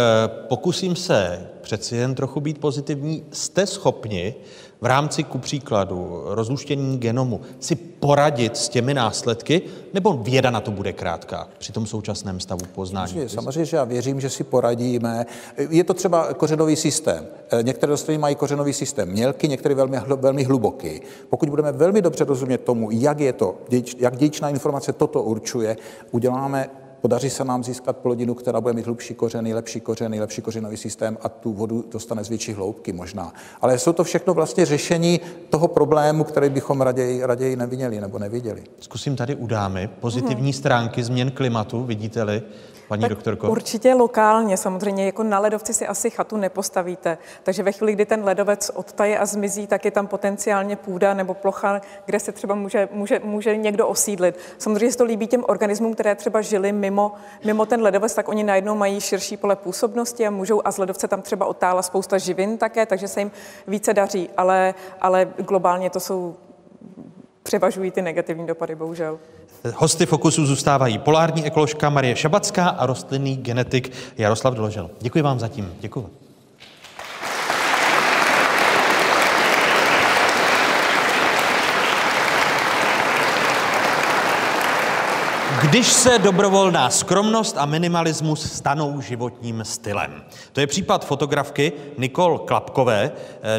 [0.48, 3.24] pokusím se přeci jen trochu být pozitivní.
[3.32, 4.34] Jste schopni
[4.80, 9.62] v rámci, ku příkladu, rozluštění genomu si poradit s těmi následky,
[9.94, 13.08] nebo věda na to bude krátká při tom současném stavu poznání?
[13.08, 15.26] Samozřejmě, samozřejmě, že já věřím, že si poradíme.
[15.70, 17.26] Je to třeba kořenový systém.
[17.50, 21.00] Eh, Některé rostliny mají kořenový systém mělký, některé velmi, velmi hluboký.
[21.30, 23.54] Pokud budeme velmi dobře rozumět tomu, jak je to,
[23.98, 25.76] jak dědičná informace toto určuje,
[26.10, 30.76] uděláme podaří se nám získat plodinu, která bude mít hlubší kořeny, lepší kořeny, lepší kořenový
[30.76, 33.32] systém a tu vodu dostane z větší hloubky možná.
[33.60, 35.20] Ale jsou to všechno vlastně řešení
[35.50, 38.62] toho problému, který bychom raději, raději neviděli nebo neviděli.
[38.80, 42.42] Zkusím tady u dámy pozitivní stránky změn klimatu, vidíte-li,
[42.88, 43.50] paní tak doktorko?
[43.50, 47.18] Určitě lokálně, samozřejmě, jako na ledovci si asi chatu nepostavíte.
[47.42, 51.34] Takže ve chvíli, kdy ten ledovec odtaje a zmizí, tak je tam potenciálně půda nebo
[51.34, 54.38] plocha, kde se třeba může, může, může někdo osídlit.
[54.58, 57.12] Samozřejmě se to líbí těm organismům, které třeba žili mimo,
[57.44, 61.08] mimo ten ledovec, tak oni najednou mají širší pole působnosti a můžou, a z ledovce
[61.08, 63.30] tam třeba otála spousta živin také, takže se jim
[63.66, 66.36] více daří, ale, ale globálně to jsou
[67.42, 69.18] převažují ty negativní dopady, bohužel.
[69.76, 74.90] Hosty Fokusu zůstávají polární ekoložka Marie Šabacká a rostlinný genetik Jaroslav Doložel.
[75.00, 75.72] Děkuji vám zatím.
[75.80, 76.27] Děkuji.
[85.68, 90.22] Když se dobrovolná skromnost a minimalismus stanou životním stylem.
[90.52, 93.12] To je případ fotografky Nikol Klapkové.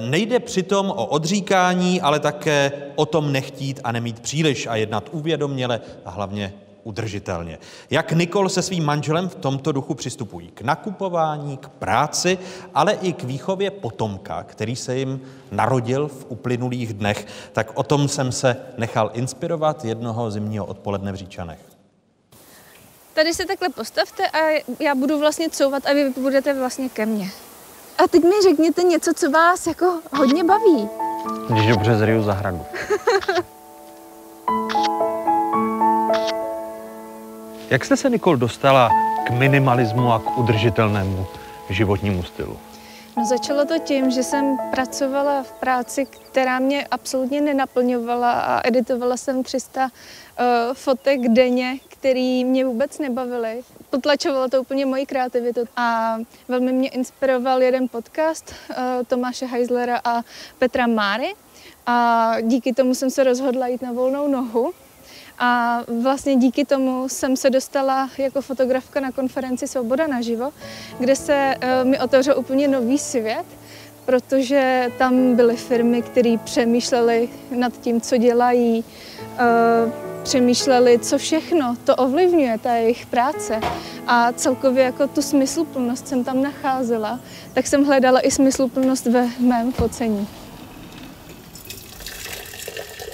[0.10, 5.81] Nejde přitom o odříkání, ale také o tom nechtít a nemít příliš a jednat uvědoměle
[6.06, 6.53] a hlavně
[6.84, 7.57] udržitelně.
[7.90, 12.38] Jak Nikol se svým manželem v tomto duchu přistupují k nakupování, k práci,
[12.73, 15.22] ale i k výchově potomka, který se jim
[15.52, 21.15] narodil v uplynulých dnech, tak o tom jsem se nechal inspirovat jednoho zimního odpoledne v
[21.15, 21.68] Říčanech.
[23.19, 24.37] Tady se takhle postavte a
[24.79, 27.29] já budu vlastně couvat a vy budete vlastně ke mně.
[27.97, 30.89] A teď mi řekněte něco, co vás jako hodně baví.
[31.49, 32.65] Když dobře zriju zahradu.
[37.69, 38.89] Jak jste se, Nikol, dostala
[39.27, 41.27] k minimalismu a k udržitelnému
[41.69, 42.57] životnímu stylu?
[43.17, 49.17] No začalo to tím, že jsem pracovala v práci, která mě absolutně nenaplňovala a editovala
[49.17, 49.89] jsem 300
[50.39, 53.61] uh, fotek denně, který mě vůbec nebavily.
[53.89, 56.17] Potlačovalo to úplně moji kreativitu a
[56.47, 58.75] velmi mě inspiroval jeden podcast uh,
[59.07, 60.21] Tomáše Heislera a
[60.59, 61.33] Petra Máry.
[61.85, 64.71] A díky tomu jsem se rozhodla jít na volnou nohu.
[65.39, 70.51] A vlastně díky tomu jsem se dostala jako fotografka na konferenci Svoboda naživo,
[70.99, 73.45] kde se uh, mi otevřel úplně nový svět,
[74.05, 78.83] protože tam byly firmy, které přemýšlely nad tím, co dělají,
[80.23, 83.59] přemýšleli, co všechno to ovlivňuje, ta jejich práce.
[84.07, 87.19] A celkově jako tu smysluplnost jsem tam nacházela,
[87.53, 90.27] tak jsem hledala i smysluplnost ve mém focení.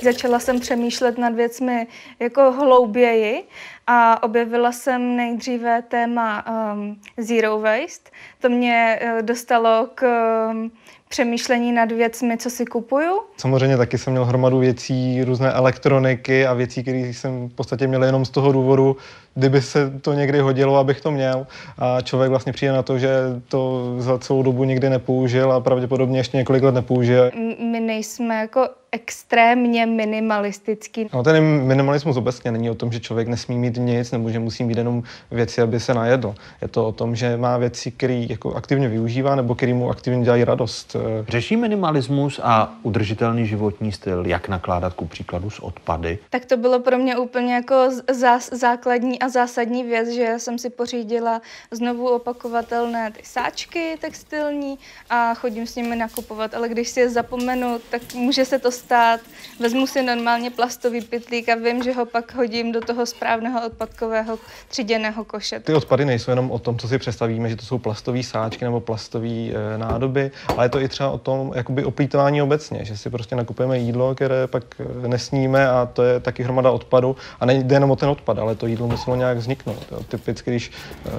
[0.03, 1.87] Začala jsem přemýšlet nad věcmi
[2.19, 3.43] jako hlouběji
[3.87, 8.11] a objevila jsem nejdříve téma um, zero waste.
[8.39, 10.05] To mě uh, dostalo k
[10.51, 10.71] um,
[11.15, 13.19] přemýšlení nad věcmi, co si kupuju.
[13.37, 18.03] Samozřejmě taky jsem měl hromadu věcí, různé elektroniky a věcí, které jsem v podstatě měl
[18.03, 18.97] jenom z toho důvodu,
[19.35, 21.47] kdyby se to někdy hodilo, abych to měl.
[21.77, 23.09] A člověk vlastně přijde na to, že
[23.47, 27.31] to za celou dobu nikdy nepoužil a pravděpodobně ještě několik let nepoužije.
[27.71, 31.07] My nejsme jako extrémně minimalistický.
[31.13, 34.63] No ten minimalismus obecně není o tom, že člověk nesmí mít nic nebo že musí
[34.63, 36.35] mít jenom věci, aby se najedl.
[36.61, 40.23] Je to o tom, že má věci, které jako aktivně využívá nebo které mu aktivně
[40.23, 40.95] dělají radost.
[41.27, 46.17] Řeší minimalismus a udržitelný životní styl, jak nakládat ku příkladu s odpady?
[46.29, 47.75] Tak to bylo pro mě úplně jako
[48.11, 51.41] zás, základní a zásadní věc, že jsem si pořídila
[51.71, 54.79] znovu opakovatelné ty sáčky textilní
[55.09, 59.19] a chodím s nimi nakupovat, ale když si je zapomenu, tak může se to stát.
[59.59, 64.39] Vezmu si normálně plastový pytlík a vím, že ho pak hodím do toho správného odpadkového
[64.67, 65.59] tříděného koše.
[65.59, 68.79] Ty odpady nejsou jenom o tom, co si představíme, že to jsou plastové sáčky nebo
[68.79, 73.09] plastové e, nádoby, ale je to i třeba o tom jakoby oplítování obecně, že si
[73.09, 74.63] prostě nakupujeme jídlo, které pak
[75.07, 77.15] nesníme a to je taky hromada odpadu.
[77.39, 79.85] A nejde jenom o ten odpad, ale to jídlo muselo nějak vzniknout.
[79.91, 79.99] Jo.
[80.07, 80.71] Typicky, když
[81.05, 81.11] e,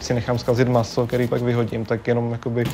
[0.00, 2.64] si nechám zkazit maso, který pak vyhodím, tak jenom jakoby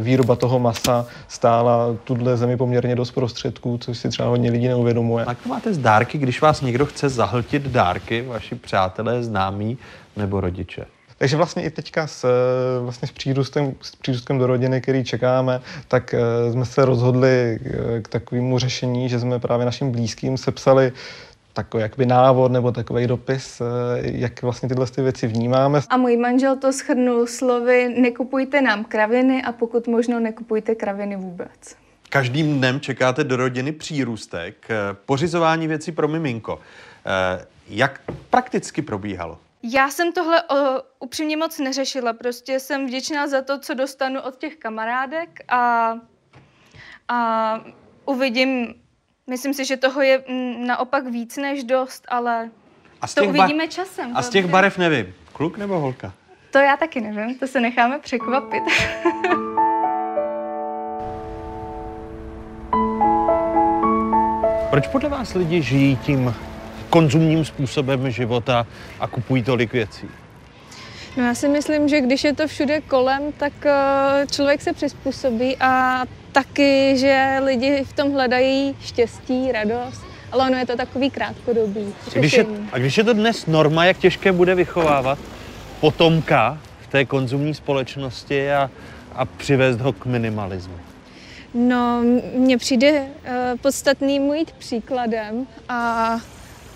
[0.00, 5.24] výroba toho masa stála tuhle zemi poměrně dost prostředků, což si třeba hodně lidí neuvědomuje.
[5.28, 9.78] Jak máte z dárky, když vás někdo chce zahltit dárky, vaši přátelé, známí
[10.16, 10.86] nebo rodiče?
[11.18, 12.24] Takže vlastně i teďka s,
[12.82, 16.14] vlastně s, přírůstem, s přírůstkem do rodiny, který čekáme, tak
[16.52, 17.58] jsme se rozhodli
[18.02, 20.92] k takovému řešení, že jsme právě našim blízkým sepsali
[21.62, 23.62] takový jakby návod nebo takový dopis,
[24.02, 25.80] jak vlastně tyhle ty věci vnímáme.
[25.88, 31.76] A můj manžel to schrnul slovy nekupujte nám kraviny a pokud možno nekupujte kraviny vůbec.
[32.08, 34.68] Každým dnem čekáte do rodiny přírůstek,
[35.06, 36.60] pořizování věcí pro miminko.
[37.68, 38.00] Jak
[38.30, 39.38] prakticky probíhalo?
[39.62, 40.54] Já jsem tohle o,
[41.00, 42.12] upřímně moc neřešila.
[42.12, 45.94] Prostě jsem vděčná za to, co dostanu od těch kamarádek a,
[47.08, 47.60] a
[48.04, 48.74] uvidím,
[49.30, 50.22] myslím si, že toho je
[50.66, 52.50] naopak víc než dost, ale
[53.00, 54.16] a z to těch uvidíme bar- časem.
[54.16, 55.14] A z těch barev nevím.
[55.32, 56.12] kluk nebo holka?
[56.50, 58.62] To já taky nevím, to se necháme překvapit.
[64.70, 66.34] Proč podle vás lidi žijí tím
[66.90, 68.66] konzumním způsobem života
[69.00, 70.08] a kupují tolik věcí?
[71.16, 75.56] No já si myslím, že když je to všude kolem, tak eh, člověk se přizpůsobí
[75.60, 81.94] a taky, že lidi v tom hledají štěstí, radost, ale ono je to takový krátkodobý
[82.14, 85.18] Když je, a když je to dnes norma, jak těžké bude vychovávat
[85.80, 88.70] potomka v té konzumní společnosti a,
[89.14, 90.74] a přivést ho k minimalismu?
[91.54, 92.02] No,
[92.34, 96.20] mně přijde eh, podstatný mu jít příkladem a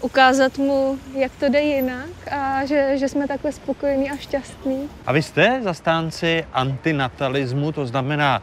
[0.05, 4.89] ukázat mu, jak to jde jinak a že, že jsme takhle spokojení a šťastní.
[5.07, 8.43] A vy jste zastánci antinatalismu, to znamená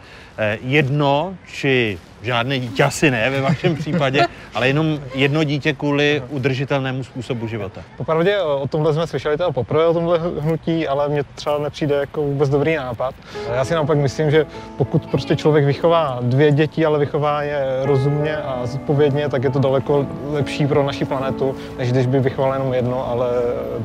[0.62, 7.04] jedno či žádné dítě asi ne ve vašem případě, ale jenom jedno dítě kvůli udržitelnému
[7.04, 7.82] způsobu života.
[7.98, 12.22] Popravdě o tomhle jsme slyšeli teda poprvé o tomhle hnutí, ale mně třeba nepřijde jako
[12.22, 13.16] vůbec dobrý nápad.
[13.56, 14.46] Já si naopak myslím, že
[14.78, 19.60] pokud prostě člověk vychová dvě děti, ale vychová je rozumně a zodpovědně, tak je to
[19.60, 23.28] daleko lepší pro naši planetu, než když by vychoval jenom jedno, ale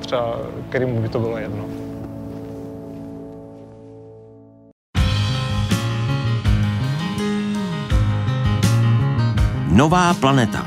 [0.01, 0.39] třeba
[0.69, 1.86] kterému by to bylo jedno.
[9.77, 10.65] Nová planeta.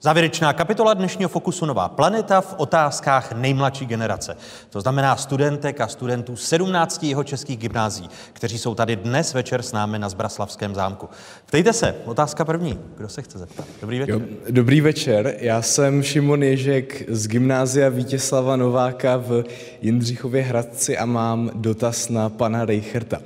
[0.00, 4.36] Závěrečná kapitola dnešního Fokusu Nová planeta v otázkách nejmladší generace.
[4.70, 9.72] To znamená studentek a studentů 17 jeho českých gymnází, kteří jsou tady dnes večer s
[9.72, 11.08] námi na Zbraslavském zámku.
[11.46, 12.78] Ptejte se, otázka první.
[12.96, 13.66] Kdo se chce zeptat?
[13.80, 14.14] Dobrý večer.
[14.14, 14.20] Jo,
[14.50, 19.44] dobrý večer, já jsem Šimon Ježek z gymnázia Vítězslava Nováka v
[19.82, 23.20] Jindřichově Hradci a mám dotaz na pana Reicherta.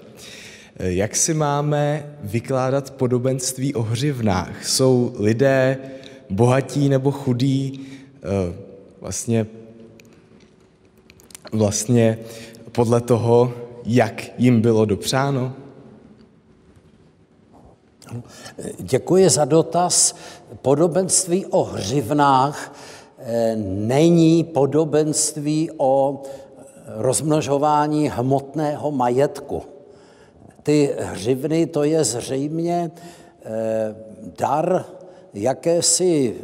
[0.78, 4.66] Jak si máme vykládat podobenství o hřivnách?
[4.66, 5.78] Jsou lidé
[6.30, 7.86] bohatí nebo chudí,
[8.16, 8.54] eh,
[9.00, 9.46] vlastně,
[11.52, 12.18] vlastně
[12.72, 13.52] podle toho,
[13.84, 15.52] jak jim bylo dopřáno?
[18.78, 20.14] Děkuji za dotaz.
[20.62, 22.74] Podobenství o hřivnách
[23.18, 26.22] eh, není podobenství o
[26.86, 29.62] rozmnožování hmotného majetku.
[30.62, 32.90] Ty hřivny, to je zřejmě
[33.44, 33.94] eh,
[34.38, 34.84] dar
[35.34, 36.36] jakési,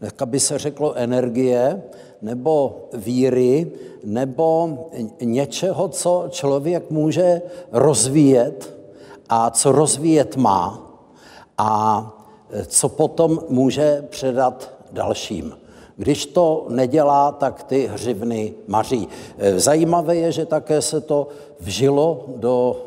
[0.00, 1.82] jak by se řeklo, energie,
[2.22, 3.72] nebo víry,
[4.04, 4.78] nebo
[5.22, 7.42] něčeho, co člověk může
[7.72, 8.74] rozvíjet
[9.28, 10.92] a co rozvíjet má
[11.58, 12.06] a
[12.66, 15.54] co potom může předat dalším.
[15.96, 19.08] Když to nedělá, tak ty hřivny maří.
[19.56, 21.28] Zajímavé je, že také se to
[21.60, 22.86] vžilo do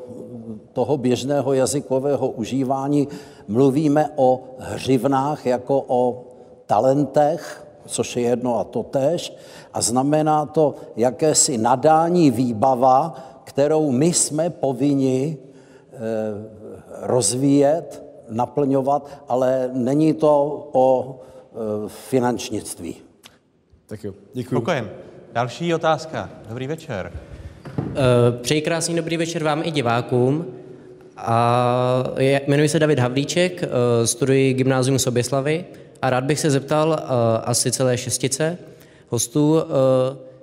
[0.74, 3.08] toho běžného jazykového užívání.
[3.48, 6.24] Mluvíme o hřivnách jako o
[6.66, 9.36] talentech, což je jedno a to tež,
[9.74, 15.98] a znamená to jakési nadání výbava, kterou my jsme povinni eh,
[17.02, 21.56] rozvíjet, naplňovat, ale není to o eh,
[21.88, 22.96] finančnictví.
[23.88, 24.56] Tak jo, děkuji.
[24.56, 24.90] Spokojem.
[25.34, 26.30] Další otázka.
[26.50, 27.12] Dobrý večer.
[28.42, 30.46] Přeji krásný dobrý večer vám i divákům.
[31.18, 35.66] A je, jmenuji se David Havlíček, eh, studuji gymnázium Soběslavy
[36.02, 37.06] a rád bych se zeptal eh,
[37.44, 38.58] asi celé šestice
[39.10, 39.64] hostů, eh,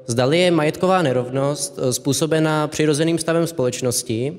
[0.06, 4.38] zdali je majetková nerovnost způsobená přirozeným stavem společnosti,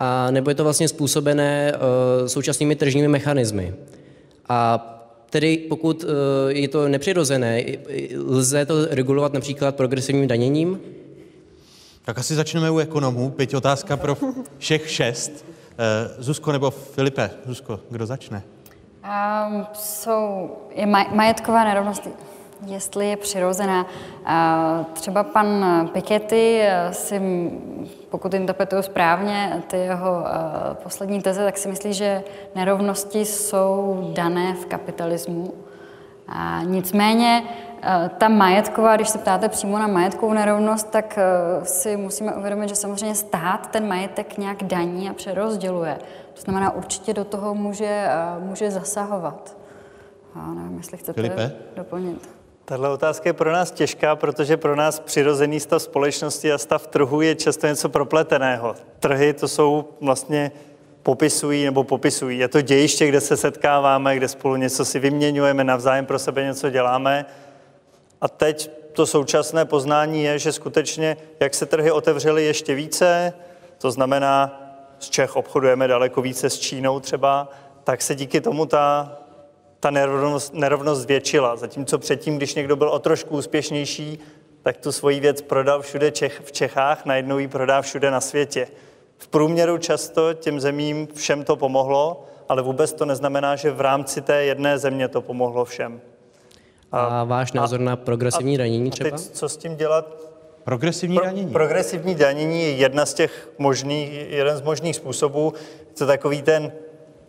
[0.00, 1.72] a nebo je to vlastně způsobené
[2.26, 3.74] současnými tržními mechanismy.
[4.48, 4.92] A
[5.30, 6.04] tedy pokud
[6.48, 7.64] je to nepřirozené,
[8.26, 10.80] lze to regulovat například progresivním daněním?
[12.04, 13.30] Tak asi začneme u ekonomů.
[13.30, 14.16] Pěť otázka pro
[14.58, 15.44] všech šest.
[16.18, 17.30] Zuzko nebo Filipe?
[17.46, 18.42] Zuzko, kdo začne?
[19.04, 22.08] Um, jsou, je maj, majetková nerovnost,
[22.66, 23.84] jestli je přirozená.
[23.84, 26.62] Uh, třeba pan Piketty
[26.92, 27.20] si,
[28.10, 32.22] pokud interpretuju správně ty jeho uh, poslední teze, tak si myslí, že
[32.54, 35.54] nerovnosti jsou dané v kapitalismu.
[36.28, 37.42] A nicméně
[38.18, 41.18] ta majetková, když se ptáte přímo na majetkovou nerovnost, tak
[41.62, 45.98] si musíme uvědomit, že samozřejmě stát ten majetek nějak daní a přerozděluje.
[46.34, 48.08] To znamená, určitě do toho může,
[48.38, 49.56] může zasahovat.
[50.34, 51.52] A nevím, jestli chcete Filipe?
[51.76, 52.28] doplnit.
[52.64, 57.20] Tahle otázka je pro nás těžká, protože pro nás přirozený stav společnosti a stav trhu
[57.20, 58.74] je často něco propleteného.
[59.00, 60.52] Trhy to jsou vlastně
[61.02, 62.38] popisují nebo popisují.
[62.38, 66.70] Je to dějiště, kde se setkáváme, kde spolu něco si vyměňujeme, navzájem pro sebe něco
[66.70, 67.26] děláme.
[68.20, 73.32] A teď to současné poznání je, že skutečně, jak se trhy otevřely ještě více,
[73.78, 74.62] to znamená,
[74.98, 77.48] z Čech obchodujeme daleko více s Čínou třeba,
[77.84, 79.16] tak se díky tomu ta,
[79.80, 81.56] ta nerovnost, nerovnost zvětšila.
[81.56, 84.18] Zatímco předtím, když někdo byl o trošku úspěšnější,
[84.62, 88.68] tak tu svoji věc prodal všude Čech, v Čechách, najednou ji prodá všude na světě.
[89.18, 94.20] V průměru často těm zemím všem to pomohlo, ale vůbec to neznamená, že v rámci
[94.20, 96.00] té jedné země to pomohlo všem.
[96.92, 99.10] A váš názor na progresivní danění A třeba?
[99.10, 100.16] teď co s tím dělat?
[100.64, 101.52] Progresivní danění.
[101.52, 105.52] Progresivní danění je jedna z těch možných, jeden z možných způsobů.
[105.80, 106.72] Je to takový ten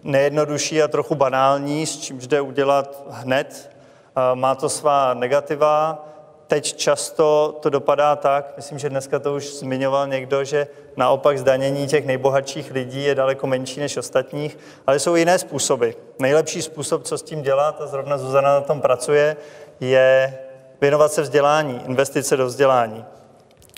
[0.04, 3.72] nejjednodušší a trochu banální, s čím jde udělat hned.
[4.16, 6.06] A Má to svá negativa.
[6.48, 10.68] Teď často to dopadá tak, myslím, že dneska to už zmiňoval někdo, že
[10.98, 14.58] naopak zdanění těch nejbohatších lidí je daleko menší než ostatních,
[14.88, 15.90] ale jsou jiné způsoby.
[16.20, 19.36] Nejlepší způsob, co s tím dělat, a zrovna Zuzana na tom pracuje,
[19.80, 20.38] je
[20.82, 23.06] věnovat se vzdělání, investice do vzdělání.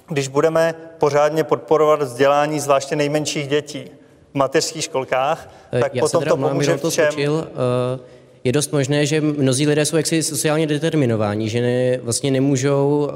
[0.08, 3.92] Když budeme pořádně podporovat vzdělání zvláště nejmenších dětí
[4.32, 7.06] v mateřských školkách, tak Eh, Já potom to pomůže to všem.
[7.12, 7.48] skočil.
[7.96, 8.00] Eh,
[8.44, 13.10] Je dost možné, že mnozí lidé jsou jaksi sociálně determinováni, že ne, vlastně nemůžou,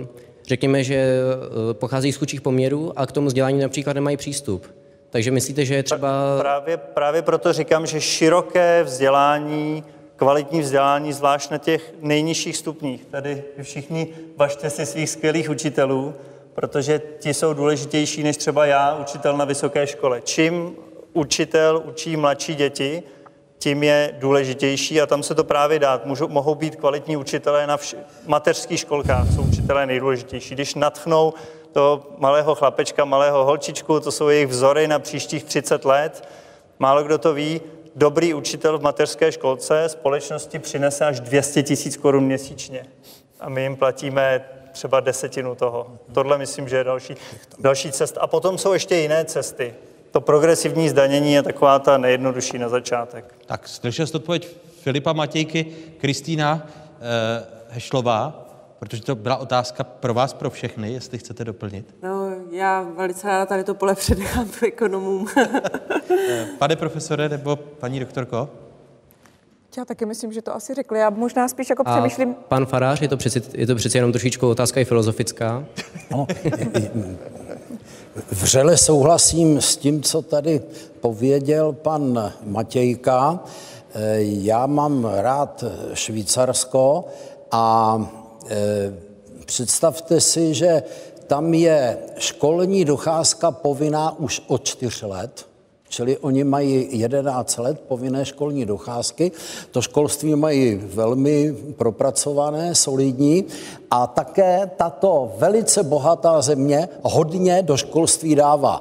[0.00, 0.06] eh,
[0.46, 4.66] řekněme, že eh, pochází z chudších poměrů a k tomu vzdělání například nemají přístup.
[5.10, 6.38] Takže myslíte, že je třeba...
[6.40, 9.84] Právě, právě proto říkám, že široké vzdělání,
[10.16, 13.04] kvalitní vzdělání, zvlášť na těch nejnižších stupních.
[13.04, 16.14] Tady všichni važte si svých skvělých učitelů,
[16.54, 20.20] protože ti jsou důležitější než třeba já, učitel na vysoké škole.
[20.20, 20.76] Čím
[21.12, 23.02] učitel učí mladší děti,
[23.64, 26.06] tím je důležitější a tam se to právě dát.
[26.06, 27.96] Můžou, mohou být kvalitní učitelé na vš-
[28.26, 30.54] mateřských školkách, jsou učitelé nejdůležitější.
[30.54, 31.34] Když natchnou
[31.72, 36.28] toho malého chlapečka, malého holčičku, to jsou jejich vzory na příštích 30 let,
[36.78, 37.60] málo kdo to ví,
[37.96, 42.86] dobrý učitel v mateřské školce společnosti přinese až 200 tisíc korun měsíčně.
[43.40, 45.86] A my jim platíme třeba desetinu toho.
[46.12, 47.14] Tohle myslím, že je další,
[47.58, 48.20] další cesta.
[48.20, 49.74] A potom jsou ještě jiné cesty.
[50.14, 53.34] To progresivní zdanění je taková ta nejjednodušší na začátek.
[53.46, 55.66] Tak slyšel jste odpověď Filipa Matějky,
[55.98, 58.46] Kristýna eh, Hešlová,
[58.78, 61.94] protože to byla otázka pro vás, pro všechny, jestli chcete doplnit.
[62.02, 65.26] No, já velice ráda tady to pole předechám ekonomům.
[66.28, 68.48] Eh, Pane profesore nebo paní doktorko?
[69.78, 70.98] Já taky myslím, že to asi řekli.
[70.98, 74.12] Já možná spíš jako A přemýšlím, pan Farář, je to, přeci, je to přeci jenom
[74.12, 75.64] trošičku otázka i filozofická.
[78.16, 80.62] Vřele souhlasím s tím, co tady
[81.00, 83.40] pověděl pan Matějka.
[83.94, 85.64] Eh, Já mám rád
[85.94, 87.04] Švýcarsko
[87.50, 87.98] a
[88.48, 88.94] eh,
[89.46, 90.82] představte si, že
[91.26, 95.46] tam je školní docházka povinná už od čtyř let.
[95.94, 99.32] Čili oni mají 11 let povinné školní docházky.
[99.70, 103.44] To školství mají velmi propracované, solidní
[103.90, 108.80] a také tato velice bohatá země hodně do školství dává.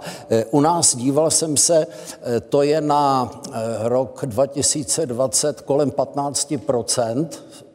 [0.51, 7.27] U nás díval jsem se, eh, to je na eh, rok 2020 kolem 15%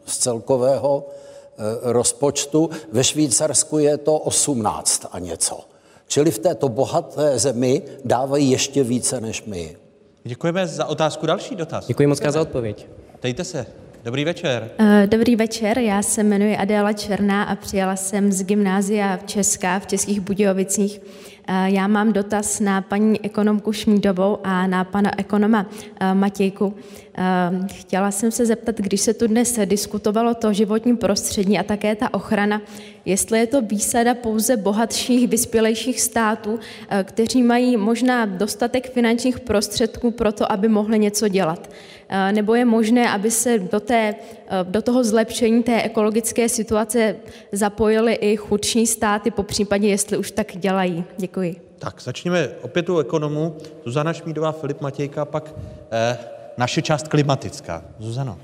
[0.06, 2.70] z celkového eh, rozpočtu.
[2.92, 5.77] Ve Švýcarsku je to 18 a něco.
[6.08, 9.76] Čili v této bohaté zemi dávají ještě více než my.
[10.24, 11.26] Děkujeme za otázku.
[11.26, 11.86] Další dotaz.
[11.86, 12.86] Děkuji moc za odpověď.
[13.22, 13.66] Dejte se.
[14.04, 14.70] Dobrý večer.
[14.78, 19.86] Eh, Dobrý večer, já se jmenuji Adéla Černá a přijela jsem z gymnázia Česká v
[19.86, 21.00] Českých Budějovicích.
[21.50, 25.66] Eh, Já mám dotaz na paní ekonomku Šmídovou a na pana ekonoma
[26.00, 26.74] eh, Matějku.
[27.18, 31.96] Eh, Chtěla jsem se zeptat, když se tu dnes diskutovalo to životní prostředí a také
[31.96, 32.62] ta ochrana,
[33.04, 36.58] jestli je to výsada pouze bohatších, vyspělejších států,
[37.02, 41.70] kteří mají možná dostatek finančních prostředků pro to, aby mohli něco dělat.
[42.08, 44.14] Eh, Nebo je možné, aby se do, té,
[44.48, 47.16] eh, do toho zlepšení té ekologické situace
[47.52, 51.04] zapojily i chudší státy, po případě, jestli už tak dělají.
[51.16, 51.56] Děkuji.
[51.78, 53.56] Tak začněme opět u ekonomů.
[53.84, 55.54] Zuzana Šmídová, Filip Matějka, pak
[55.92, 56.18] eh,
[56.56, 57.84] naše část klimatická.
[57.98, 58.38] Zuzano.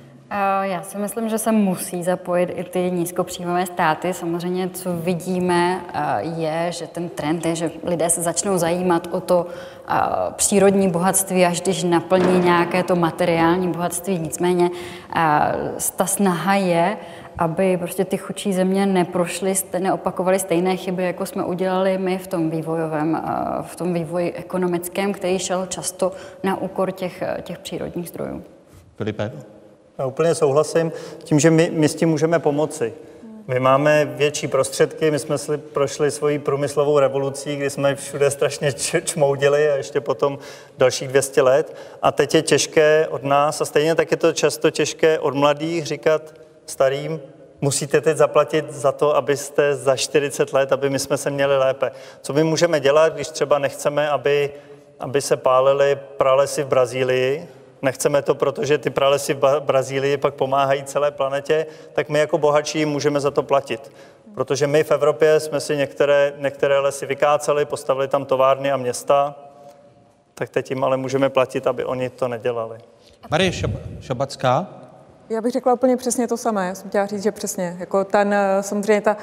[0.62, 4.12] Já si myslím, že se musí zapojit i ty nízkopříjmové státy.
[4.12, 5.80] Samozřejmě, co vidíme,
[6.20, 9.46] je, že ten trend je, že lidé se začnou zajímat o to
[10.36, 14.18] přírodní bohatství, až když naplní nějaké to materiální bohatství.
[14.18, 14.70] Nicméně
[15.96, 16.96] ta snaha je,
[17.38, 22.50] aby prostě ty chudší země neprošly, neopakovaly stejné chyby, jako jsme udělali my v tom
[22.50, 23.22] vývojovém,
[23.62, 28.42] v tom vývoji ekonomickém, který šel často na úkor těch, těch přírodních zdrojů.
[28.96, 29.32] Filipe.
[29.98, 30.92] Já úplně souhlasím
[31.24, 32.94] tím, že my, my s tím můžeme pomoci.
[33.46, 38.72] My máme větší prostředky, my jsme si prošli svoji průmyslovou revolucí, kdy jsme všude strašně
[39.04, 40.38] čmoudili a ještě potom
[40.78, 41.76] dalších 200 let.
[42.02, 45.86] A teď je těžké od nás, a stejně tak je to často těžké od mladých
[45.86, 46.34] říkat
[46.66, 47.20] starým,
[47.60, 51.92] musíte teď zaplatit za to, abyste za 40 let, aby my jsme se měli lépe.
[52.20, 54.50] Co my můžeme dělat, když třeba nechceme, aby,
[55.00, 57.48] aby se pálily pralesy v Brazílii,
[57.84, 62.86] nechceme to, protože ty pralesy v Brazílii pak pomáhají celé planetě, tak my jako bohatší
[62.86, 63.92] můžeme za to platit.
[64.34, 69.34] Protože my v Evropě jsme si některé, některé lesy vykáceli, postavili tam továrny a města,
[70.34, 72.78] tak teď jim ale můžeme platit, aby oni to nedělali.
[73.30, 74.66] Marie Šab- Šabacká.
[75.28, 76.66] Já bych řekla úplně přesně to samé.
[76.66, 77.76] Já jsem chtěla říct, že přesně.
[77.78, 79.16] Jako ten, eh, samozřejmě ta,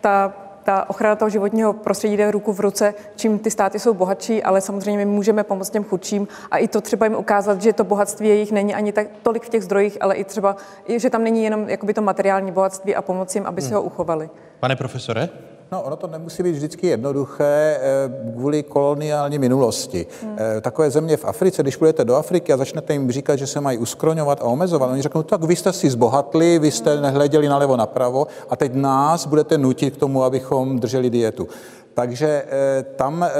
[0.00, 0.32] ta,
[0.66, 4.60] ta ochrana toho životního prostředí jde ruku v ruce, čím ty státy jsou bohatší, ale
[4.60, 8.28] samozřejmě my můžeme pomoct těm chudším a i to třeba jim ukázat, že to bohatství
[8.28, 10.56] jejich není ani tak tolik v těch zdrojích, ale i třeba,
[10.96, 14.30] že tam není jenom jakoby to materiální bohatství a pomoci jim, aby si ho uchovali.
[14.60, 15.28] Pane profesore?
[15.72, 20.06] No, ono to nemusí být vždycky jednoduché eh, kvůli koloniální minulosti.
[20.22, 20.36] Hmm.
[20.60, 23.78] Takové země v Africe, když půjdete do Afriky a začnete jim říkat, že se mají
[23.78, 28.26] uskroňovat a omezovat, oni řeknou, tak vy jste si zbohatli, vy jste nehleděli nalevo napravo
[28.50, 31.48] a teď nás budete nutit k tomu, abychom drželi dietu.
[31.96, 33.30] Takže eh, tam eh,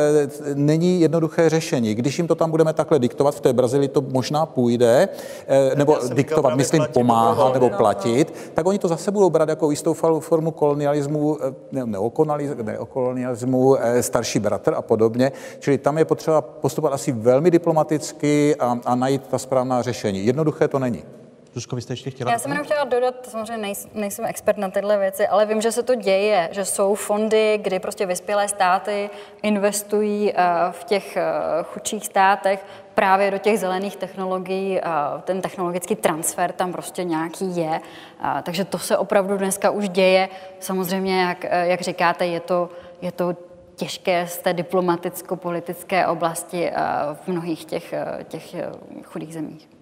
[0.55, 1.95] není jednoduché řešení.
[1.95, 5.09] Když jim to tam budeme takhle diktovat, v té Brazílii to možná půjde,
[5.47, 9.95] eh, nebo diktovat, myslím, pomáhat nebo platit, tak oni to zase budou brát jako jistou
[10.20, 11.39] formu kolonialismu,
[11.73, 15.33] ne, neokolonialismu, starší bratr a podobně.
[15.59, 20.27] Čili tam je potřeba postupovat asi velmi diplomaticky a, a najít ta správná řešení.
[20.27, 21.03] Jednoduché to není.
[21.57, 22.33] Zuzko, vy jste ještě chtěla?
[22.33, 25.73] Já jsem jenom chtěla dodat, samozřejmě nejs, nejsem expert na tyhle věci, ale vím, že
[25.73, 29.11] se to děje, že jsou fondy, kdy prostě vyspělé státy
[29.43, 31.23] investují eh, v těch eh,
[31.62, 34.81] chudších státech právě do těch zelených technologií.
[34.81, 37.81] a Ten technologický transfer tam prostě nějaký je.
[38.43, 40.28] Takže to se opravdu dneska už děje.
[40.61, 42.70] Samozřejmě, jak, eh, jak říkáte, je to,
[43.03, 43.37] je to
[43.77, 46.74] těžké z té diplomaticko-politické oblasti eh,
[47.15, 48.73] v mnohých těch, eh, těch eh,
[49.05, 49.76] chudých zemích.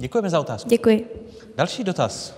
[0.00, 0.68] Děkujeme za otázku.
[0.68, 1.26] Děkuji.
[1.56, 2.36] Další dotaz.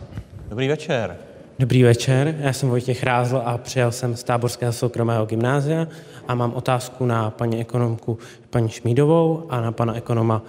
[0.48, 1.16] Dobrý večer.
[1.58, 5.86] Dobrý večer, já jsem Vojtěch Rázl a přijel jsem z Táborského soukromého gymnázia
[6.28, 8.18] a mám otázku na paní ekonomku
[8.50, 10.42] paní Šmídovou a na pana ekonoma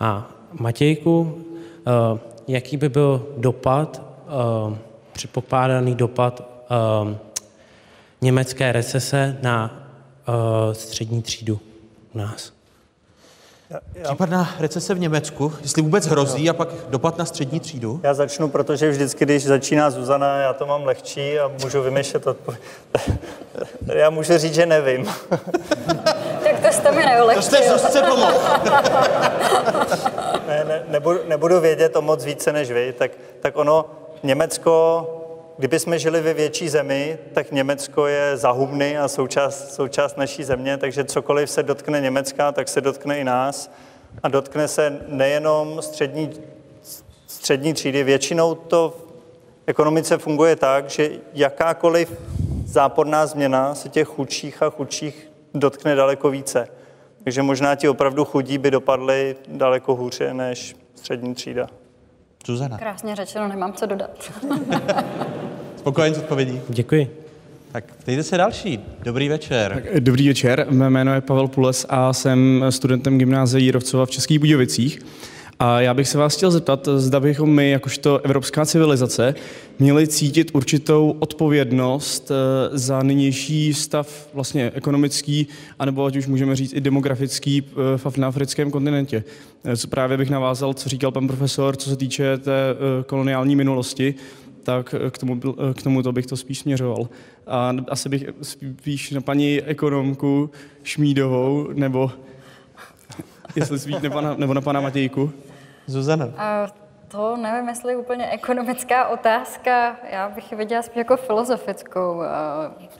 [0.00, 1.38] a Matějku.
[1.86, 2.18] Eh,
[2.48, 4.78] Jaký by byl dopad, eh,
[5.12, 7.16] předpokládaný dopad eh,
[8.20, 9.88] německé recese na
[10.28, 11.60] eh, střední třídu
[12.14, 12.59] u nás?
[14.02, 18.00] Případná recese v Německu, jestli vůbec hrozí a pak dopad na střední třídu?
[18.02, 22.62] Já začnu, protože vždycky, když začíná Zuzana, já to mám lehčí a můžu vymýšlet odpověď.
[23.94, 25.10] Já můžu říct, že nevím.
[26.44, 27.42] Tak to jste mi neulehčil.
[27.42, 28.32] To jste Zuzce pomohl.
[30.48, 33.10] ne, ne, nebudu, nebudu vědět o moc více než vy, tak,
[33.40, 33.84] tak ono,
[34.22, 35.06] Německo,
[35.60, 40.76] kdyby jsme žili ve větší zemi, tak Německo je zahubný a součást, součást naší země,
[40.76, 43.70] takže cokoliv se dotkne Německa, tak se dotkne i nás.
[44.22, 46.30] A dotkne se nejenom střední,
[47.26, 48.04] střední třídy.
[48.04, 49.12] Většinou to v
[49.66, 52.12] ekonomice funguje tak, že jakákoliv
[52.64, 56.68] záporná změna se těch chudších a chudších dotkne daleko více.
[57.24, 61.79] Takže možná ti opravdu chudí by dopadli daleko hůře než střední třída.
[62.46, 62.78] Zuzana.
[62.78, 64.32] Krásně řečeno, nemám co dodat.
[65.76, 66.60] Spokojen s odpovědí?
[66.68, 67.16] Děkuji.
[67.72, 68.80] Tak ptejte se další.
[69.02, 69.82] Dobrý večer.
[69.98, 75.00] Dobrý večer, mé jméno je Pavel Pules a jsem studentem gymnázia Jírovcova v Českých Budějovicích.
[75.62, 79.34] A já bych se vás chtěl zeptat, zda bychom my, jakožto evropská civilizace,
[79.78, 85.46] měli cítit určitou odpovědnost eh, za nynější stav vlastně ekonomický,
[85.78, 87.62] anebo ať už můžeme říct i demografický
[88.16, 89.24] eh, na africkém kontinentě.
[89.64, 92.52] Eh, Co právě bych navázal, co říkal pan profesor, co se týče té
[93.06, 94.14] koloniální minulosti,
[94.62, 95.40] tak k tomu,
[95.74, 97.08] k tomuto bych to spíš směřoval.
[97.46, 100.50] A asi bych spíš na paní ekonomku
[100.82, 102.10] Šmídovou, nebo
[103.56, 105.32] jestli spíš na, nebo na pana Matějku.
[105.90, 106.28] Zuzana.
[106.38, 106.66] A
[107.08, 109.96] to nevím, jestli je úplně ekonomická otázka.
[110.10, 112.22] Já bych ji viděla spíš jako filozofickou.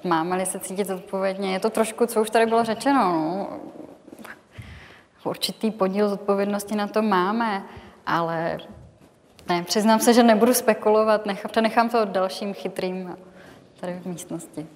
[0.04, 1.52] Máme-li se cítit odpovědně?
[1.52, 3.12] Je to trošku, co už tady bylo řečeno.
[3.12, 3.48] No.
[5.24, 7.62] Určitý podíl zodpovědnosti na to máme,
[8.06, 8.58] ale
[9.48, 13.16] ne, přiznám se, že nebudu spekulovat, nechám, přenechám to dalším chytrým
[13.80, 14.66] tady v místnosti.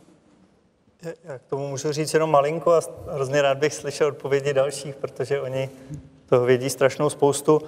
[1.24, 2.80] Já k tomu můžu říct jenom malinko a
[3.12, 5.70] hrozně rád bych slyšel odpovědi dalších, protože oni
[6.28, 7.62] toho vědí strašnou spoustu.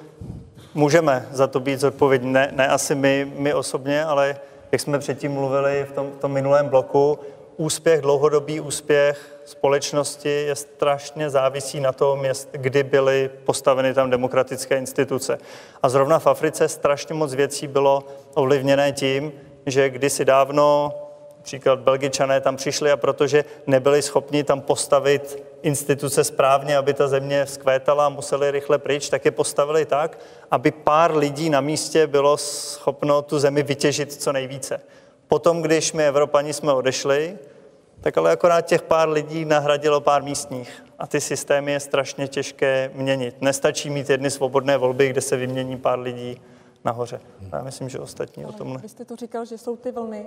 [0.75, 4.37] Můžeme za to být zodpovědní, ne, ne asi my, my osobně, ale
[4.73, 7.19] jak jsme předtím mluvili v tom, v tom minulém bloku,
[7.57, 15.39] úspěch, dlouhodobý úspěch společnosti je strašně závisí na tom, kdy byly postaveny tam demokratické instituce.
[15.83, 18.05] A zrovna v Africe strašně moc věcí bylo
[18.35, 19.33] ovlivněné tím,
[19.67, 20.95] že kdysi dávno
[21.43, 27.45] Příklad Belgičané tam přišli a protože nebyli schopni tam postavit instituce správně, aby ta země
[27.45, 30.19] vzkvétala a museli rychle pryč, tak je postavili tak,
[30.51, 34.81] aby pár lidí na místě bylo schopno tu zemi vytěžit co nejvíce.
[35.29, 37.39] Potom, když my Evropani jsme odešli,
[38.01, 40.85] tak ale akorát těch pár lidí nahradilo pár místních.
[40.99, 43.43] A ty systémy je strašně těžké měnit.
[43.43, 46.41] Nestačí mít jedny svobodné volby, kde se vymění pár lidí
[46.85, 47.21] nahoře.
[47.53, 48.79] Já myslím, že ostatní o tomhle.
[48.79, 50.27] Vy jste to říkal, že jsou ty vlny.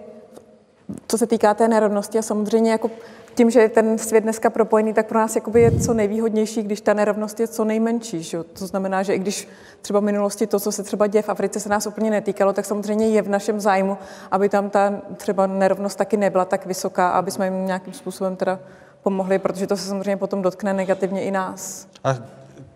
[1.07, 2.91] Co se týká té nerovnosti a samozřejmě jako
[3.35, 6.81] tím, že je ten svět dneska propojený, tak pro nás jakoby je co nejvýhodnější, když
[6.81, 8.23] ta nerovnost je co nejmenší.
[8.23, 8.43] Že?
[8.43, 9.47] To znamená, že i když
[9.81, 12.65] třeba v minulosti to, co se třeba děje v Africe, se nás úplně netýkalo, tak
[12.65, 13.97] samozřejmě je v našem zájmu,
[14.31, 18.59] aby tam ta třeba nerovnost taky nebyla tak vysoká, aby jsme jim nějakým způsobem teda
[19.03, 21.87] pomohli, protože to se samozřejmě potom dotkne negativně i nás.
[22.03, 22.15] A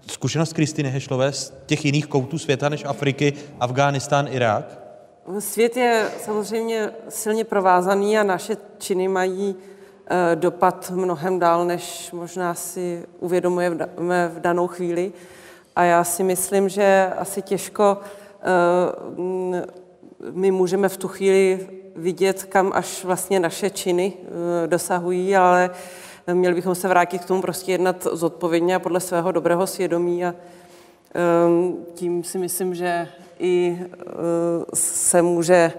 [0.07, 4.82] zkušenost Kristiny Hešlové z těch jiných koutů světa než Afriky, Afghánistán, Irák?
[5.39, 9.55] Svět je samozřejmě silně provázaný a naše činy mají
[10.07, 15.13] eh, dopad mnohem dál, než možná si uvědomujeme v danou chvíli.
[15.75, 18.45] A já si myslím, že asi těžko eh,
[20.31, 25.69] my můžeme v tu chvíli vidět, kam až vlastně naše činy eh, dosahují, ale
[26.33, 30.35] měli bychom se vrátit k tomu prostě jednat zodpovědně a podle svého dobrého svědomí a
[31.93, 33.07] tím si myslím, že
[33.39, 33.79] i
[34.73, 35.71] se může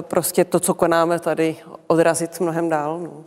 [0.00, 1.56] prostě to, co konáme tady,
[1.86, 2.98] odrazit mnohem dál.
[2.98, 3.24] No.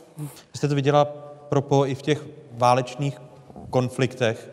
[0.56, 1.06] Jste to viděla
[1.50, 3.22] propo i v těch válečných
[3.70, 4.50] konfliktech,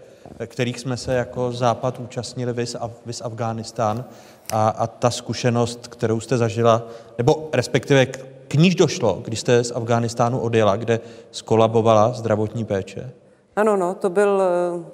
[0.47, 2.77] kterých jsme se jako Západ účastnili, vys,
[3.07, 4.05] vys Afghánistán,
[4.53, 6.83] a, a ta zkušenost, kterou jste zažila,
[7.19, 8.07] nebo respektive
[8.49, 11.01] k níž došlo, když jste z Afghánistánu odjela, kde
[11.31, 13.11] skolabovala zdravotní péče?
[13.57, 14.43] Ano, no, to byl,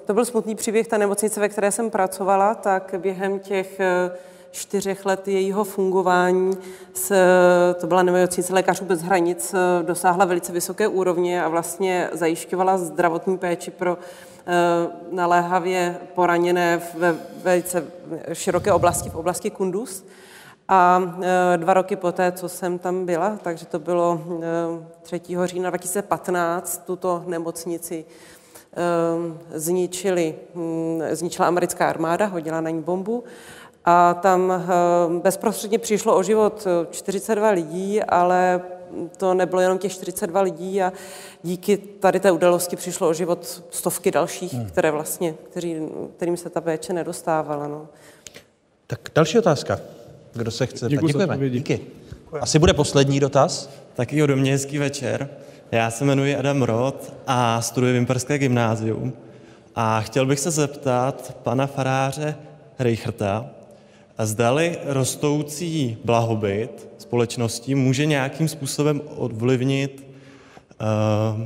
[0.05, 0.87] to byl smutný příběh.
[0.87, 4.11] Ta nemocnice, ve které jsem pracovala, tak během těch eh,
[4.51, 6.57] čtyřech let jejího fungování
[6.93, 7.15] s,
[7.79, 13.37] to byla nemocnice lékařů bez hranic, eh, dosáhla velice vysoké úrovně a vlastně zajišťovala zdravotní
[13.37, 14.51] péči pro eh,
[15.11, 17.85] naléhavě poraněné ve velice
[18.33, 20.05] široké oblasti, v oblasti Kunduz.
[20.67, 21.01] A
[21.57, 24.21] dva roky poté, co jsem tam byla, takže to bylo
[25.01, 25.21] 3.
[25.45, 28.05] října 2015, tuto nemocnici
[29.53, 33.23] zničili, hm, zničila americká armáda, hodila na ní bombu
[33.85, 34.53] a tam
[35.23, 38.61] bezprostředně přišlo o život 42 lidí, ale
[39.17, 40.93] to nebylo jenom těch 42 lidí a
[41.43, 44.65] díky tady té události přišlo o život stovky dalších, hmm.
[44.65, 45.75] které vlastně, kteří,
[46.17, 47.67] kterým se ta péče nedostávala.
[47.67, 47.87] No.
[48.87, 49.79] Tak další otázka.
[50.33, 50.85] Kdo se chce?
[50.89, 51.49] Děkuji Děkujeme.
[51.49, 51.81] Díky.
[52.41, 53.69] Asi bude poslední dotaz.
[53.93, 55.29] Taky do mě hezký večer.
[55.73, 59.13] Já se jmenuji Adam Roth a studuji Vimperské gymnázium.
[59.75, 62.35] A chtěl bych se zeptat pana faráře
[62.79, 63.49] Reicherta,
[64.19, 70.07] zdali rostoucí blahobyt společnosti může nějakým způsobem ovlivnit,
[70.81, 71.41] uh,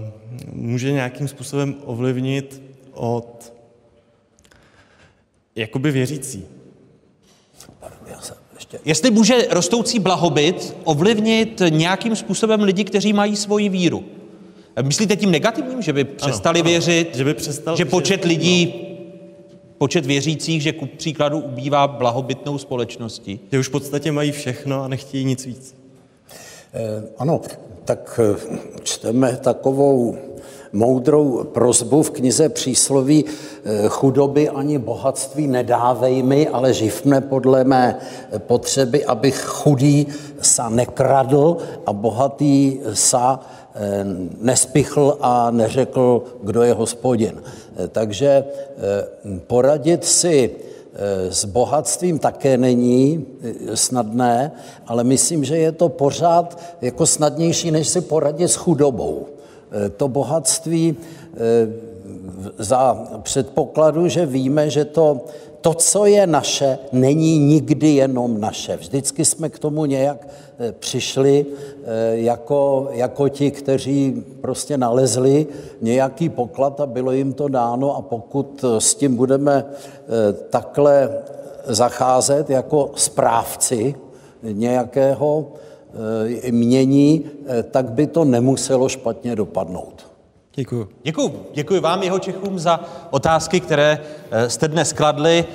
[0.53, 2.61] může nějakým způsobem ovlivnit
[2.93, 3.53] od
[5.55, 6.45] jakoby věřící.
[8.85, 14.16] Jestli může rostoucí blahobyt ovlivnit nějakým způsobem lidi, kteří mají svoji víru.
[14.81, 18.73] Myslíte tím negativním, že by přestali ano, věřit, že, by přestal, že počet že, lidí,
[18.73, 19.57] no.
[19.77, 23.39] počet věřících, že ku příkladu ubývá blahobytnou společností?
[23.51, 25.75] Že už v podstatě mají všechno a nechtějí nic víc.
[26.73, 27.41] Eh, ano,
[27.85, 30.17] tak eh, čteme takovou
[30.73, 37.63] moudrou prozbu v knize přísloví eh, chudoby ani bohatství nedávej mi, ale živ mne podle
[37.63, 37.97] mé
[38.37, 40.07] potřeby, abych chudý
[40.41, 43.39] sa nekradl a bohatý sa
[44.41, 47.33] nespichl a neřekl, kdo je hospodin.
[47.77, 48.43] Eh, takže
[49.47, 50.51] poradit si
[51.29, 53.25] s bohatstvím také není
[53.73, 54.51] snadné,
[54.87, 59.27] ale myslím, že je to pořád jako snadnější, než si poradit s chudobou.
[59.71, 61.37] Eh, to bohatství eh,
[62.57, 65.25] za předpokladu, že víme, že to,
[65.61, 68.77] to, co je naše, není nikdy jenom naše.
[68.77, 70.27] Vždycky jsme k tomu nějak
[70.59, 71.45] eh, přišli
[72.11, 75.47] jako, jako ti, kteří prostě nalezli
[75.81, 79.65] nějaký poklad a bylo jim to dáno a pokud s tím budeme
[80.49, 81.09] takhle
[81.67, 83.95] zacházet jako správci
[84.43, 85.47] nějakého
[85.97, 90.06] Eh, mění, eh, tak by to nemuselo špatně dopadnout.
[90.59, 90.88] Děkuji.
[91.03, 91.49] Děkuji.
[91.53, 92.79] Děkuji vám, jeho Čechům, za
[93.09, 93.99] otázky, které
[94.31, 95.45] eh, jste dnes kladli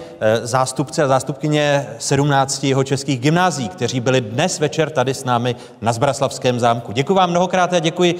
[0.42, 5.92] zástupce a zástupkyně 17 jeho českých gymnází, kteří byli dnes večer tady s námi na
[5.92, 6.92] Zbraslavském zámku.
[6.92, 8.14] Děkuji vám mnohokrát a děkuji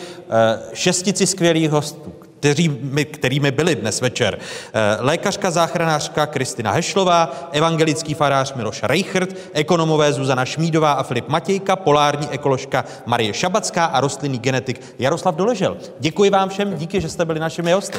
[0.72, 2.12] šestici skvělých hostů,
[2.42, 4.38] kterými, kterými byli dnes večer.
[4.38, 11.76] Eh, lékařka záchranářka Kristina Hešlová, evangelický farář Miloš Reichert, ekonomové Zuzana Šmídová a Filip Matějka,
[11.76, 15.76] polární ekoložka Marie Šabacká a rostlinný genetik Jaroslav Doležel.
[15.98, 17.98] Děkuji vám všem, díky, že jste byli našimi hosty.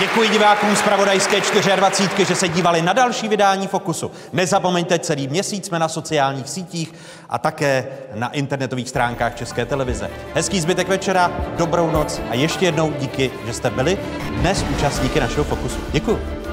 [0.00, 1.40] Děkuji divákům z Pravodajské
[1.76, 4.10] 24, že se dívali na další vydání Fokusu.
[4.32, 6.94] Nezapomeňte, celý měsíc jsme na sociálních sítích
[7.28, 10.10] a také na internetových stránkách České televize.
[10.34, 13.98] Hezký zbytek večera, dobrou noc a ještě jednou díky, že jste byli
[14.28, 15.78] dnes účastníky našeho Fokusu.
[15.92, 16.45] Děkuji.